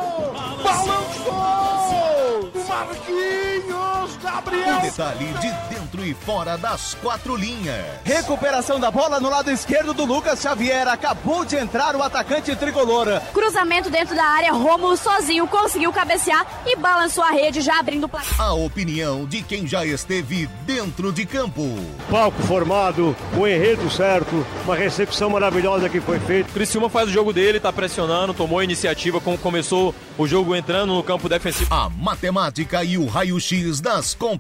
Gabriel! 4.49 4.79
O 4.79 4.81
detalhe 4.81 5.27
de 5.41 5.75
dentro 5.75 6.05
e 6.05 6.15
fora 6.15 6.57
das 6.57 6.95
quatro 6.95 7.37
linhas. 7.37 7.85
Recuperação 8.05 8.81
da 8.81 8.91
bola 8.91 9.21
no 9.21 9.29
lado 9.29 9.51
esquerdo 9.51 9.93
do 9.93 10.05
Lucas 10.05 10.41
Xavier. 10.41 10.89
Acabou 10.89 11.45
de 11.45 11.57
entrar 11.57 11.95
o 11.95 12.03
atacante 12.03 12.55
tricolor. 12.57 13.21
Cruzamento 13.35 13.91
dentro 13.91 14.17
da 14.17 14.25
área, 14.25 14.53
Rômulo 14.53 14.97
sozinho 14.97 15.47
conseguiu 15.47 15.93
cabecear 15.93 16.47
e 16.67 16.77
balançou 16.77 17.23
a 17.23 17.31
rede, 17.31 17.61
já 17.61 17.79
abrindo 17.79 18.05
o 18.05 18.09
placar. 18.09 18.41
A 18.41 18.55
opinião 18.55 19.27
de 19.27 19.43
quem 19.43 19.67
já 19.67 19.85
esteve 19.85 20.47
dentro 20.65 21.13
de 21.13 21.27
campo. 21.27 21.63
Palco 22.11 22.41
formado, 22.43 23.15
o 23.37 23.47
enredo 23.47 23.91
certo, 23.91 24.47
uma 24.65 24.75
recepção 24.75 25.29
maravilhosa 25.31 25.89
que 25.89 26.01
foi 26.01 26.19
feita. 26.21 26.51
Criciúma 26.53 26.89
faz 26.89 27.09
o 27.09 27.13
jogo 27.13 27.33
dele, 27.33 27.61
tá 27.61 27.73
pressionando, 27.73 28.33
tomou 28.33 28.61
a 28.61 28.65
iniciativa, 28.65 29.21
como 29.21 29.37
começou 29.37 29.95
o 30.17 30.27
jogo 30.27 30.57
entrando 30.57 30.95
no 30.95 31.03
campo 31.03 31.29
defensivo. 31.29 31.73
A 31.75 31.91
matemática 31.91 32.83
e 32.83 32.97
o 32.97 33.07
raio-x 33.07 33.81
das 33.81 34.15
competições. 34.15 34.38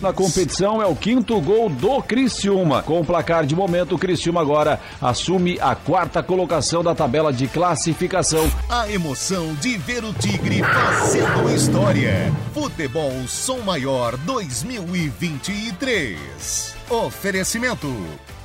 Na 0.00 0.12
competição 0.12 0.82
é 0.82 0.86
o 0.86 0.94
quinto 0.94 1.40
gol 1.40 1.68
do 1.68 2.00
Criciúma. 2.02 2.82
Com 2.82 3.00
o 3.00 3.04
placar 3.04 3.44
de 3.46 3.56
momento, 3.56 3.94
o 3.94 3.98
Criciúma 3.98 4.40
agora 4.40 4.80
assume 5.00 5.58
a 5.60 5.74
quarta 5.74 6.22
colocação 6.22 6.82
da 6.82 6.94
tabela 6.94 7.32
de 7.32 7.48
classificação. 7.48 8.50
A 8.68 8.90
emoção 8.90 9.54
de 9.54 9.78
ver 9.78 10.04
o 10.04 10.12
Tigre 10.12 10.62
fazendo 10.62 11.54
história. 11.54 12.30
Futebol 12.52 13.26
Som 13.26 13.60
Maior 13.60 14.18
2023. 14.18 16.74
Oferecimento. 16.90 17.88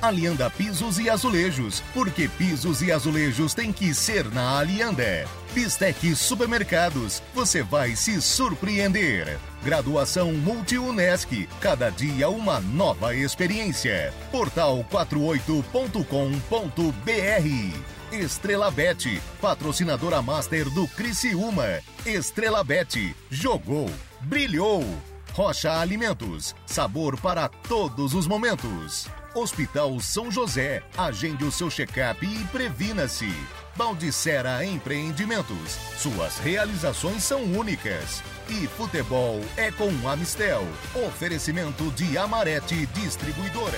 Alianda 0.01 0.49
Pisos 0.49 0.99
e 0.99 1.09
Azulejos, 1.09 1.83
porque 1.93 2.27
pisos 2.27 2.81
e 2.81 2.91
azulejos 2.91 3.53
tem 3.53 3.71
que 3.73 3.93
ser 3.93 4.25
na 4.31 4.59
Alianda. 4.59 5.25
Bistec 5.53 6.15
Supermercados, 6.15 7.21
você 7.33 7.63
vai 7.63 7.95
se 7.95 8.21
surpreender. 8.21 9.39
Graduação 9.63 10.33
Multi-UNESC, 10.33 11.49
cada 11.59 11.89
dia 11.89 12.29
uma 12.29 12.59
nova 12.59 13.15
experiência. 13.15 14.13
Portal 14.31 14.85
48.com.br. 14.91 17.87
Estrela 18.11 18.71
Bet, 18.71 19.21
patrocinadora 19.41 20.21
master 20.21 20.69
do 20.69 20.87
Criciúma. 20.87 21.81
Estrela 22.05 22.63
Bet, 22.63 23.15
jogou, 23.29 23.89
brilhou. 24.21 24.85
Rocha 25.33 25.79
Alimentos, 25.79 26.55
sabor 26.65 27.19
para 27.19 27.49
todos 27.49 28.13
os 28.13 28.25
momentos. 28.25 29.09
Hospital 29.37 29.99
São 29.99 30.31
José, 30.31 30.81
agende 30.97 31.45
o 31.45 31.51
seu 31.51 31.69
check-up 31.69 32.25
e 32.25 32.43
previna-se. 32.45 33.31
Baldicera 33.75 34.65
Empreendimentos, 34.65 35.77
suas 35.99 36.39
realizações 36.39 37.23
são 37.23 37.43
únicas. 37.43 38.23
E 38.49 38.65
futebol 38.65 39.39
é 39.55 39.71
com 39.71 39.91
Amistel, 40.09 40.67
oferecimento 41.07 41.91
de 41.91 42.17
Amarete 42.17 42.87
Distribuidora. 42.87 43.77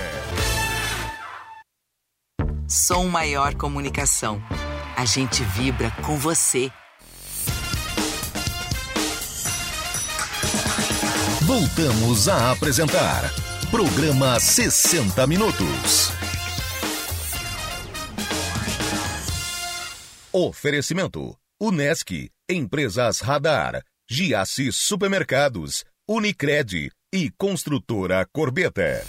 Som 2.65 3.09
Maior 3.09 3.53
Comunicação. 3.55 4.41
A 4.95 5.03
gente 5.03 5.43
vibra 5.43 5.91
com 6.05 6.17
você. 6.17 6.71
Voltamos 11.41 12.29
a 12.29 12.51
apresentar 12.51 13.48
Programa 13.71 14.39
60 14.39 15.27
Minutos. 15.27 16.09
Oferecimento: 20.33 21.37
Unesc, 21.61 22.31
Empresas 22.49 23.19
Radar, 23.19 23.83
Giasse 24.09 24.71
Supermercados, 24.71 25.85
Unicred 26.07 26.89
e 27.13 27.29
Construtora 27.37 28.27
Corbeta. 28.33 29.03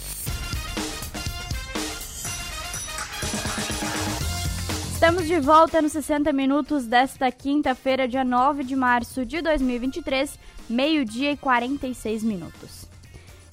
Estamos 4.93 5.25
de 5.25 5.39
volta 5.39 5.81
nos 5.81 5.91
60 5.93 6.31
minutos 6.31 6.85
desta 6.85 7.31
quinta-feira, 7.31 8.07
dia 8.07 8.23
9 8.23 8.63
de 8.63 8.75
março 8.75 9.25
de 9.25 9.41
2023, 9.41 10.37
meio-dia 10.69 11.31
e 11.31 11.37
46 11.37 12.21
minutos. 12.23 12.80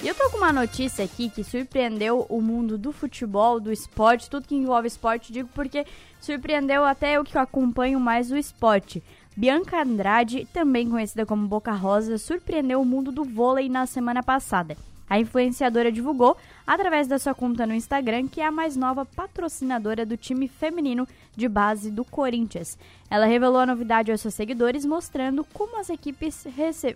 E 0.00 0.06
eu 0.06 0.14
tô 0.14 0.30
com 0.30 0.36
uma 0.36 0.52
notícia 0.52 1.04
aqui 1.04 1.28
que 1.28 1.42
surpreendeu 1.42 2.24
o 2.28 2.40
mundo 2.40 2.78
do 2.78 2.92
futebol, 2.92 3.58
do 3.58 3.72
esporte, 3.72 4.30
tudo 4.30 4.46
que 4.46 4.54
envolve 4.54 4.86
esporte, 4.86 5.32
digo 5.32 5.48
porque 5.52 5.84
surpreendeu 6.20 6.84
até 6.84 7.16
eu 7.16 7.24
que 7.24 7.36
acompanho 7.36 7.98
mais 7.98 8.30
o 8.30 8.36
esporte. 8.36 9.02
Bianca 9.36 9.82
Andrade, 9.82 10.46
também 10.52 10.88
conhecida 10.88 11.26
como 11.26 11.48
Boca 11.48 11.72
Rosa, 11.72 12.16
surpreendeu 12.16 12.80
o 12.80 12.84
mundo 12.84 13.10
do 13.10 13.24
vôlei 13.24 13.68
na 13.68 13.86
semana 13.86 14.22
passada. 14.22 14.76
A 15.08 15.18
influenciadora 15.18 15.90
divulgou, 15.90 16.36
através 16.66 17.06
da 17.06 17.18
sua 17.18 17.34
conta 17.34 17.66
no 17.66 17.74
Instagram, 17.74 18.28
que 18.28 18.40
é 18.40 18.46
a 18.46 18.52
mais 18.52 18.76
nova 18.76 19.04
patrocinadora 19.04 20.04
do 20.04 20.16
time 20.16 20.48
feminino 20.48 21.08
de 21.34 21.48
base 21.48 21.90
do 21.90 22.04
Corinthians. 22.04 22.76
Ela 23.10 23.26
revelou 23.26 23.60
a 23.60 23.66
novidade 23.66 24.12
aos 24.12 24.20
seus 24.20 24.34
seguidores, 24.34 24.84
mostrando 24.84 25.44
como 25.52 25.80
as 25.80 25.88
equipes 25.88 26.46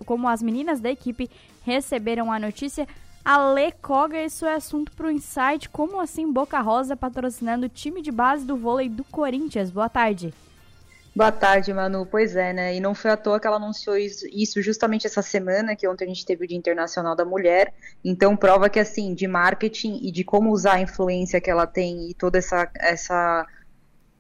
como 0.05 0.29
as 0.29 0.43
meninas 0.43 0.81
da 0.81 0.91
equipe 0.91 1.31
receberam 1.63 2.31
a 2.31 2.39
notícia. 2.39 2.87
Ale 3.25 3.73
Koga, 3.81 4.23
isso 4.25 4.45
é 4.45 4.55
assunto 4.55 4.91
para 4.93 5.07
o 5.07 5.11
Insight. 5.11 5.69
Como 5.69 6.01
assim 6.01 6.31
Boca 6.31 6.61
Rosa 6.61 6.97
patrocinando 6.97 7.67
o 7.67 7.69
time 7.69 8.03
de 8.03 8.11
base 8.11 8.45
do 8.45 8.57
vôlei 8.57 8.89
do 8.89 9.05
Corinthians? 9.05 9.71
Boa 9.71 9.89
tarde. 9.89 10.35
Boa 11.15 11.31
tarde, 11.31 11.75
Manu. 11.75 12.07
Pois 12.07 12.35
é, 12.37 12.55
né? 12.55 12.75
E 12.75 12.81
não 12.81 12.95
foi 12.95 13.11
à 13.11 13.19
toa 13.19 13.39
que 13.39 13.47
ela 13.47 13.57
anunciou 13.57 13.99
isso 13.99 14.63
justamente 14.63 15.07
essa 15.07 15.21
semana, 15.21 15.77
que 15.77 15.87
ontem 15.87 16.07
a 16.07 16.09
gente 16.09 16.25
teve 16.25 16.45
o 16.45 16.49
Dia 16.49 16.57
Internacional 16.57 17.15
da 17.15 17.23
Mulher. 17.23 17.75
Então, 18.03 18.35
prova 18.35 18.71
que, 18.71 18.81
assim, 18.81 19.13
de 19.15 19.29
marketing 19.29 20.01
e 20.03 20.11
de 20.11 20.25
como 20.25 20.51
usar 20.51 20.75
a 20.75 20.81
influência 20.81 21.39
que 21.39 21.51
ela 21.51 21.67
tem 21.67 22.11
e 22.11 22.15
toda 22.15 22.39
essa, 22.39 22.71
essa 22.75 23.47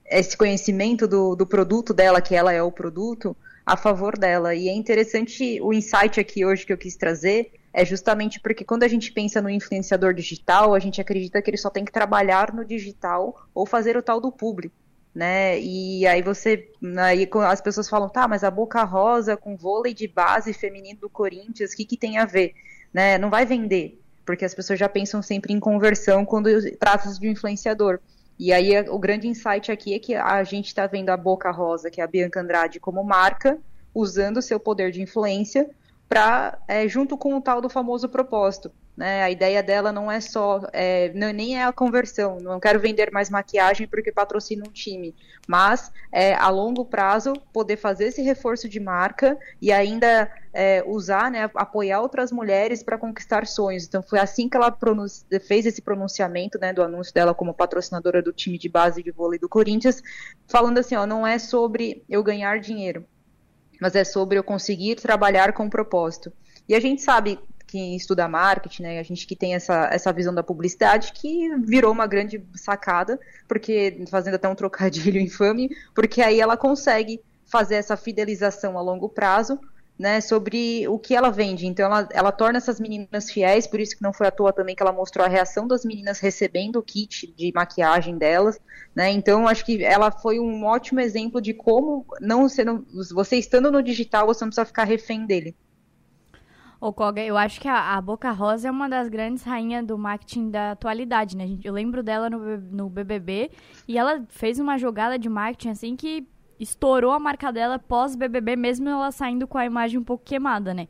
esse 0.05 0.37
conhecimento 0.37 1.09
do, 1.09 1.35
do 1.35 1.47
produto 1.47 1.95
dela, 1.95 2.21
que 2.21 2.35
ela 2.35 2.53
é 2.53 2.63
o 2.63 2.71
produto, 2.71 3.35
a 3.65 3.75
favor 3.75 4.19
dela. 4.19 4.55
E 4.55 4.69
é 4.69 4.73
interessante 4.75 5.59
o 5.63 5.73
insight 5.73 6.21
aqui 6.21 6.45
hoje 6.45 6.67
que 6.67 6.73
eu 6.75 6.79
quis 6.79 6.95
trazer, 6.95 7.53
é 7.73 7.87
justamente 7.87 8.39
porque 8.39 8.65
quando 8.65 8.83
a 8.83 8.89
gente 8.89 9.11
pensa 9.13 9.41
no 9.41 9.49
influenciador 9.49 10.13
digital, 10.13 10.75
a 10.75 10.79
gente 10.79 11.01
acredita 11.01 11.41
que 11.41 11.49
ele 11.49 11.57
só 11.57 11.71
tem 11.71 11.87
que 11.87 11.93
trabalhar 11.93 12.53
no 12.53 12.67
digital 12.67 13.47
ou 13.55 13.65
fazer 13.65 13.97
o 13.97 14.03
tal 14.03 14.21
do 14.21 14.31
público 14.31 14.82
né? 15.15 15.61
E 15.61 16.07
aí 16.07 16.23
você, 16.23 16.69
aí 16.99 17.29
as 17.47 17.61
pessoas 17.61 17.89
falam, 17.89 18.09
tá, 18.09 18.27
mas 18.27 18.43
a 18.43 18.51
Boca 18.51 18.83
Rosa 18.83 19.37
com 19.37 19.57
vôlei 19.57 19.93
de 19.93 20.09
base 20.09 20.53
feminino 20.53 21.01
do 21.01 21.11
Corinthians, 21.11 21.73
o 21.73 21.77
que, 21.77 21.85
que 21.85 21.97
tem 21.97 22.19
a 22.19 22.25
ver? 22.25 22.55
Né? 22.93 23.19
Não 23.19 23.31
vai 23.31 23.45
vender, 23.45 24.01
porque 24.25 24.45
as 24.45 24.55
pessoas 24.55 24.79
já 24.79 24.89
pensam 24.89 25.21
sempre 25.21 25.53
em 25.53 25.61
conversão 25.61 26.25
quando 26.25 26.49
trata-se 26.79 27.21
de 27.21 27.29
um 27.29 27.33
influenciador. 27.33 28.01
E 28.39 28.53
aí 28.53 28.73
o 28.89 28.99
grande 28.99 29.29
insight 29.29 29.71
aqui 29.71 29.95
é 29.95 29.99
que 29.99 30.15
a 30.15 30.43
gente 30.43 30.69
está 30.69 30.87
vendo 30.87 31.11
a 31.11 31.17
Boca 31.17 31.51
Rosa, 31.51 31.91
que 31.91 32.01
é 32.01 32.05
a 32.05 32.09
Bianca 32.09 32.41
Andrade, 32.41 32.81
como 32.81 33.05
marca, 33.05 33.59
usando 33.95 34.39
o 34.39 34.43
seu 34.43 34.59
poder 34.59 34.91
de 34.91 35.03
influência 35.03 35.71
para, 36.13 36.59
é, 36.69 36.87
junto 36.87 37.17
com 37.17 37.35
o 37.35 37.41
tal 37.41 37.63
do 37.63 37.71
famoso 37.71 38.07
propósito, 38.07 38.71
né? 38.95 39.23
A 39.23 39.31
ideia 39.31 39.63
dela 39.63 39.91
não 39.91 40.13
é 40.13 40.21
só, 40.21 40.61
é, 40.71 41.11
não, 41.15 41.33
nem 41.33 41.59
é 41.59 41.65
a 41.65 41.73
conversão, 41.73 42.39
não 42.39 42.61
quero 42.61 42.79
vender 42.79 43.11
mais 43.11 43.31
maquiagem 43.31 43.89
porque 43.89 44.13
patrocina 44.13 44.63
um 44.69 44.71
time, 44.71 45.15
mas 45.49 45.91
é, 46.13 46.35
a 46.35 46.51
longo 46.51 46.85
prazo 46.85 47.33
poder 47.51 47.79
fazer 47.79 48.09
esse 48.09 48.21
reforço 48.21 48.69
de 48.69 48.79
marca 48.79 49.39
e 49.59 49.73
ainda 49.73 50.31
é, 50.53 50.85
usar, 50.87 51.31
né, 51.31 51.51
apoiar 51.55 52.03
outras 52.03 52.31
mulheres 52.31 52.83
para 52.83 52.99
conquistar 52.99 53.47
sonhos. 53.47 53.87
Então 53.87 54.03
foi 54.03 54.19
assim 54.19 54.51
que 54.51 54.57
ela 54.59 54.77
fez 55.49 55.65
esse 55.65 55.81
pronunciamento 55.81 56.59
né, 56.59 56.75
do 56.75 56.83
anúncio 56.83 57.15
dela 57.15 57.33
como 57.33 57.55
patrocinadora 57.55 58.21
do 58.21 58.35
time 58.35 58.59
de 58.59 58.69
base 58.69 59.03
de 59.03 59.11
vôlei 59.11 59.39
do 59.39 59.49
Corinthians, 59.49 60.03
falando 60.47 60.77
assim, 60.77 60.95
ó, 60.95 61.07
não 61.07 61.27
é 61.27 61.39
sobre 61.39 62.05
eu 62.07 62.23
ganhar 62.23 62.61
dinheiro, 62.61 63.07
mas 63.83 63.97
é 63.97 64.05
sobre 64.05 64.39
eu 64.39 64.45
conseguir 64.45 64.95
trabalhar 64.95 65.53
com 65.53 65.69
propósito. 65.69 66.33
E 66.69 66.75
a 66.77 66.79
gente 66.79 67.03
sabe 67.03 67.37
que 67.67 67.97
estuda 67.97 68.29
marketing, 68.29 68.83
né, 68.85 69.01
a 69.01 69.03
gente 69.03 69.27
que 69.27 69.35
tem 69.35 69.57
essa, 69.57 69.89
essa 69.91 70.13
visão 70.13 70.33
da 70.33 70.41
publicidade, 70.41 71.13
que 71.13 71.53
virou 71.59 71.91
uma 71.91 72.07
grande 72.07 72.47
sacada, 72.55 73.19
porque 73.49 74.05
fazendo 74.09 74.35
até 74.35 74.49
um 74.49 74.55
trocadilho 74.55 75.19
infame, 75.21 75.69
porque 75.97 76.23
aí 76.23 76.41
ela 76.41 76.57
consegue 76.57 77.21
fazer 77.45 77.75
essa 77.75 77.97
fidelização 77.97 78.79
a 78.79 78.81
longo 78.81 79.09
prazo 79.09 79.59
né, 79.99 80.21
sobre 80.21 80.87
o 80.89 80.99
que 80.99 81.15
ela 81.15 81.31
vende. 81.31 81.67
Então 81.67 81.87
ela, 81.87 82.09
ela 82.13 82.33
torna 82.33 82.59
essas 82.59 82.81
meninas 82.81 83.31
fiéis, 83.31 83.67
por 83.67 83.81
isso 83.81 83.97
que 83.97 84.03
não 84.03 84.13
foi 84.13 84.27
à 84.27 84.31
toa 84.31 84.53
também 84.53 84.75
que 84.75 84.83
ela 84.83 84.93
mostrou 84.93 85.25
a 85.25 85.29
reação 85.29 85.67
das 85.67 85.85
meninas 85.85 86.19
recebendo 86.19 86.77
o 86.77 86.83
kit 86.83 87.33
de 87.37 87.53
maquiagem 87.55 88.19
delas, 88.19 88.59
né? 88.95 89.11
Então 89.11 89.47
acho 89.47 89.65
que 89.65 89.85
ela 89.85 90.11
foi 90.11 90.41
um 90.41 90.65
ótimo 90.65 91.01
exemplo 91.01 91.41
de 91.41 91.55
como 91.55 92.07
não 92.21 92.49
você, 92.49 92.65
você 93.15 93.37
estando 93.37 93.71
no 93.71 93.83
digital, 93.83 94.27
você 94.27 94.45
não 94.45 94.51
precisa 94.51 94.67
ficar 94.67 94.85
refém 94.85 95.27
dele. 95.27 95.55
Ô, 96.81 96.93
Koga, 96.93 97.23
eu 97.23 97.37
acho 97.37 97.61
que 97.61 97.69
a, 97.69 97.97
a, 97.97 98.01
Boca 98.01 98.33
Rosa 98.33 98.67
é 98.67 98.71
uma 98.71 98.89
das 98.89 99.09
grandes 99.09 99.45
rainhas 99.45 99.87
do 99.87 99.97
marketing 99.97 100.51
da 100.51 100.73
atualidade, 100.73 101.37
né? 101.37 101.57
Eu 101.63 101.73
lembro 101.73 102.03
dela 102.03 102.29
no, 102.29 102.57
no 102.57 102.91
BBB 102.91 103.53
e 103.87 103.97
ela 103.97 104.25
fez 104.29 104.59
uma 104.59 104.77
jogada 104.77 105.17
de 105.17 105.29
marketing 105.29 105.69
assim 105.69 105.95
que 105.95 106.27
estourou 106.63 107.11
a 107.11 107.19
marca 107.19 107.53
dela 107.53 107.79
pós-BBB, 107.79 108.57
mesmo 108.57 108.89
ela 108.89 109.11
saindo 109.11 109.47
com 109.47 109.59
a 109.59 109.67
imagem 109.67 109.99
um 109.99 110.05
pouco 110.05 110.25
queimada, 110.25 110.73
né? 110.73 110.89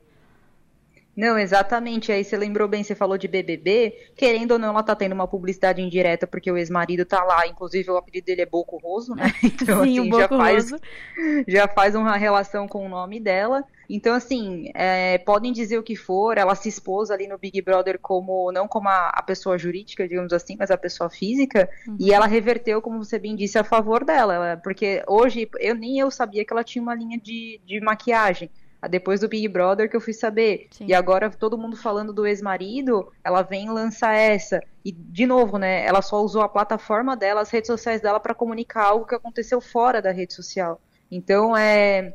Não, 1.16 1.38
exatamente. 1.38 2.10
Aí 2.10 2.24
você 2.24 2.36
lembrou 2.36 2.66
bem, 2.66 2.82
você 2.82 2.94
falou 2.94 3.18
de 3.18 3.28
BBB. 3.28 4.10
Querendo 4.16 4.52
ou 4.52 4.58
não, 4.58 4.70
ela 4.70 4.82
tá 4.82 4.96
tendo 4.96 5.12
uma 5.12 5.28
publicidade 5.28 5.82
indireta 5.82 6.26
porque 6.26 6.50
o 6.50 6.56
ex-marido 6.56 7.04
tá 7.04 7.22
lá. 7.22 7.46
Inclusive, 7.46 7.90
o 7.90 7.96
apelido 7.96 8.26
dele 8.26 8.42
é 8.42 8.46
Boco 8.46 8.78
Roso, 8.78 9.14
né? 9.14 9.32
Então, 9.62 9.84
Sim, 9.84 10.00
assim, 10.00 10.10
já 10.10 10.28
faz, 10.28 10.70
já 11.46 11.68
faz 11.68 11.94
uma 11.94 12.16
relação 12.16 12.66
com 12.66 12.86
o 12.86 12.88
nome 12.88 13.20
dela. 13.20 13.64
Então, 13.88 14.14
assim, 14.14 14.70
é, 14.74 15.18
podem 15.18 15.52
dizer 15.52 15.78
o 15.78 15.82
que 15.82 15.94
for, 15.94 16.38
ela 16.38 16.54
se 16.54 16.68
expôs 16.68 17.10
ali 17.10 17.28
no 17.28 17.36
Big 17.36 17.60
Brother 17.60 17.98
como, 17.98 18.50
não 18.50 18.66
como 18.66 18.88
a, 18.88 19.10
a 19.10 19.22
pessoa 19.22 19.58
jurídica, 19.58 20.08
digamos 20.08 20.32
assim, 20.32 20.56
mas 20.58 20.70
a 20.70 20.78
pessoa 20.78 21.10
física, 21.10 21.68
uhum. 21.86 21.96
e 22.00 22.12
ela 22.12 22.26
reverteu, 22.26 22.80
como 22.80 23.04
você 23.04 23.18
bem 23.18 23.36
disse, 23.36 23.58
a 23.58 23.64
favor 23.64 24.04
dela. 24.04 24.58
Porque 24.64 25.02
hoje, 25.06 25.48
eu 25.60 25.74
nem 25.74 25.98
eu 25.98 26.10
sabia 26.10 26.44
que 26.44 26.52
ela 26.52 26.64
tinha 26.64 26.82
uma 26.82 26.94
linha 26.94 27.18
de, 27.18 27.60
de 27.66 27.80
maquiagem 27.80 28.50
depois 28.88 29.20
do 29.20 29.28
Big 29.28 29.46
Brother 29.48 29.88
que 29.88 29.96
eu 29.96 30.00
fui 30.00 30.12
saber. 30.12 30.68
Sim. 30.70 30.86
E 30.88 30.94
agora 30.94 31.30
todo 31.30 31.58
mundo 31.58 31.76
falando 31.76 32.12
do 32.12 32.26
ex-marido, 32.26 33.12
ela 33.22 33.42
vem 33.42 33.70
lançar 33.70 34.14
essa. 34.14 34.62
E, 34.84 34.90
de 34.90 35.26
novo, 35.26 35.58
né, 35.58 35.86
ela 35.86 36.02
só 36.02 36.22
usou 36.22 36.42
a 36.42 36.48
plataforma 36.48 37.16
dela, 37.16 37.40
as 37.40 37.50
redes 37.50 37.68
sociais 37.68 38.00
dela, 38.00 38.18
para 38.18 38.34
comunicar 38.34 38.84
algo 38.84 39.06
que 39.06 39.14
aconteceu 39.14 39.60
fora 39.60 40.02
da 40.02 40.10
rede 40.10 40.34
social. 40.34 40.80
Então, 41.10 41.56
é, 41.56 42.14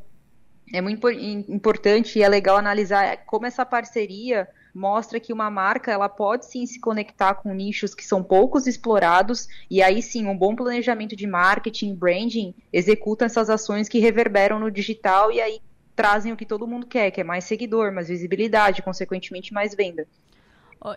é 0.74 0.82
muito 0.82 1.10
importante 1.10 2.20
e 2.20 2.24
é 2.24 2.28
legal 2.28 2.58
analisar 2.58 3.26
como 3.26 3.46
essa 3.46 3.66
parceria 3.66 4.48
mostra 4.74 5.20
que 5.20 5.34
uma 5.34 5.50
marca 5.50 5.92
ela 5.92 6.08
pode 6.08 6.46
sim 6.46 6.66
se 6.66 6.80
conectar 6.80 7.34
com 7.36 7.54
nichos 7.54 7.96
que 7.96 8.06
são 8.06 8.24
poucos 8.24 8.68
explorados 8.68 9.48
e 9.70 9.82
aí 9.82 10.04
sim 10.04 10.28
um 10.28 10.38
bom 10.38 10.56
planejamento 10.56 11.16
de 11.16 11.26
marketing, 11.26 11.96
branding 11.96 12.54
executa 12.72 13.26
essas 13.26 13.50
ações 13.50 13.90
que 13.90 13.98
reverberam 13.98 14.60
no 14.60 14.70
digital 14.70 15.32
e 15.32 15.42
aí 15.42 15.60
trazem 15.98 16.32
o 16.32 16.38
que 16.38 16.46
todo 16.46 16.68
mundo 16.68 16.86
quer, 16.86 17.10
que 17.10 17.20
é 17.20 17.24
mais 17.24 17.44
seguidor, 17.44 17.92
mais 17.92 18.08
visibilidade, 18.08 18.84
consequentemente 18.84 19.52
mais 19.52 19.74
venda. 19.74 20.08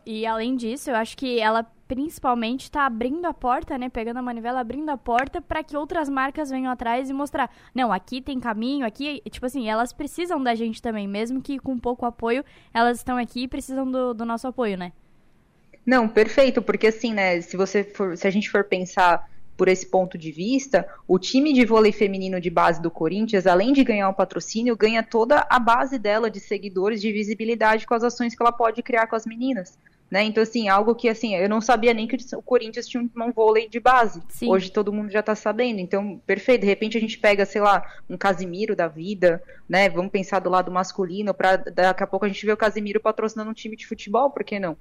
E 0.05 0.27
além 0.27 0.55
disso, 0.57 0.91
eu 0.91 0.95
acho 0.95 1.17
que 1.17 1.41
ela 1.41 1.65
principalmente 1.89 2.65
está 2.65 2.85
abrindo 2.85 3.25
a 3.25 3.33
porta, 3.33 3.79
né? 3.79 3.89
Pegando 3.89 4.19
a 4.19 4.23
manivela, 4.23 4.61
abrindo 4.61 4.91
a 4.91 4.99
porta 4.99 5.41
para 5.41 5.65
que 5.65 5.75
outras 5.75 6.09
marcas 6.09 6.51
venham 6.51 6.71
atrás 6.71 7.09
e 7.09 7.15
mostrar. 7.15 7.51
Não, 7.75 7.91
aqui 7.91 8.21
tem 8.21 8.39
caminho, 8.39 8.87
aqui. 8.87 9.23
Tipo 9.31 9.47
assim, 9.47 9.69
elas 9.69 9.91
precisam 9.91 10.41
da 10.41 10.55
gente 10.55 10.83
também, 10.83 11.09
mesmo 11.09 11.41
que 11.41 11.59
com 11.59 11.79
pouco 11.79 12.05
apoio, 12.05 12.45
elas 12.75 12.99
estão 12.99 13.17
aqui 13.17 13.45
e 13.45 13.49
precisam 13.49 13.91
do, 13.91 14.13
do 14.13 14.25
nosso 14.27 14.47
apoio, 14.47 14.77
né? 14.77 14.93
Não, 15.85 16.07
perfeito, 16.07 16.61
porque 16.61 16.89
assim, 16.89 17.15
né? 17.15 17.41
Se 17.41 17.57
você 17.57 17.83
for, 17.83 18.17
se 18.19 18.29
a 18.29 18.31
gente 18.31 18.51
for 18.51 18.63
pensar 18.65 19.27
por 19.61 19.69
esse 19.69 19.85
ponto 19.85 20.17
de 20.17 20.33
vista, 20.33 20.89
o 21.07 21.19
time 21.19 21.53
de 21.53 21.67
vôlei 21.67 21.93
feminino 21.93 22.41
de 22.41 22.49
base 22.49 22.81
do 22.81 22.91
Corinthians, 22.91 23.47
além 23.47 23.75
de 23.75 23.85
ganhar 23.85 24.09
o 24.09 24.15
patrocínio, 24.15 24.75
ganha 24.75 25.03
toda 25.03 25.47
a 25.51 25.59
base 25.59 25.99
dela 25.99 26.31
de 26.31 26.41
seguidores, 26.41 26.99
de 26.99 27.13
visibilidade 27.13 27.87
com 27.87 27.93
as 27.93 28.03
ações 28.03 28.35
que 28.35 28.43
ela 28.43 28.53
pode 28.53 28.83
criar 28.83 29.07
com 29.07 29.17
as 29.17 29.27
meninas. 29.27 29.79
Né? 30.11 30.25
Então, 30.25 30.43
assim, 30.43 30.71
algo 30.71 30.95
que, 30.95 31.11
assim, 31.11 31.37
eu 31.37 31.47
não 31.47 31.61
sabia 31.61 31.93
nem 31.93 32.09
que 32.09 32.17
o 32.35 32.41
Corinthians 32.41 32.89
tinha 32.89 33.03
um 33.03 33.33
vôlei 33.33 33.69
de 33.69 33.79
base. 33.79 34.23
Sim. 34.31 34.49
Hoje 34.49 34.73
todo 34.73 34.95
mundo 34.95 35.11
já 35.11 35.23
tá 35.23 35.35
sabendo. 35.35 35.79
Então, 35.79 36.19
perfeito. 36.27 36.63
De 36.63 36.67
repente 36.67 36.97
a 36.97 37.01
gente 37.01 37.19
pega, 37.19 37.45
sei 37.45 37.61
lá, 37.61 37.85
um 38.09 38.17
Casimiro 38.17 38.75
da 38.75 38.89
vida, 38.89 39.43
né? 39.69 39.91
Vamos 39.91 40.11
pensar 40.11 40.39
do 40.39 40.49
lado 40.49 40.73
masculino, 40.73 41.35
para 41.35 41.57
daqui 41.57 42.03
a 42.03 42.07
pouco 42.07 42.25
a 42.25 42.29
gente 42.29 42.47
ver 42.47 42.53
o 42.53 42.57
Casimiro 42.57 42.99
patrocinando 42.99 43.51
um 43.51 43.55
time 43.55 43.77
de 43.77 43.87
futebol, 43.87 44.31
por 44.31 44.43
que 44.43 44.59
não? 44.59 44.75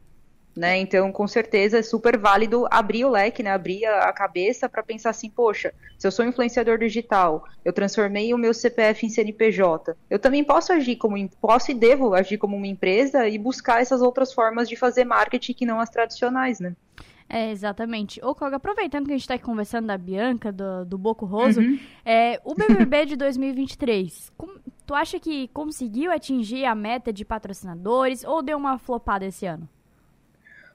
Né? 0.56 0.78
Então, 0.78 1.12
com 1.12 1.28
certeza 1.28 1.80
é 1.80 1.82
super 1.82 2.18
válido 2.18 2.68
abrir 2.70 3.06
o 3.06 3.10
leque, 3.10 3.44
né? 3.44 3.52
Abrir 3.52 3.86
a, 3.86 4.12
cabeça 4.12 4.68
para 4.68 4.84
pensar 4.84 5.12
assim, 5.12 5.30
poxa, 5.30 5.74
se 5.98 6.06
eu 6.06 6.12
sou 6.12 6.26
influenciador 6.26 6.78
digital, 6.78 7.46
eu 7.64 7.72
transformei 7.72 8.34
o 8.34 8.38
meu 8.38 8.54
CPF 8.54 9.06
em 9.06 9.10
CNPJ, 9.10 9.96
eu 10.10 10.20
também 10.20 10.44
posso 10.44 10.74
agir 10.74 10.96
como 10.98 11.16
posso 11.42 11.72
e 11.72 11.74
devo 11.74 12.14
agir 12.14 12.38
como 12.38 12.58
uma 12.58 12.68
empresa 12.68 13.28
e 13.28 13.38
buscar 13.38 13.82
essas 13.82 14.02
outras 14.02 14.34
formas 14.34 14.68
de 14.68 14.76
fazer 14.76 15.06
marketing 15.06 15.54
que 15.54 15.66
não 15.66 15.80
as 15.80 15.90
tradicionais, 15.90 16.60
né? 16.60 16.76
É, 17.30 17.52
exatamente. 17.52 18.20
Ô, 18.26 18.34
Koga, 18.34 18.56
aproveitando 18.56 19.06
que 19.06 19.12
a 19.12 19.16
gente 19.16 19.22
está 19.22 19.36
aqui 19.36 19.44
conversando 19.44 19.86
da 19.86 19.98
Bianca, 19.98 20.52
do, 20.52 20.84
do 20.84 20.98
Boco 20.98 21.28
Roso, 21.28 21.62
uhum. 21.62 21.80
é, 22.04 22.42
o 22.44 22.56
BBB 22.56 23.06
de 23.06 23.16
2023, 23.16 24.32
com, 24.36 24.48
tu 24.84 24.96
acha 24.96 25.20
que 25.20 25.48
conseguiu 25.50 26.12
atingir 26.12 26.66
a 26.66 26.74
meta 26.74 27.14
de 27.14 27.24
patrocinadores 27.24 28.24
ou 28.24 28.42
deu 28.42 28.58
uma 28.58 28.80
flopada 28.80 29.28
esse 29.28 29.46
ano? 29.46 29.70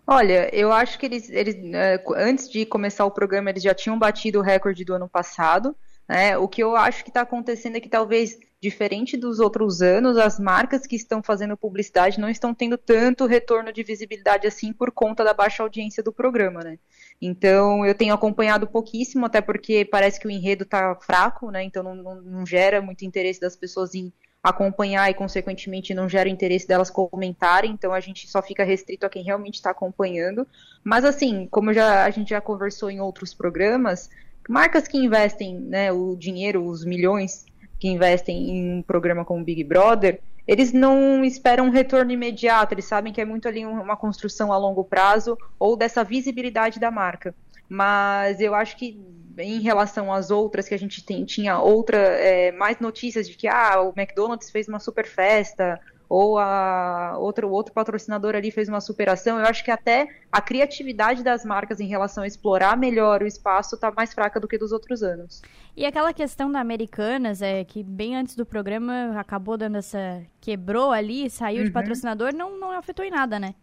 Olha, 0.07 0.55
eu 0.55 0.71
acho 0.71 0.99
que 0.99 1.07
eles, 1.07 1.31
eles 1.31 1.57
é, 1.75 2.03
antes 2.17 2.51
de 2.51 2.67
começar 2.67 3.07
o 3.07 3.11
programa, 3.11 3.49
eles 3.51 3.63
já 3.63 3.75
tinham 3.75 3.99
batido 3.99 4.39
o 4.39 4.43
recorde 4.43 4.85
do 4.85 4.95
ano 4.95 5.09
passado. 5.09 5.75
Né? 6.07 6.37
O 6.37 6.47
que 6.47 6.63
eu 6.63 6.77
acho 6.77 7.03
que 7.03 7.11
está 7.11 7.23
acontecendo 7.23 7.77
é 7.77 7.81
que 7.81 7.89
talvez, 7.89 8.39
diferente 8.61 9.17
dos 9.17 9.41
outros 9.41 9.81
anos, 9.81 10.19
as 10.19 10.39
marcas 10.39 10.87
que 10.87 10.97
estão 10.97 11.23
fazendo 11.23 11.57
publicidade 11.57 12.21
não 12.21 12.29
estão 12.29 12.55
tendo 12.55 12.77
tanto 12.77 13.25
retorno 13.25 13.73
de 13.73 13.83
visibilidade 13.83 14.47
assim 14.47 14.73
por 14.73 14.91
conta 14.93 15.25
da 15.25 15.33
baixa 15.33 15.63
audiência 15.63 16.03
do 16.03 16.13
programa, 16.13 16.61
né? 16.61 16.79
Então 17.21 17.87
eu 17.87 17.95
tenho 17.95 18.13
acompanhado 18.13 18.67
pouquíssimo, 18.67 19.25
até 19.25 19.41
porque 19.41 19.87
parece 19.87 20.21
que 20.21 20.27
o 20.27 20.31
enredo 20.31 20.65
está 20.65 20.95
fraco, 20.97 21.51
né? 21.51 21.63
Então 21.63 21.83
não, 21.83 21.95
não, 21.95 22.21
não 22.21 22.47
gera 22.47 22.83
muito 22.83 23.07
interesse 23.07 23.41
das 23.41 23.57
pessoas 23.57 23.95
em 23.95 24.13
acompanhar 24.45 25.11
e, 25.11 25.15
consequentemente, 25.15 25.95
não 25.95 26.07
gera 26.07 26.29
o 26.29 26.33
interesse 26.33 26.69
delas 26.69 26.91
comentarem, 26.91 27.71
então 27.73 27.95
a 27.95 28.01
gente 28.01 28.29
só 28.29 28.43
fica 28.43 28.63
restrito 28.63 29.07
a 29.07 29.09
quem 29.09 29.25
realmente 29.25 29.55
está 29.55 29.71
acompanhando. 29.71 30.47
Mas, 30.85 31.03
assim, 31.03 31.49
como 31.51 31.73
já, 31.73 32.05
a 32.05 32.11
gente 32.11 32.29
já 32.29 32.43
conversou 32.43 32.91
em 32.91 33.01
outros 33.01 33.33
programas, 33.33 34.11
marcas 34.47 34.87
que 34.87 34.99
investem 34.99 35.59
né, 35.59 35.91
o 35.91 36.15
dinheiro, 36.15 36.63
os 36.63 36.85
milhões 36.85 37.47
que 37.81 37.89
investem 37.89 38.51
em 38.51 38.79
um 38.79 38.83
programa 38.83 39.25
como 39.25 39.43
Big 39.43 39.65
Brother, 39.65 40.21
eles 40.47 40.75
não 40.75 41.25
esperam 41.25 41.67
um 41.67 41.71
retorno 41.71 42.13
imediato, 42.13 42.75
eles 42.75 42.85
sabem 42.85 43.15
que 43.15 43.21
é 43.23 43.25
muito 43.25 43.49
ali 43.49 43.65
uma 43.65 43.97
construção 43.97 44.53
a 44.53 44.59
longo 44.59 44.85
prazo 44.85 45.39
ou 45.59 45.75
dessa 45.75 46.05
visibilidade 46.05 46.79
da 46.79 46.91
marca. 46.91 47.35
Mas 47.69 48.41
eu 48.41 48.55
acho 48.55 48.77
que 48.77 49.01
em 49.39 49.61
relação 49.61 50.13
às 50.13 50.31
outras 50.31 50.69
que 50.69 50.75
a 50.75 50.79
gente 50.79 51.05
tem, 51.05 51.25
tinha 51.25 51.59
outra 51.59 51.99
é, 51.99 52.53
mais 52.53 52.79
notícias 52.79 53.29
de 53.29 53.37
que 53.37 53.49
ah, 53.49 53.81
o 53.81 53.93
McDonald's 53.97 54.51
fez 54.51 54.69
uma 54.69 54.79
super 54.79 55.07
festa 55.07 55.81
ou 56.09 56.39
a 56.39 57.17
outro 57.19 57.51
outro 57.51 57.73
patrocinador 57.73 58.37
ali 58.37 58.51
fez 58.51 58.69
uma 58.69 58.81
superação. 58.81 59.39
Eu 59.39 59.47
acho 59.47 59.65
que 59.65 59.71
até 59.71 60.07
a 60.31 60.41
criatividade 60.41 61.23
das 61.23 61.45
marcas 61.45 61.81
em 61.81 61.87
relação 61.87 62.23
a 62.23 62.27
explorar 62.27 62.77
melhor 62.77 63.23
o 63.23 63.27
espaço 63.27 63.75
está 63.75 63.91
mais 63.91 64.13
fraca 64.13 64.39
do 64.39 64.47
que 64.47 64.59
dos 64.59 64.71
outros 64.71 65.03
anos. 65.03 65.43
E 65.77 65.85
aquela 65.85 66.13
questão 66.13 66.53
da 66.53 66.61
Americanas, 66.61 67.43
é 67.43 67.65
que 67.65 67.83
bem 67.83 68.17
antes 68.17 68.37
do 68.37 68.47
programa 68.47 69.19
acabou 69.19 69.57
dando 69.57 69.79
essa 69.79 70.23
quebrou 70.41 70.93
ali, 70.93 71.29
saiu 71.29 71.61
uhum. 71.61 71.65
de 71.65 71.71
patrocinador, 71.73 72.33
não 72.33 72.61
não 72.61 72.71
afetou 72.71 73.05
em 73.05 73.11
nada, 73.11 73.41
né? 73.41 73.55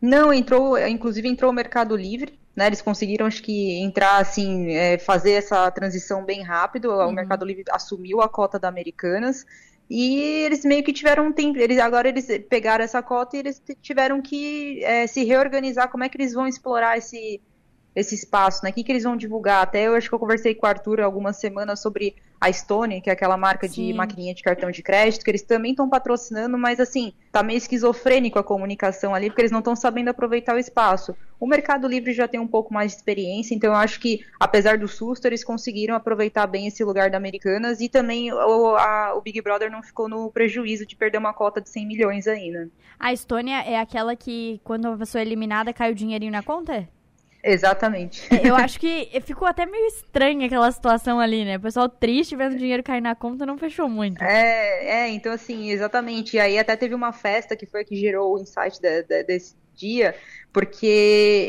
Não, 0.00 0.32
entrou, 0.32 0.78
inclusive 0.78 1.28
entrou 1.28 1.50
o 1.50 1.54
Mercado 1.54 1.96
Livre, 1.96 2.38
né? 2.54 2.66
Eles 2.66 2.82
conseguiram, 2.82 3.26
acho 3.26 3.42
que, 3.42 3.78
entrar 3.80 4.18
assim, 4.18 4.72
é, 4.72 4.98
fazer 4.98 5.32
essa 5.32 5.70
transição 5.70 6.24
bem 6.24 6.42
rápido. 6.42 6.90
Uhum. 6.90 7.08
O 7.08 7.12
Mercado 7.12 7.44
Livre 7.44 7.64
assumiu 7.70 8.20
a 8.20 8.28
cota 8.28 8.58
da 8.58 8.68
Americanas 8.68 9.44
e 9.88 10.20
eles 10.44 10.64
meio 10.64 10.82
que 10.82 10.92
tiveram 10.92 11.26
um 11.26 11.32
tempo. 11.32 11.58
Eles 11.58 11.78
agora 11.78 12.08
eles 12.08 12.26
pegaram 12.48 12.84
essa 12.84 13.02
cota 13.02 13.36
e 13.36 13.40
eles 13.40 13.62
tiveram 13.80 14.20
que 14.20 14.82
é, 14.84 15.06
se 15.06 15.24
reorganizar. 15.24 15.90
Como 15.90 16.04
é 16.04 16.08
que 16.08 16.16
eles 16.16 16.32
vão 16.32 16.46
explorar 16.46 16.98
esse 16.98 17.40
esse 17.96 18.14
espaço, 18.14 18.62
né? 18.62 18.68
O 18.68 18.72
que, 18.74 18.84
que 18.84 18.92
eles 18.92 19.04
vão 19.04 19.16
divulgar? 19.16 19.62
Até 19.62 19.86
eu 19.86 19.94
acho 19.94 20.06
que 20.06 20.14
eu 20.14 20.18
conversei 20.18 20.54
com 20.54 20.66
o 20.66 20.68
Arthur 20.68 21.00
algumas 21.00 21.38
semanas 21.38 21.80
sobre 21.80 22.14
a 22.38 22.52
Stone, 22.52 23.00
que 23.00 23.08
é 23.08 23.12
aquela 23.14 23.38
marca 23.38 23.66
Sim. 23.66 23.86
de 23.86 23.94
maquininha 23.94 24.34
de 24.34 24.42
cartão 24.42 24.70
de 24.70 24.82
crédito, 24.82 25.24
que 25.24 25.30
eles 25.30 25.40
também 25.40 25.70
estão 25.70 25.88
patrocinando, 25.88 26.58
mas 26.58 26.78
assim, 26.78 27.14
tá 27.32 27.42
meio 27.42 27.56
esquizofrênico 27.56 28.38
a 28.38 28.44
comunicação 28.44 29.14
ali, 29.14 29.30
porque 29.30 29.40
eles 29.40 29.50
não 29.50 29.60
estão 29.60 29.74
sabendo 29.74 30.08
aproveitar 30.08 30.54
o 30.54 30.58
espaço. 30.58 31.16
O 31.40 31.46
Mercado 31.46 31.88
Livre 31.88 32.12
já 32.12 32.28
tem 32.28 32.38
um 32.38 32.46
pouco 32.46 32.74
mais 32.74 32.92
de 32.92 32.98
experiência, 32.98 33.54
então 33.54 33.70
eu 33.70 33.76
acho 33.76 33.98
que, 33.98 34.20
apesar 34.38 34.76
do 34.76 34.86
susto, 34.86 35.24
eles 35.24 35.42
conseguiram 35.42 35.94
aproveitar 35.94 36.46
bem 36.46 36.66
esse 36.66 36.84
lugar 36.84 37.10
da 37.10 37.16
Americanas 37.16 37.80
e 37.80 37.88
também 37.88 38.30
o, 38.30 38.76
a, 38.76 39.14
o 39.16 39.22
Big 39.22 39.40
Brother 39.40 39.70
não 39.70 39.82
ficou 39.82 40.06
no 40.06 40.30
prejuízo 40.30 40.84
de 40.84 40.94
perder 40.94 41.16
uma 41.16 41.32
cota 41.32 41.62
de 41.62 41.70
100 41.70 41.86
milhões 41.86 42.26
ainda. 42.26 42.68
A 42.98 43.12
Estônia 43.12 43.62
é 43.62 43.78
aquela 43.78 44.14
que, 44.14 44.60
quando 44.62 44.88
a 44.88 44.96
pessoa 44.96 45.22
é 45.22 45.24
eliminada, 45.24 45.72
cai 45.72 45.90
o 45.90 45.94
dinheirinho 45.94 46.32
na 46.32 46.42
conta? 46.42 46.86
Exatamente. 47.46 48.22
É, 48.34 48.48
eu 48.48 48.56
acho 48.56 48.78
que 48.80 49.08
ficou 49.24 49.46
até 49.46 49.64
meio 49.64 49.86
estranha 49.86 50.46
aquela 50.46 50.70
situação 50.72 51.20
ali, 51.20 51.44
né? 51.44 51.56
O 51.56 51.60
pessoal 51.60 51.88
triste 51.88 52.34
vendo 52.34 52.56
dinheiro 52.56 52.82
cair 52.82 53.00
na 53.00 53.14
conta 53.14 53.46
não 53.46 53.56
fechou 53.56 53.88
muito. 53.88 54.22
É, 54.22 55.04
é, 55.04 55.08
então 55.08 55.32
assim, 55.32 55.70
exatamente. 55.70 56.36
E 56.36 56.40
aí 56.40 56.58
até 56.58 56.76
teve 56.76 56.94
uma 56.94 57.12
festa 57.12 57.56
que 57.56 57.64
foi 57.64 57.82
a 57.82 57.84
que 57.84 57.94
gerou 57.94 58.34
o 58.34 58.38
insight 58.40 58.80
de, 58.80 59.02
de, 59.04 59.22
desse 59.22 59.54
dia, 59.76 60.14
porque 60.56 60.86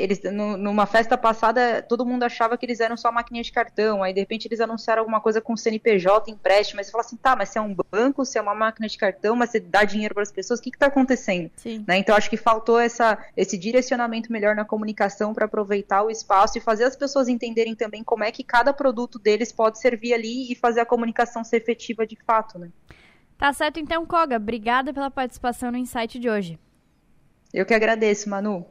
eles 0.01 0.20
numa 0.34 0.86
festa 0.86 1.18
passada 1.18 1.82
todo 1.82 2.05
mundo 2.05 2.24
achava 2.24 2.58
que 2.58 2.66
eles 2.66 2.82
eram 2.82 2.97
só 2.97 3.10
maquininha 3.10 3.41
de 3.41 3.53
cartão, 3.53 4.03
aí 4.03 4.14
de 4.14 4.20
repente 4.20 4.49
eles 4.49 4.60
anunciaram 4.60 4.99
alguma 4.99 5.22
coisa 5.22 5.39
com 5.39 5.55
CNPJ, 5.55 6.30
empréstimo, 6.30 6.76
mas 6.76 6.88
você 6.88 6.91
fala 6.91 7.05
assim, 7.05 7.16
tá, 7.16 7.34
mas 7.34 7.47
se 7.47 7.58
é 7.58 7.62
um 7.62 7.74
banco, 7.89 8.26
se 8.26 8.38
é 8.38 8.41
uma 8.41 8.53
máquina 8.53 8.86
de 8.86 8.97
cartão, 8.97 9.34
mas 9.34 9.51
você 9.51 9.62
dá 9.62 9.86
dinheiro 9.86 10.14
para 10.14 10.24
as 10.24 10.32
pessoas, 10.34 10.60
o 10.60 10.62
que 10.62 10.72
está 10.72 10.88
acontecendo? 10.88 11.49
Né? 11.88 11.99
Então 11.99 12.18
acho 12.18 12.30
que 12.30 12.36
faltou 12.36 12.78
essa, 12.82 13.18
esse 13.38 13.58
direcionamento 13.58 14.30
melhor 14.30 14.58
na 14.58 14.66
comunicação 14.66 15.34
para 15.34 15.45
aproveitar 15.45 16.03
o 16.03 16.12
espaço 16.12 16.58
e 16.58 16.62
fazer 16.62 16.84
as 16.84 16.97
pessoas 16.97 17.30
entenderem 17.30 17.76
também 17.76 18.03
como 18.03 18.26
é 18.26 18.32
que 18.34 18.43
cada 18.43 18.74
produto 18.74 19.18
deles 19.18 19.53
pode 19.53 19.80
servir 19.80 20.14
ali 20.14 20.51
e 20.51 20.55
fazer 20.55 20.82
a 20.82 20.86
comunicação 20.86 21.45
ser 21.45 21.55
efetiva 21.55 22.05
de 22.05 22.18
fato, 22.26 22.60
né? 22.60 22.68
Tá 23.38 23.53
certo 23.53 23.80
então, 23.80 24.05
Koga. 24.05 24.36
Obrigada 24.36 24.93
pela 24.93 25.10
participação 25.10 25.72
no 25.72 25.78
Insight 25.78 26.20
de 26.20 26.30
hoje. 26.30 26.60
Eu 27.53 27.66
que 27.66 27.74
agradeço, 27.74 28.30
Manu. 28.30 28.66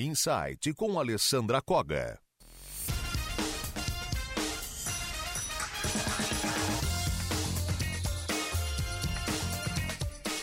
Insight 0.00 0.72
com 0.74 0.96
Alessandra 0.96 1.60
Koga. 1.60 2.20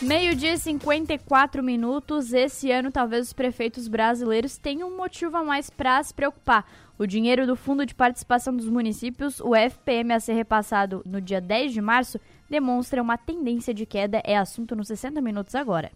Meio-dia 0.01 0.55
e 0.55 0.57
54 0.57 1.63
minutos. 1.63 2.33
Esse 2.33 2.69
ano, 2.69 2.91
talvez 2.91 3.27
os 3.27 3.33
prefeitos 3.33 3.87
brasileiros 3.87 4.57
tenham 4.57 4.89
um 4.89 4.97
motivo 4.97 5.37
a 5.37 5.43
mais 5.45 5.69
para 5.69 6.03
se 6.03 6.13
preocupar. 6.13 6.69
O 6.99 7.07
dinheiro 7.07 7.47
do 7.47 7.55
Fundo 7.55 7.85
de 7.85 7.95
Participação 7.95 8.53
dos 8.53 8.67
Municípios, 8.67 9.39
o 9.39 9.55
FPM, 9.55 10.11
a 10.11 10.19
ser 10.19 10.33
repassado 10.33 11.01
no 11.05 11.21
dia 11.21 11.39
10 11.39 11.71
de 11.71 11.79
março, 11.79 12.19
demonstra 12.49 13.01
uma 13.01 13.17
tendência 13.17 13.73
de 13.73 13.85
queda. 13.85 14.21
É 14.25 14.35
assunto 14.35 14.75
nos 14.75 14.89
60 14.89 15.21
minutos 15.21 15.55
agora. 15.55 15.93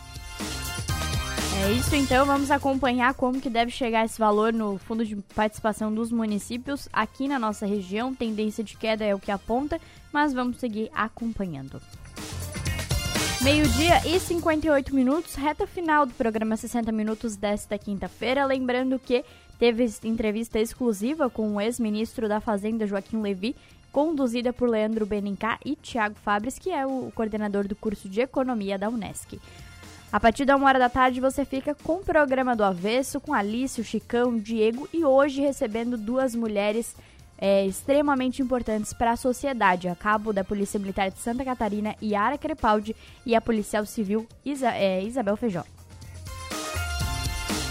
É 1.62 1.72
isso 1.74 1.94
então, 1.94 2.26
vamos 2.26 2.50
acompanhar 2.50 3.14
como 3.14 3.42
que 3.42 3.50
deve 3.50 3.70
chegar 3.70 4.06
esse 4.06 4.18
valor 4.18 4.54
no 4.54 4.78
Fundo 4.78 5.06
de 5.06 5.18
Participação 5.36 5.94
dos 5.94 6.10
Municípios 6.10 6.88
aqui 6.92 7.28
na 7.28 7.38
nossa 7.38 7.66
região. 7.66 8.16
Tendência 8.16 8.64
de 8.64 8.78
queda 8.78 9.04
é 9.04 9.14
o 9.14 9.20
que 9.20 9.30
aponta, 9.30 9.80
mas 10.12 10.34
vamos 10.34 10.58
seguir 10.58 10.90
acompanhando. 10.96 11.82
Meio-dia 13.42 14.08
e 14.08 14.20
58 14.20 14.96
minutos, 14.96 15.36
reta 15.36 15.68
final 15.68 16.06
do 16.06 16.14
programa 16.14 16.56
60 16.56 16.94
Minutos 16.94 17.36
desta 17.36 17.78
quinta-feira. 17.78 18.46
Lembrando 18.46 18.98
que 18.98 19.26
teve 19.60 19.86
entrevista 20.04 20.60
exclusiva 20.60 21.30
com 21.30 21.56
o 21.56 21.62
ex-ministro 21.62 22.30
da 22.30 22.40
Fazenda, 22.40 22.88
Joaquim 22.88 23.22
Levi, 23.22 23.54
conduzida 23.92 24.54
por 24.54 24.70
Leandro 24.70 25.06
Benincá 25.06 25.60
e 25.66 25.76
Tiago 25.76 26.16
Fabres, 26.24 26.58
que 26.58 26.70
é 26.72 26.86
o 26.86 27.12
coordenador 27.14 27.68
do 27.68 27.76
curso 27.76 28.08
de 28.08 28.22
Economia 28.22 28.78
da 28.78 28.88
Unesc. 28.88 29.40
A 30.12 30.20
partir 30.20 30.44
da 30.44 30.56
uma 30.56 30.66
hora 30.66 30.80
da 30.80 30.90
tarde 30.90 31.22
você 31.22 31.46
fica 31.46 31.76
com 31.76 31.98
o 31.98 32.04
programa 32.04 32.56
do 32.56 32.64
Avesso, 32.64 33.22
com 33.22 33.32
Alice, 33.32 33.80
o 33.80 33.84
Chicão, 33.84 34.40
Diego 34.40 34.90
e 34.92 35.06
hoje 35.06 35.40
recebendo 35.40 35.96
duas 35.98 36.34
mulheres 36.34 36.96
é, 37.38 37.64
extremamente 37.68 38.42
importantes 38.42 38.92
para 38.92 39.12
a 39.12 39.16
sociedade, 39.16 39.88
a 39.88 39.96
cabo 39.96 40.34
da 40.34 40.44
Polícia 40.44 40.80
Militar 40.80 41.12
de 41.12 41.20
Santa 41.20 41.46
Catarina, 41.46 41.96
Yara 42.02 42.40
Crepaldi, 42.40 42.96
e 43.24 43.36
a 43.36 43.40
policial 43.40 43.86
civil 43.86 44.28
Isa, 44.44 44.72
é, 44.72 45.04
Isabel 45.04 45.38
Feijó. 45.38 45.64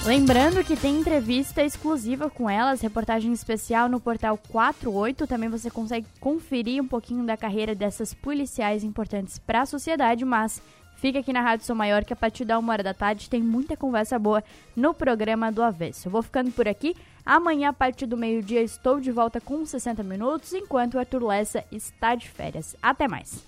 Lembrando 0.05 0.64
que 0.64 0.76
tem 0.76 1.01
entrevista 1.01 1.62
exclusiva 1.62 2.30
com 2.30 2.49
elas, 2.49 2.80
reportagem 2.80 3.32
especial 3.32 3.89
no 3.91 4.01
portal 4.01 4.39
48. 4.49 5.26
Também 5.26 5.51
você 5.51 5.70
consegue 5.70 6.07
conferir 6.18 6.82
um 6.82 6.86
pouquinho 6.86 7.26
da 7.26 7.36
carreira 7.36 7.74
dessas 7.74 8.14
policiais 8.14 8.84
importantes 8.84 9.39
para 9.39 9.62
a 9.62 9.66
sociedade, 9.66 10.24
mas 10.24 10.62
Fica 10.99 11.20
aqui 11.20 11.32
na 11.32 11.40
Rádio 11.40 11.64
Sou 11.64 11.76
Maior 11.76 12.05
que 12.05 12.12
a 12.12 12.16
partir 12.16 12.44
da 12.44 12.59
uma 12.59 12.72
hora 12.72 12.82
da 12.82 12.92
tarde 12.92 13.30
tem 13.30 13.40
muita 13.40 13.76
conversa 13.76 14.18
boa 14.18 14.42
no 14.74 14.92
programa 14.92 15.51
do 15.51 15.62
Avesso. 15.62 16.09
Eu 16.09 16.12
vou 16.12 16.22
ficando 16.22 16.51
por 16.51 16.66
aqui. 16.66 16.96
Amanhã, 17.24 17.68
a 17.68 17.72
partir 17.72 18.07
do 18.07 18.16
meio-dia, 18.16 18.62
estou 18.62 18.99
de 18.99 19.12
volta 19.12 19.40
com 19.40 19.64
60 19.64 20.03
minutos, 20.03 20.53
enquanto 20.53 20.94
o 20.94 20.99
Arthur 20.99 21.22
Lessa 21.22 21.64
está 21.70 22.16
de 22.16 22.28
férias. 22.28 22.74
Até 22.82 23.07
mais! 23.07 23.47